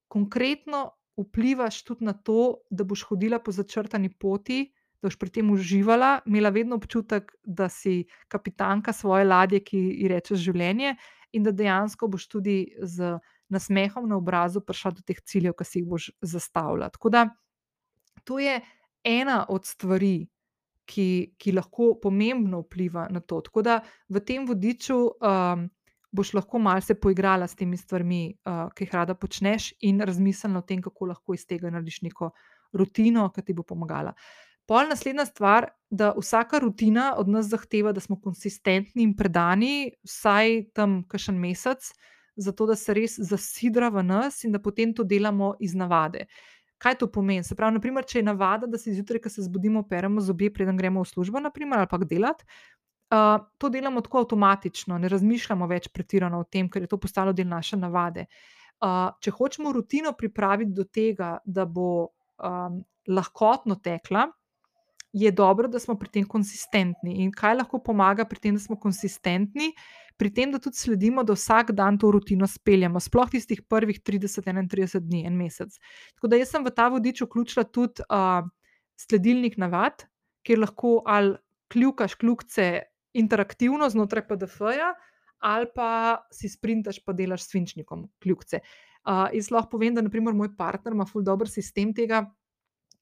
[0.09, 0.91] konkretno
[1.21, 4.71] vplivaš tudi na to, da boš hodila po začrtani poti.
[5.01, 10.09] Da boš pri tem uživala, imela vedno občutek, da si kapitanka svoje ladje, ki ji
[10.13, 10.97] rečeš življenje,
[11.33, 13.15] in da dejansko boš tudi z
[13.51, 16.91] nasmehom na obrazu prišla do teh ciljev, ki si jih boš zastavila.
[16.91, 17.29] Tako da
[18.25, 18.61] to je
[19.05, 20.29] ena od stvari,
[20.91, 23.41] ki, ki lahko pomembno vpliva na to.
[23.47, 23.79] Tako da
[24.09, 25.69] v tem vodiču um,
[26.11, 30.67] boš lahko malce poigrala s temi stvarmi, uh, ki jih rada počneš, in razmislila o
[30.67, 32.33] tem, kako lahko iz tega narediš neko
[32.75, 34.15] rutino, ki ti bo pomagala.
[34.71, 40.71] Pol naslednja stvar, da vsaka rutina od nas zahteva, da smo konsistentni in predani, vsaj
[40.79, 41.91] tam kakšen mesec,
[42.37, 46.27] zato da se res zasidra v nas in da potem to delamo iz navade.
[46.81, 47.45] Kaj to pomeni?
[47.45, 50.79] Se pravi, naprimer, če je navada, da se zjutraj, ko se zbudimo, peremo zobe, preden
[50.81, 52.47] gremo v službo, naprimer, ali pa delati.
[53.11, 57.35] Uh, to delamo tako avtomatično, ne razmišljamo več pretirano o tem, ker je to postalo
[57.37, 58.29] del naše navade.
[58.81, 62.79] Uh, če hočemo rutino pripraviti do tega, da bo um,
[63.11, 64.29] lahkotno tekla,
[65.13, 67.17] je dobro, da smo pri tem konsistentni.
[67.25, 69.73] In kaj lahko pomaga pri tem, da smo konsistentni?
[70.21, 75.01] Pri tem, da tudi sledimo, da vsak dan to rutino speljamo, sploh tistih prvih 30-31
[75.01, 75.79] dni, en mesec.
[76.15, 78.45] Tako da jaz sem v ta vodič vključila tudi uh,
[79.01, 80.05] sledilnik navad,
[80.47, 81.39] kjer lahko ali
[81.73, 82.83] kljukaš kljukce
[83.17, 84.93] interaktivno znotraj PDF-ja,
[85.41, 88.61] ali pa si sprintaš, pa delaš s svinčnikom kljukce.
[89.01, 92.27] Uh, jaz lahko povem, da naprimer, moj partner ima ful dobr sistem tega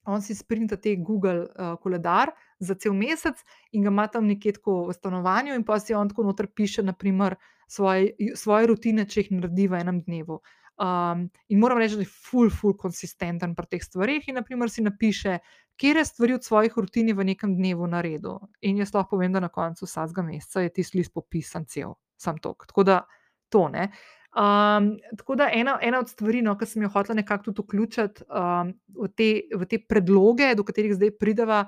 [0.09, 3.39] on si sprinta te Google uh, koledar za cel mesec
[3.71, 6.83] in ga ima tam nekje tako v stanovanju, in pa si on tako noter piše,
[6.83, 7.37] naprimer,
[7.69, 10.39] svoje, svoje rutine, če jih naredi v enem dnevu.
[10.79, 14.29] Um, in moram reči, da je full, full konsistenten pri teh stvarih.
[14.31, 15.37] In, naprimer, si napiše,
[15.79, 18.39] kje je stvari od svojih rutin v nekem dnevu naredil.
[18.61, 22.39] In jaz lahko povem, da na koncu vsakega meseca je ti list popisan cel, sam
[22.39, 22.65] tok.
[22.71, 23.01] Tako da
[23.49, 23.89] to ne.
[24.29, 28.27] Um, tako da ena, ena od stvari, no, ki sem jo hotel nekako tudi vključiti
[28.29, 31.63] um, v, te, v te predloge, do katerih zdaj prideva,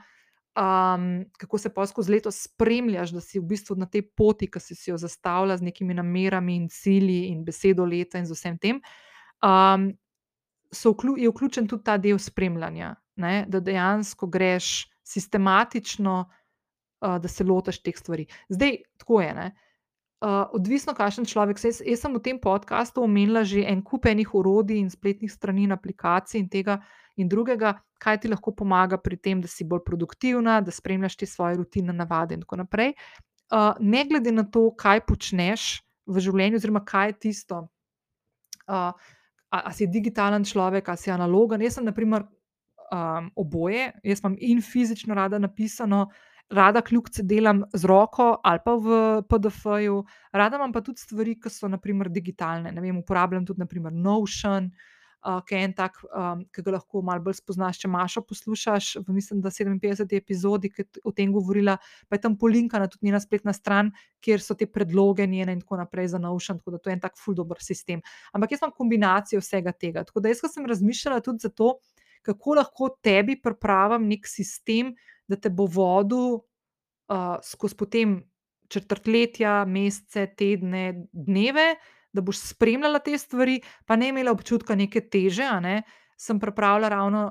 [0.53, 4.61] um, kako se pa skozi leto spremljaš, da si v bistvu na tej poti, ki
[4.61, 8.61] si, si jo zastavlja z nekimi namerami in cilji in besedo leta in z vsem
[8.61, 8.81] tem.
[9.41, 9.89] Um,
[10.69, 17.43] vklju, je vključen tudi ta del spremljanja, ne, da dejansko greš sistematično, uh, da se
[17.43, 18.29] lotiš teh stvari.
[18.53, 19.33] Zdaj, tako je.
[19.33, 19.51] Ne,
[20.21, 21.71] Uh, odvisno, kakšen človek je.
[21.81, 25.73] Jaz sem v tem podkastu omenila že en kup enih urodij in spletnih strani in
[25.73, 26.77] aplikacij in tega
[27.17, 31.25] in drugega, kaj ti lahko pomaga pri tem, da si bolj produktivna, da spremljaš te
[31.25, 32.93] svoje rutine, navade in tako naprej.
[33.49, 37.65] Uh, ne glede na to, kaj počneš v življenju, oziroma kaj je tisto,
[38.69, 38.93] uh,
[39.49, 41.65] ali si digitalen človek, ali si analogen.
[41.65, 42.29] Jaz sem, na primer,
[42.91, 46.07] um, oboje, jaz imam in fizično rada napisano
[46.49, 50.03] rada kljubce delam z roko ali pa v PDF-ju,
[50.33, 52.71] rada imam pa tudi stvari, ki so naprimer digitalne.
[52.71, 54.71] Ne vem, uporabljam tudi naprimer Notion.
[55.21, 58.87] Uh, ki je en tak, um, ki ga lahko malo bolj spoznaš, če imaš poslušaš.
[59.05, 61.75] V mislim, da 57 epizodi, ki je o tem govorila,
[62.09, 63.91] pa je tam polinkana tudi njena spletna stran,
[64.25, 66.57] kjer so te predloge njene in tako naprej za Notion.
[66.57, 68.01] Tako da to je en tak fuldober sistem.
[68.33, 70.01] Ampak jaz imam kombinacijo vsega tega.
[70.09, 71.75] Tako da jaz sem razmišljala tudi za to,
[72.25, 74.95] kako lahko tebi pripravim nek sistem,
[75.31, 78.19] da te bo vodil uh, skozi potem
[78.71, 81.75] četrtletja, mesece, tedne, dneve,
[82.13, 85.47] da boš spremljala te stvari, pa ne imela občutka neke teže.
[85.63, 85.81] Ne?
[86.19, 87.25] Sem pripravila ravno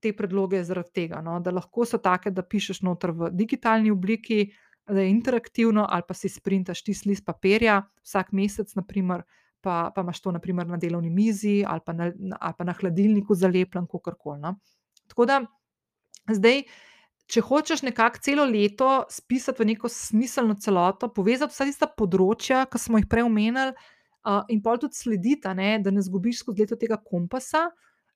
[0.00, 1.38] te predloge zaradi tega, no?
[1.44, 4.46] da lahko so take, da pišeš noter v digitalni obliki,
[4.88, 9.26] da je interaktivno, ali pa si sprintaš ti list papirja vsak mesec, naprimer.
[9.60, 13.34] Pa, pa imaš to naprimer, na delovni mizi ali pa na, ali pa na hladilniku
[13.34, 14.38] zalepljen, kako koli.
[14.38, 14.52] No?
[15.10, 15.40] Tako da
[16.30, 16.76] zdaj, uh,
[17.28, 22.80] če hočeš nekako celo leto spisati v neko smiselno celoto, povezati vsa tista področja, ki
[22.80, 23.74] smo jih prej omenili,
[24.24, 27.68] uh, in pa tudi slediti, ne, da ne zgubiš skozi leto tega kompasa.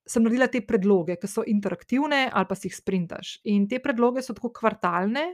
[0.09, 3.37] Sem naredila te predloge, ki so interaktivne, ali pa si jih sprintaš.
[3.53, 5.29] In te predloge so tako kvartalne.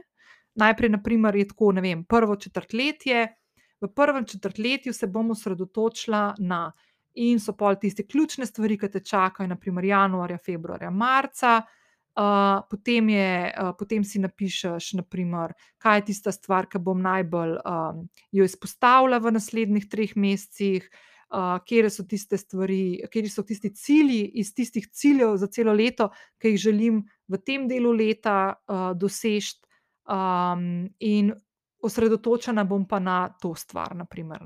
[0.59, 3.25] Najprej, naprimer, je tako, ne vem, prvo četrtletje.
[3.79, 6.67] V prvem četrtletju se bomo osredotočila na,
[7.15, 11.78] in so pol tiste ključne stvari, ki te čakajo, naprimer januarja, februarja, marca, Uh,
[12.69, 18.01] potem, je, uh, potem si napišeš, naprimer, kaj je tista stvar, ki bom najbolj um,
[18.35, 20.89] jo izpostavila v naslednjih treh mesecih,
[21.31, 26.09] uh, kje so tiste stvari, kje so tisti cilji iz tistih ciljev za celo leto,
[26.41, 29.61] ki jih želim v tem delu leta uh, doseči,
[30.09, 31.33] um, in
[31.79, 33.95] osredotočena bom pa na to stvar.
[33.95, 34.43] Naprimer,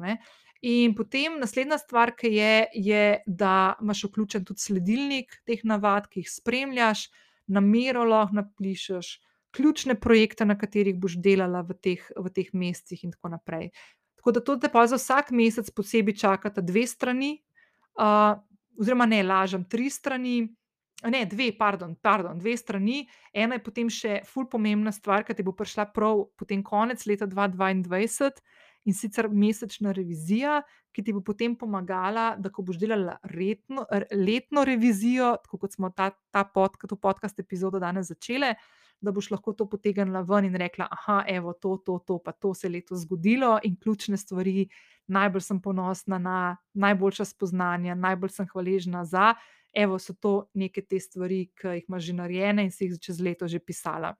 [0.61, 6.23] in potem naslednja stvar, ki je, je, da imaš vključen tudi sledilnik teh navad, ki
[6.23, 7.07] jih spremljaš
[7.47, 9.13] namero lahko napišeš,
[9.53, 13.69] ključne projekte, na katerih boš delala v teh, v teh mesecih, in tako naprej.
[14.17, 17.35] Tako da to te pa za vsak mesec posebej čakata dve strani,
[17.99, 18.39] uh,
[18.79, 20.47] oziroma ne lažem, tri strani.
[21.03, 23.01] Ne, dve, pardon, pardon, dve strani.
[23.35, 27.27] Ena je potem še ful pomembna stvar, ki ti bo prišla prav potem konec leta
[27.27, 28.39] 2022
[28.85, 30.61] in sicer mesečna revizija,
[30.93, 35.89] ki ti bo potem pomagala, da ko boš delala retno, letno revizijo, tako kot smo
[35.89, 38.53] ta, ta podcast, to podcast epizodo danes začeli,
[39.03, 42.53] da boš lahko to potegnila ven in rekla: Ah, evo, to, to, to, pa to
[42.53, 44.67] se je letos zgodilo in ključne stvari,
[45.07, 49.33] najbolj sem ponosna na najboljša spoznanja, najbolj sem hvaležna za.
[49.73, 53.19] evo, so to neke te stvari, ki jih imaš že narejene in si jih čez
[53.19, 54.13] leto že pisala.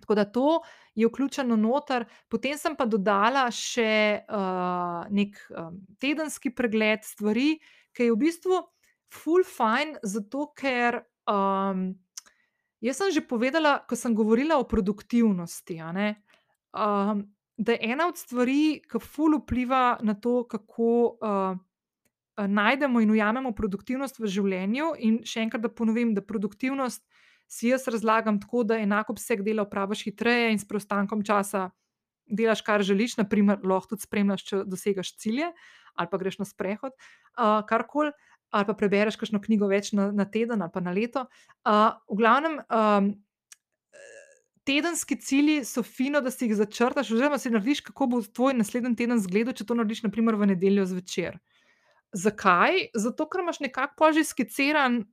[0.00, 0.60] Tako da to
[0.94, 7.56] je vključeno noter, potem sem pa dodala še uh, nek um, tedenski pregled stvari,
[7.96, 8.60] ki je v bistvu
[9.12, 11.00] full fine, zato ker
[11.30, 11.88] um,
[12.84, 17.24] jaz sem že povedala, ko sem govorila o produktivnosti, um,
[17.56, 21.56] da je ena od stvari, ki full vpliva na to, kako uh,
[22.36, 24.90] najdemo in ujamemo produktivnost v življenju.
[25.08, 27.04] In še enkrat, da ponovim, da produktivnost
[27.48, 31.70] si jaz razlagam tako, da enako obseg dela opraviš hitreje in s preostankom časa
[32.26, 35.52] delaš, kar želiš, naprimer, lahko tudi spremljaš, če dosegaš cilje,
[35.94, 38.10] ali pa greš na sprehod, uh, karkoli,
[38.50, 41.26] ali pa prebereš kakšno knjigo več na, na teden ali pa na leto.
[41.62, 42.60] Uh, v glavnem.
[42.70, 43.14] Um,
[44.66, 48.96] Tedenski cilji so fino, da si jih začrtaš, oziroma si narediš, kako bo tvoj naslednji
[48.98, 51.36] teden izgledal, če to narediš, naprimer, v nedeljo zvečer.
[52.10, 52.88] Zakaj?
[52.98, 55.04] Zato, ker imaš nekako že skiciran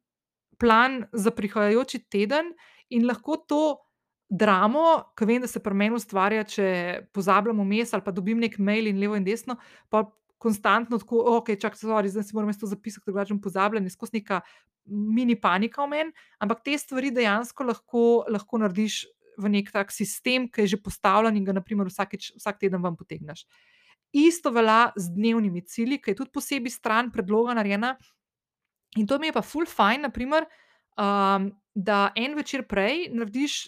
[0.60, 2.54] plan za prihajajoči teden
[2.90, 3.64] in lahko to
[4.34, 6.68] dramo, ki vem, da se pri meni ustvarja, če
[7.14, 9.60] pozabljam vmes ali pa dobim nek mail in levo in desno,
[9.94, 10.06] pa
[10.44, 14.42] konstantno tako, ok, čakaj, sorry, zdaj si moram to zapisati, drugače pozabljam, skozi neka
[14.86, 18.02] mini panika v meni, ampak te stvari dejansko lahko,
[18.32, 19.04] lahko narediš
[19.40, 22.98] v nek tak sistem, ki je že postavljen in ga, naprimer, vsakeč, vsak teden vam
[23.00, 23.46] potegneš.
[24.14, 27.96] Isto velja z dnevnimi cilji, ki je tudi posebej stran predloga narejena,
[28.98, 30.46] In to mi je pa full fajn, naprimer,
[30.98, 33.64] um, da en večer prej narediš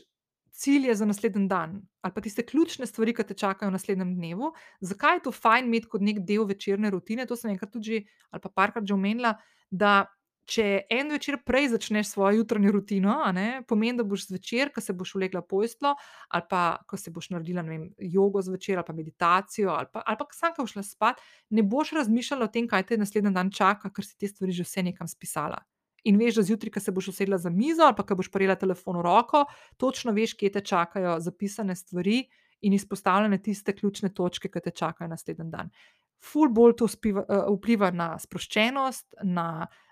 [0.56, 4.52] cilje za naslednji dan ali pa tiste ključne stvari, ki te čakajo v naslednjem dnevu.
[4.82, 7.26] Zakaj je to fajn imeti kot nek del večerne rutine?
[7.26, 9.34] To sem enkrat tudi ali pa parkrat že omenila,
[9.72, 10.06] da
[10.46, 14.94] če en večer prej začneš svojo jutranjo rutino, ne, pomeni, da boš zvečer, ko se
[14.94, 15.96] boš ulegla pojstvo,
[16.30, 20.20] ali pa ko se boš naredila vem, jogo zvečer, ali pa meditacijo, ali pa, ali
[20.20, 23.50] pa sam, ko boš šla spat, ne boš razmišljala o tem, kaj te naslednji dan
[23.52, 25.64] čaka, ker si te stvari že vse nekam spisala.
[26.06, 28.56] In veš, da zjutraj, ko se boš usedla za mizo ali pa ko boš prijela
[28.56, 29.46] telefon v roko,
[29.82, 32.28] točno veš, kje te čakajo zapisane stvari
[32.62, 35.74] in izpostavljene tiste ključne točke, ki te čakajo naslednji dan.
[36.22, 39.85] Ful bolj to spiva, uh, vpliva na sproščenost, na uh,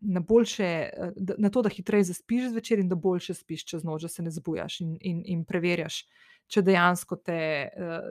[0.00, 0.90] na, boljše,
[1.38, 4.30] na to, da hitreje zaspiš zvečer in da boljše spiš čez noč, da se ne
[4.30, 6.02] zbujaš in, in, in preverjaš,
[6.50, 7.40] če dejansko te,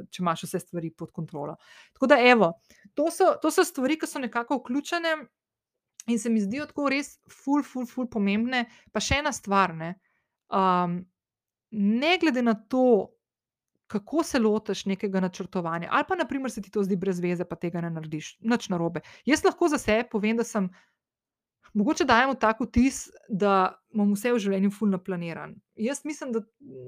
[0.10, 1.58] če imaš vse stvari pod kontrolo.
[1.94, 2.54] Tako da, evo,
[2.94, 5.16] to so, to so stvari, ki so nekako vključene
[6.10, 8.66] in se mi zdijo tako res, ful, ful, ful, pomembne.
[8.94, 9.76] Pa še ena stvar.
[9.78, 9.94] Ne,
[10.54, 11.02] um,
[11.72, 13.10] ne glede na to,
[13.90, 17.58] kako se lotiš nekega načrtovanja, ali pa, naprimer, se ti to zdi brez veze, pa
[17.58, 19.02] tega ne narediš, nič narobe.
[19.26, 20.70] Jaz lahko za sebe povem, da sem
[21.74, 25.56] mogoče dajemo tako vtis, da imamo vse v življenju fulno planiran.
[25.80, 26.42] Jaz mislim, da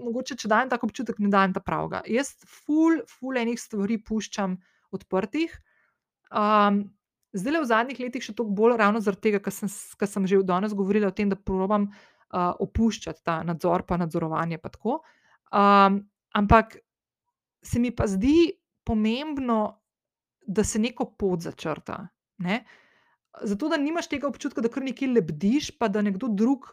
[0.06, 2.02] mogoče, če dajem tako občutek, ne dajem ta pravga.
[2.10, 4.58] Jaz ful, ful enih stvari puščam
[4.96, 5.54] odprtih.
[6.32, 6.84] Um,
[7.34, 10.42] zdaj le v zadnjih letih še toliko bolj, ravno zaradi tega, ker sem, sem že
[10.48, 14.62] danes govorila o tem, da probujem uh, opuščati ta nadzor, pa nadzorovanje.
[14.62, 16.02] Pa um,
[16.38, 16.78] ampak
[17.62, 18.52] se mi pa zdi
[18.88, 19.78] pomembno,
[20.42, 22.02] da se neko pot začrta.
[22.42, 22.64] Ne?
[22.66, 22.78] Uh,
[23.44, 26.68] zato da nimaš tega občutka, da kar nekaj lebdiš, pa da nekdo drug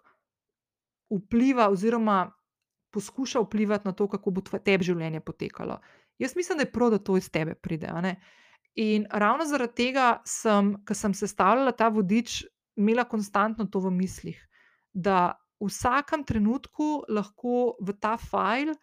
[1.08, 2.26] vpliva oziroma
[2.92, 5.78] poskuša vplivati na to, kako bo tebi življenje potekalo.
[6.18, 7.92] Jaz mislim, da je prav, da to iz tebe pride.
[8.74, 10.18] In ravno zaradi tega
[10.86, 12.42] ko sem sestavljala ta vodič,
[12.78, 14.38] imela konstantno to v mislih,
[14.92, 18.76] da v vsakem trenutku lahko v ta file,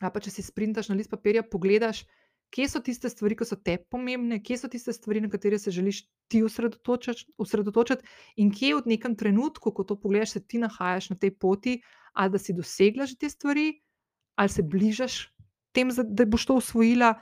[0.00, 2.04] pa če si sprintaš na list papirja, pogledaš,
[2.50, 5.70] kje so tiste stvari, ki so te pomembne, kje so tiste stvari, na katere se
[5.70, 8.06] želiš ti osredotočiti,
[8.36, 11.80] in kje v nekem trenutku, ko to pogledaš, se ti nahajaš na tej poti,
[12.12, 13.80] ali da si dosegla že te stvari,
[14.36, 15.26] ali se bližaš
[15.76, 17.14] tem, da boš to usvojila,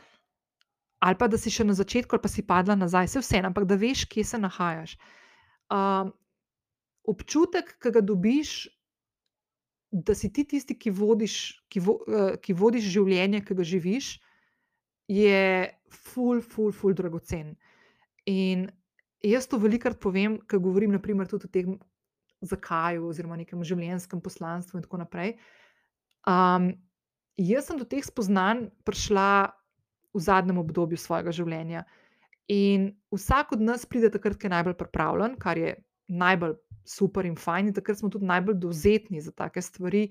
[1.05, 3.67] ali pa da si še na začetku, ali pa si padla nazaj, vse vse, ampak
[3.69, 4.95] da veš, kje se nahajaš.
[5.75, 6.15] Um,
[7.05, 8.55] občutek, ki ga dobiš.
[9.95, 11.35] Da si ti tisti, ki vodiš,
[11.71, 14.09] ki, vo, uh, ki vodiš življenje, ki ga živiš,
[15.09, 17.55] je ful, ful, ful, dragocen.
[18.31, 18.69] In
[19.25, 21.77] jaz to velikokrat povem, ko govorim naprimer, tudi o tem,
[22.45, 25.37] zakaj, oziroma nekem življenjskem poslanstvu in tako naprej.
[26.29, 26.73] Um,
[27.41, 29.53] jaz sem do teh spoznanj prišla
[30.15, 31.85] v zadnjem obdobju svojega življenja.
[32.53, 35.75] In vsak od nas pride takrat, ko je najbolj pripravljen, kar je
[36.13, 40.11] najbolj super in fajn, in takrat smo tudi najbolj dovzetni za take stvari,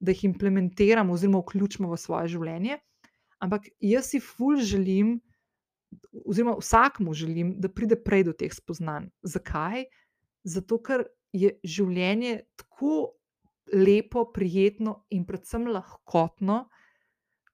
[0.00, 2.80] da jih implementiramo oziroma vključimo v svoje življenje.
[3.44, 5.18] Ampak jaz si ful želim,
[6.24, 9.10] oziroma vsakmu želim, da pride prej do teh spoznanj.
[9.22, 9.84] Zakaj?
[10.44, 13.14] Zato, ker je življenje tako
[13.72, 16.64] lepo, prijetno in predvsem lahkotno,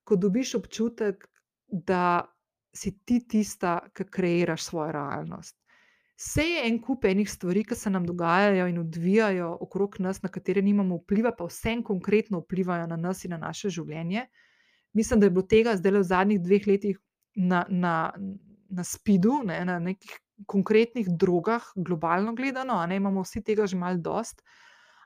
[0.03, 1.27] ko dobiš občutek,
[1.71, 2.27] da
[2.75, 5.57] si ti tista, ki kreiraš svojo realnost.
[6.21, 10.29] Vse je en kup enih stvari, ki se nam dogajajo in odvijajo okrog nas, na
[10.29, 14.27] katere nimamo vpliva, pa vsem konkretno vplivajo na nas in na naše življenje.
[14.93, 16.99] Mislim, da je bilo tega zdaj v zadnjih dveh letih
[17.35, 18.13] na, na,
[18.69, 23.97] na spidu, ne, na nekih konkretnih drogah, globalno gledano, ne imamo vsi tega že malo
[23.97, 24.41] dost.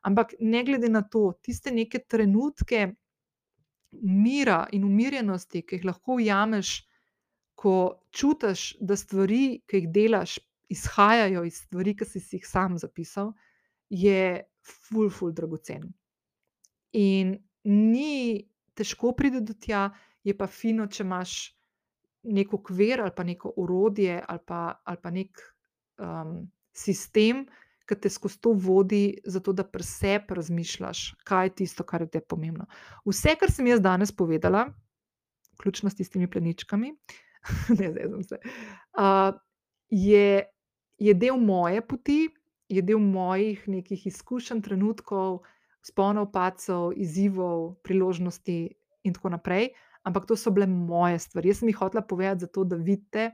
[0.06, 2.94] Ampak ne glede na to, tiste neke trenutke
[4.02, 6.76] mira in umirjenosti, ki jih lahko ujameš,
[7.56, 10.38] ko čutiš, da stvari, ki jih delaš,
[10.70, 13.34] izhajajo iz stvari, ki si jih sam zapisal,
[13.90, 15.88] je ful, ful, dragocen.
[16.94, 18.46] In ni
[18.76, 19.90] težko priti do tja,
[20.26, 21.36] je pa fino, če imaš
[22.26, 25.42] nek okvir ali pa neko orodje ali pa, ali pa nek
[26.02, 26.40] um,
[26.76, 27.46] sistem,
[27.86, 32.10] ki te skozi to vodi, zato da pri sebi razmišljaš, kaj je tisto, kar je
[32.16, 32.66] te pomembno.
[33.06, 34.66] Vse, kar sem jaz danes povedala,
[35.54, 36.92] vključno s tistimi pleničkami,
[37.80, 38.40] ne zdaj se.
[38.98, 39.38] Uh,
[39.90, 40.50] je,
[40.98, 42.20] je del moje poti,
[42.70, 45.44] je del mojih nekih izkušenj, trenutkov,
[45.86, 48.58] spomnov, pacov, izzivov, priložnosti
[49.06, 49.70] in tako naprej.
[50.06, 51.50] Ampak to so bile moje stvari.
[51.50, 53.32] Jaz sem jih hotela povedati, zato da vidite,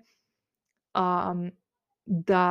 [0.96, 1.48] um,
[2.06, 2.46] da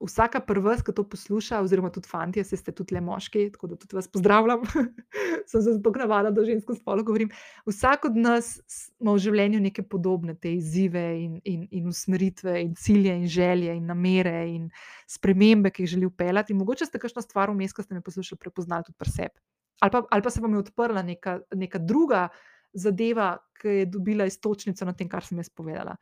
[0.00, 3.78] vsaka prva, ki to posluša, oziroma tudi fanti, se ste tudi le moški, tako da
[3.80, 4.62] tudi vas pozdravljam,
[5.50, 7.30] sem se zato navadila, da žensko spolo govorim.
[7.66, 8.52] Vsak od nas
[9.00, 13.74] ima v življenju neke podobne te izzive in, in, in usmeritve, in cilje, in želje,
[13.74, 14.68] in namere, in
[15.10, 16.54] spremembe, ki jih želi upeljati.
[16.54, 19.42] In mogoče ste kakšno stvar vmes, ki ste me poslušali, prepoznali tudi pri sebi.
[19.82, 22.28] Ali pa, ali pa se vam je odprla neka, neka druga
[22.72, 25.96] zadeva, ki je dobila istočnico na tem, kar sem jaz povedala.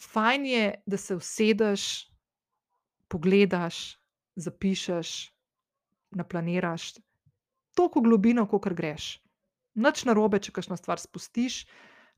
[0.00, 2.09] Fajn je, da se usedeš,
[3.10, 3.98] pogledaš,
[4.38, 5.10] zapišeš,
[6.16, 6.94] naplaniraš
[7.74, 9.20] toliko globino, kot greš.
[9.74, 11.64] Noč na robe, če kakšno stvar spustiš,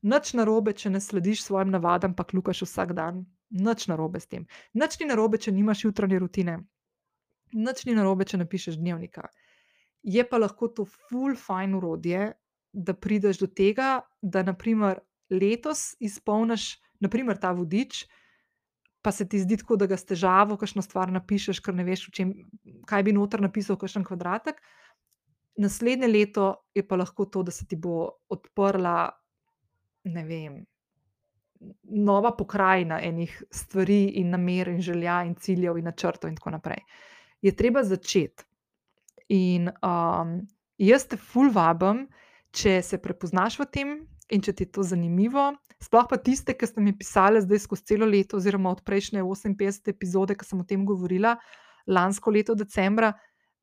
[0.01, 4.19] noč na robe, če ne slediš svojim navadam, pa kljukaš vsak dan, noč na robe
[4.19, 4.47] s tem.
[4.73, 6.57] Noč ni na robe, če nimaš jutranje rutine,
[7.53, 9.29] noč ni na robe, če napišeš dnevnika.
[10.03, 12.33] Je pa lahko to full fine urodje,
[12.73, 14.99] da prideš do tega, da naprimer
[15.29, 16.79] letos izpolniš,
[17.39, 18.05] ta vodič,
[19.03, 22.07] pa se ti zdi tako, da ga s težavo, kakšno stvar napišeš, ker ne veš,
[22.15, 22.31] čem,
[22.87, 24.61] kaj bi noter napisal, kakšen kvadratek.
[25.59, 29.11] Naslednje leto je pa lahko to, da se ti bo odprla,
[30.09, 30.61] ne vem,
[31.83, 36.81] nova pokrajina enih stvari in namer in želja in ciljev in načrtov in tako naprej.
[37.41, 38.43] Je treba začeti.
[39.29, 40.33] In um,
[40.77, 42.07] jaz te ful vabim,
[42.51, 43.93] če se prepoznaš v tem
[44.33, 45.51] in če ti je to zanimivo,
[45.83, 49.91] sploh pa tiste, ki ste mi pisali zdaj skozi celo leto, oziroma od prejšnje 58
[49.93, 51.35] epizode, ki sem o tem govorila,
[51.87, 53.13] lansko leto decembra,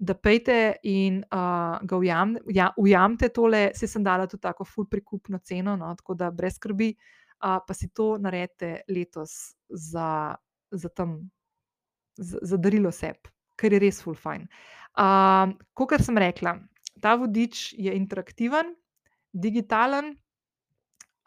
[0.01, 4.89] da pejte in uh, ga ujam, ja, ujamete tole, se sem dala tudi tako full
[4.89, 10.37] prikupno ceno, no, tako da brez skrbi, uh, pa si to naredite letos za,
[10.73, 11.19] za tam,
[12.17, 13.29] za, za darilo sebi,
[13.61, 14.49] ker je res full fine.
[14.97, 16.57] Uh, Kot sem rekla,
[17.05, 18.73] ta vodič je interaktiven,
[19.33, 20.15] digitalen,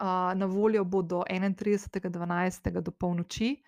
[0.00, 2.80] na voljo bo do 31.12.
[2.80, 3.62] do polnoči.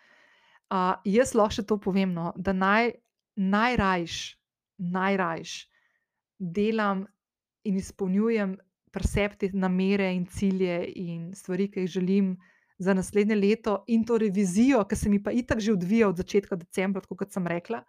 [0.67, 2.91] Uh, jaz lahko še to povem, no, da naj,
[3.39, 4.35] najrajš,
[4.83, 5.53] najrajš
[6.39, 7.05] delam
[7.63, 8.57] in izpolnjujem
[8.91, 12.33] presepte namere in cilje in stvari, ki jih želim
[12.79, 16.57] za naslednje leto, in to revizijo, ki se mi pa itak že odvija od začetka
[16.57, 17.85] decembra, kot sem rekla.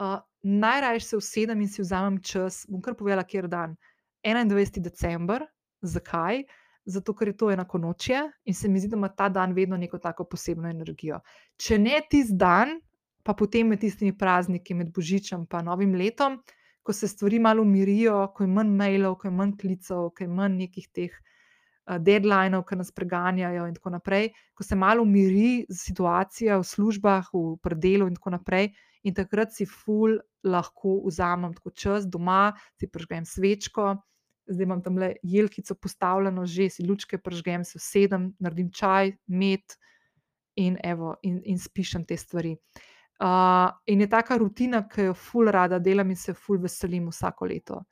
[0.00, 3.76] Uh, najrajš se usedem in si vzamem čas, bom kar povedala, kjer dan.
[4.24, 4.80] 21.
[4.82, 5.46] december,
[5.82, 6.44] zakaj?
[6.84, 9.76] Zato ker je to enako noče in se mi zdi, da ima ta dan vedno
[9.76, 11.20] neko tako posebno energijo.
[11.56, 12.80] Če ne tisti dan,
[13.22, 16.40] pa potem med tistimi prazniki, med Božičem in Novim letom,
[16.82, 20.28] ko se stvari malo umirijo, ko je manj mailov, ko je manj klicev, ko je
[20.28, 25.66] manj nekih teh uh, deadlines, ki nas preganjajo, in tako naprej, ko se malo umiri
[25.70, 28.72] situacija v službah, v predelu in tako naprej.
[29.02, 33.96] In takrat si ful lahko vzamem čas doma, si prežgem svečko,
[34.46, 39.76] zdaj imam tam le jelkico postavljeno, že si lučke pržgem, se sedem, naredim čaj, med
[40.56, 42.56] in, evo, in, in spišem te stvari.
[43.22, 47.46] Uh, in je taka rutina, ki jo ful rada delam in se ful veselim vsako
[47.46, 47.82] leto.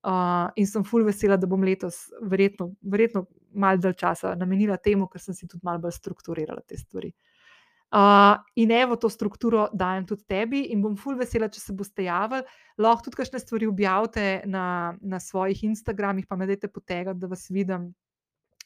[0.00, 5.06] Uh, in sem ful vesela, da bom letos, verjetno, verjetno malo dalj časa namenila temu,
[5.12, 7.12] ker sem si tudi malo bolj strukturirala te stvari.
[7.90, 12.04] Uh, in evo, to strukturo dajem tudi tebi, in bom ful vesela, če se boste
[12.06, 12.44] javili.
[12.78, 17.48] Lahko tudi kakšne stvari objavite na, na svojih Instagramih, pa me dajte potegati, da vas
[17.50, 17.88] vidim,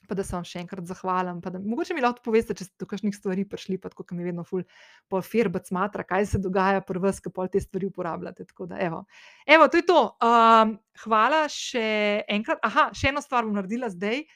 [0.04, 1.38] pa da se vam še enkrat zahvalim.
[1.40, 4.44] Da, mogoče mi lahko poveste, če ste do kakšnih stvari prišli, pa tako, mi vedno
[4.44, 4.66] ful
[5.08, 8.44] po firbac matra, kaj se dogaja pri vas, ki pol te stvari uporabljate.
[8.68, 9.06] Da, evo.
[9.48, 10.02] evo, to je to.
[10.20, 10.76] Um,
[11.06, 11.86] hvala še
[12.28, 12.60] enkrat.
[12.68, 14.26] Aha, še eno stvar bom naredila zdaj,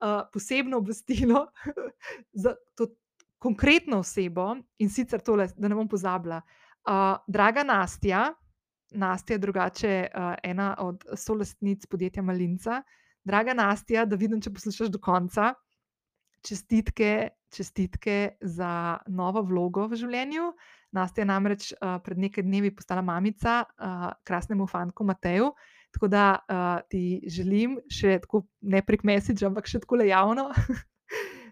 [0.00, 1.50] uh, posebno obvestilo
[2.46, 2.88] za to
[3.38, 6.40] konkretno osebo in sicer tole, da ne bom pozabila.
[6.88, 8.28] Uh, draga Nastja,
[8.90, 12.82] Nastja je drugače uh, ena od solastnic podjetja Malinca.
[13.24, 15.52] Draga Nastja, da vidim, če poslušaš do konca.
[16.46, 20.52] Čestitke, čestitke za novo vlogo v življenju.
[20.96, 25.52] Nastja je namreč uh, pred nekaj dnevi postala mamica uh, krasnemu fantu Mateju.
[25.92, 30.48] Tako da uh, ti želim, še tako ne prek Message, ampak še tako le javno,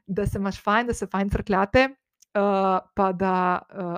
[0.07, 1.89] da se imaš fajn, da se fajn crkljate,
[2.37, 3.97] uh, pa da uh,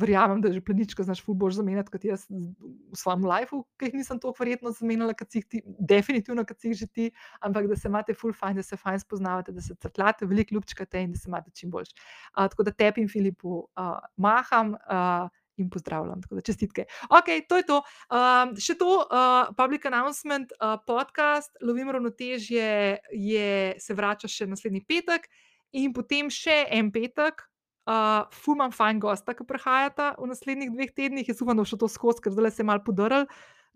[0.00, 3.96] verjamem, da že pleničko znaš ful boš zamenjati kot jaz v svojem lifeu, ki jih
[4.00, 7.08] nisem tako verjetno zamenjala, kot si jih ti, definitivno, kot si jih že ti,
[7.40, 11.02] ampak da se imate ful fajn, da se fajn spoznavate, da se crkljate, veliko ljubčkate
[11.02, 11.94] in da se imate čim boljš.
[12.34, 14.76] Uh, tako da tebi in Filipu uh, maham.
[14.86, 16.84] Uh, In pozdravljam, tako da čestitke.
[17.08, 17.78] Ok, to je to.
[18.12, 23.48] Um, še to, uh, public announcement, uh, podcast, lovim ravnotežje, je,
[23.80, 25.24] se vrača še naslednji petek,
[25.76, 27.44] in potem še en petek,
[27.86, 31.28] uh, fulman fajn gosta, ki prihajata v naslednjih dveh tednih.
[31.28, 33.26] Jaz upam, da bo šlo to skozi, ker zdaj se je mal podaril,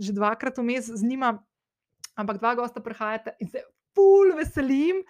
[0.00, 1.36] že dvakrat vmes z njima,
[2.18, 3.64] ampak dva gosta prihajata in se
[3.94, 5.04] ful veselim.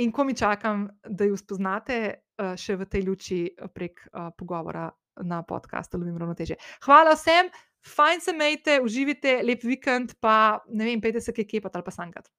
[0.00, 1.96] In ko mi čakam, da jih spoznate,
[2.40, 3.40] uh, še v tej luči
[3.74, 4.88] prek uh, pogovora
[5.20, 6.56] na podkastu Lovim Ravnoteže.
[6.86, 7.50] Hvala vsem,
[7.84, 11.92] fajn se majte, uživite, lep vikend, pa ne vem, pejte se kaj kepati ali pa
[11.92, 12.30] sankat.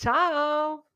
[0.00, 0.93] Čau!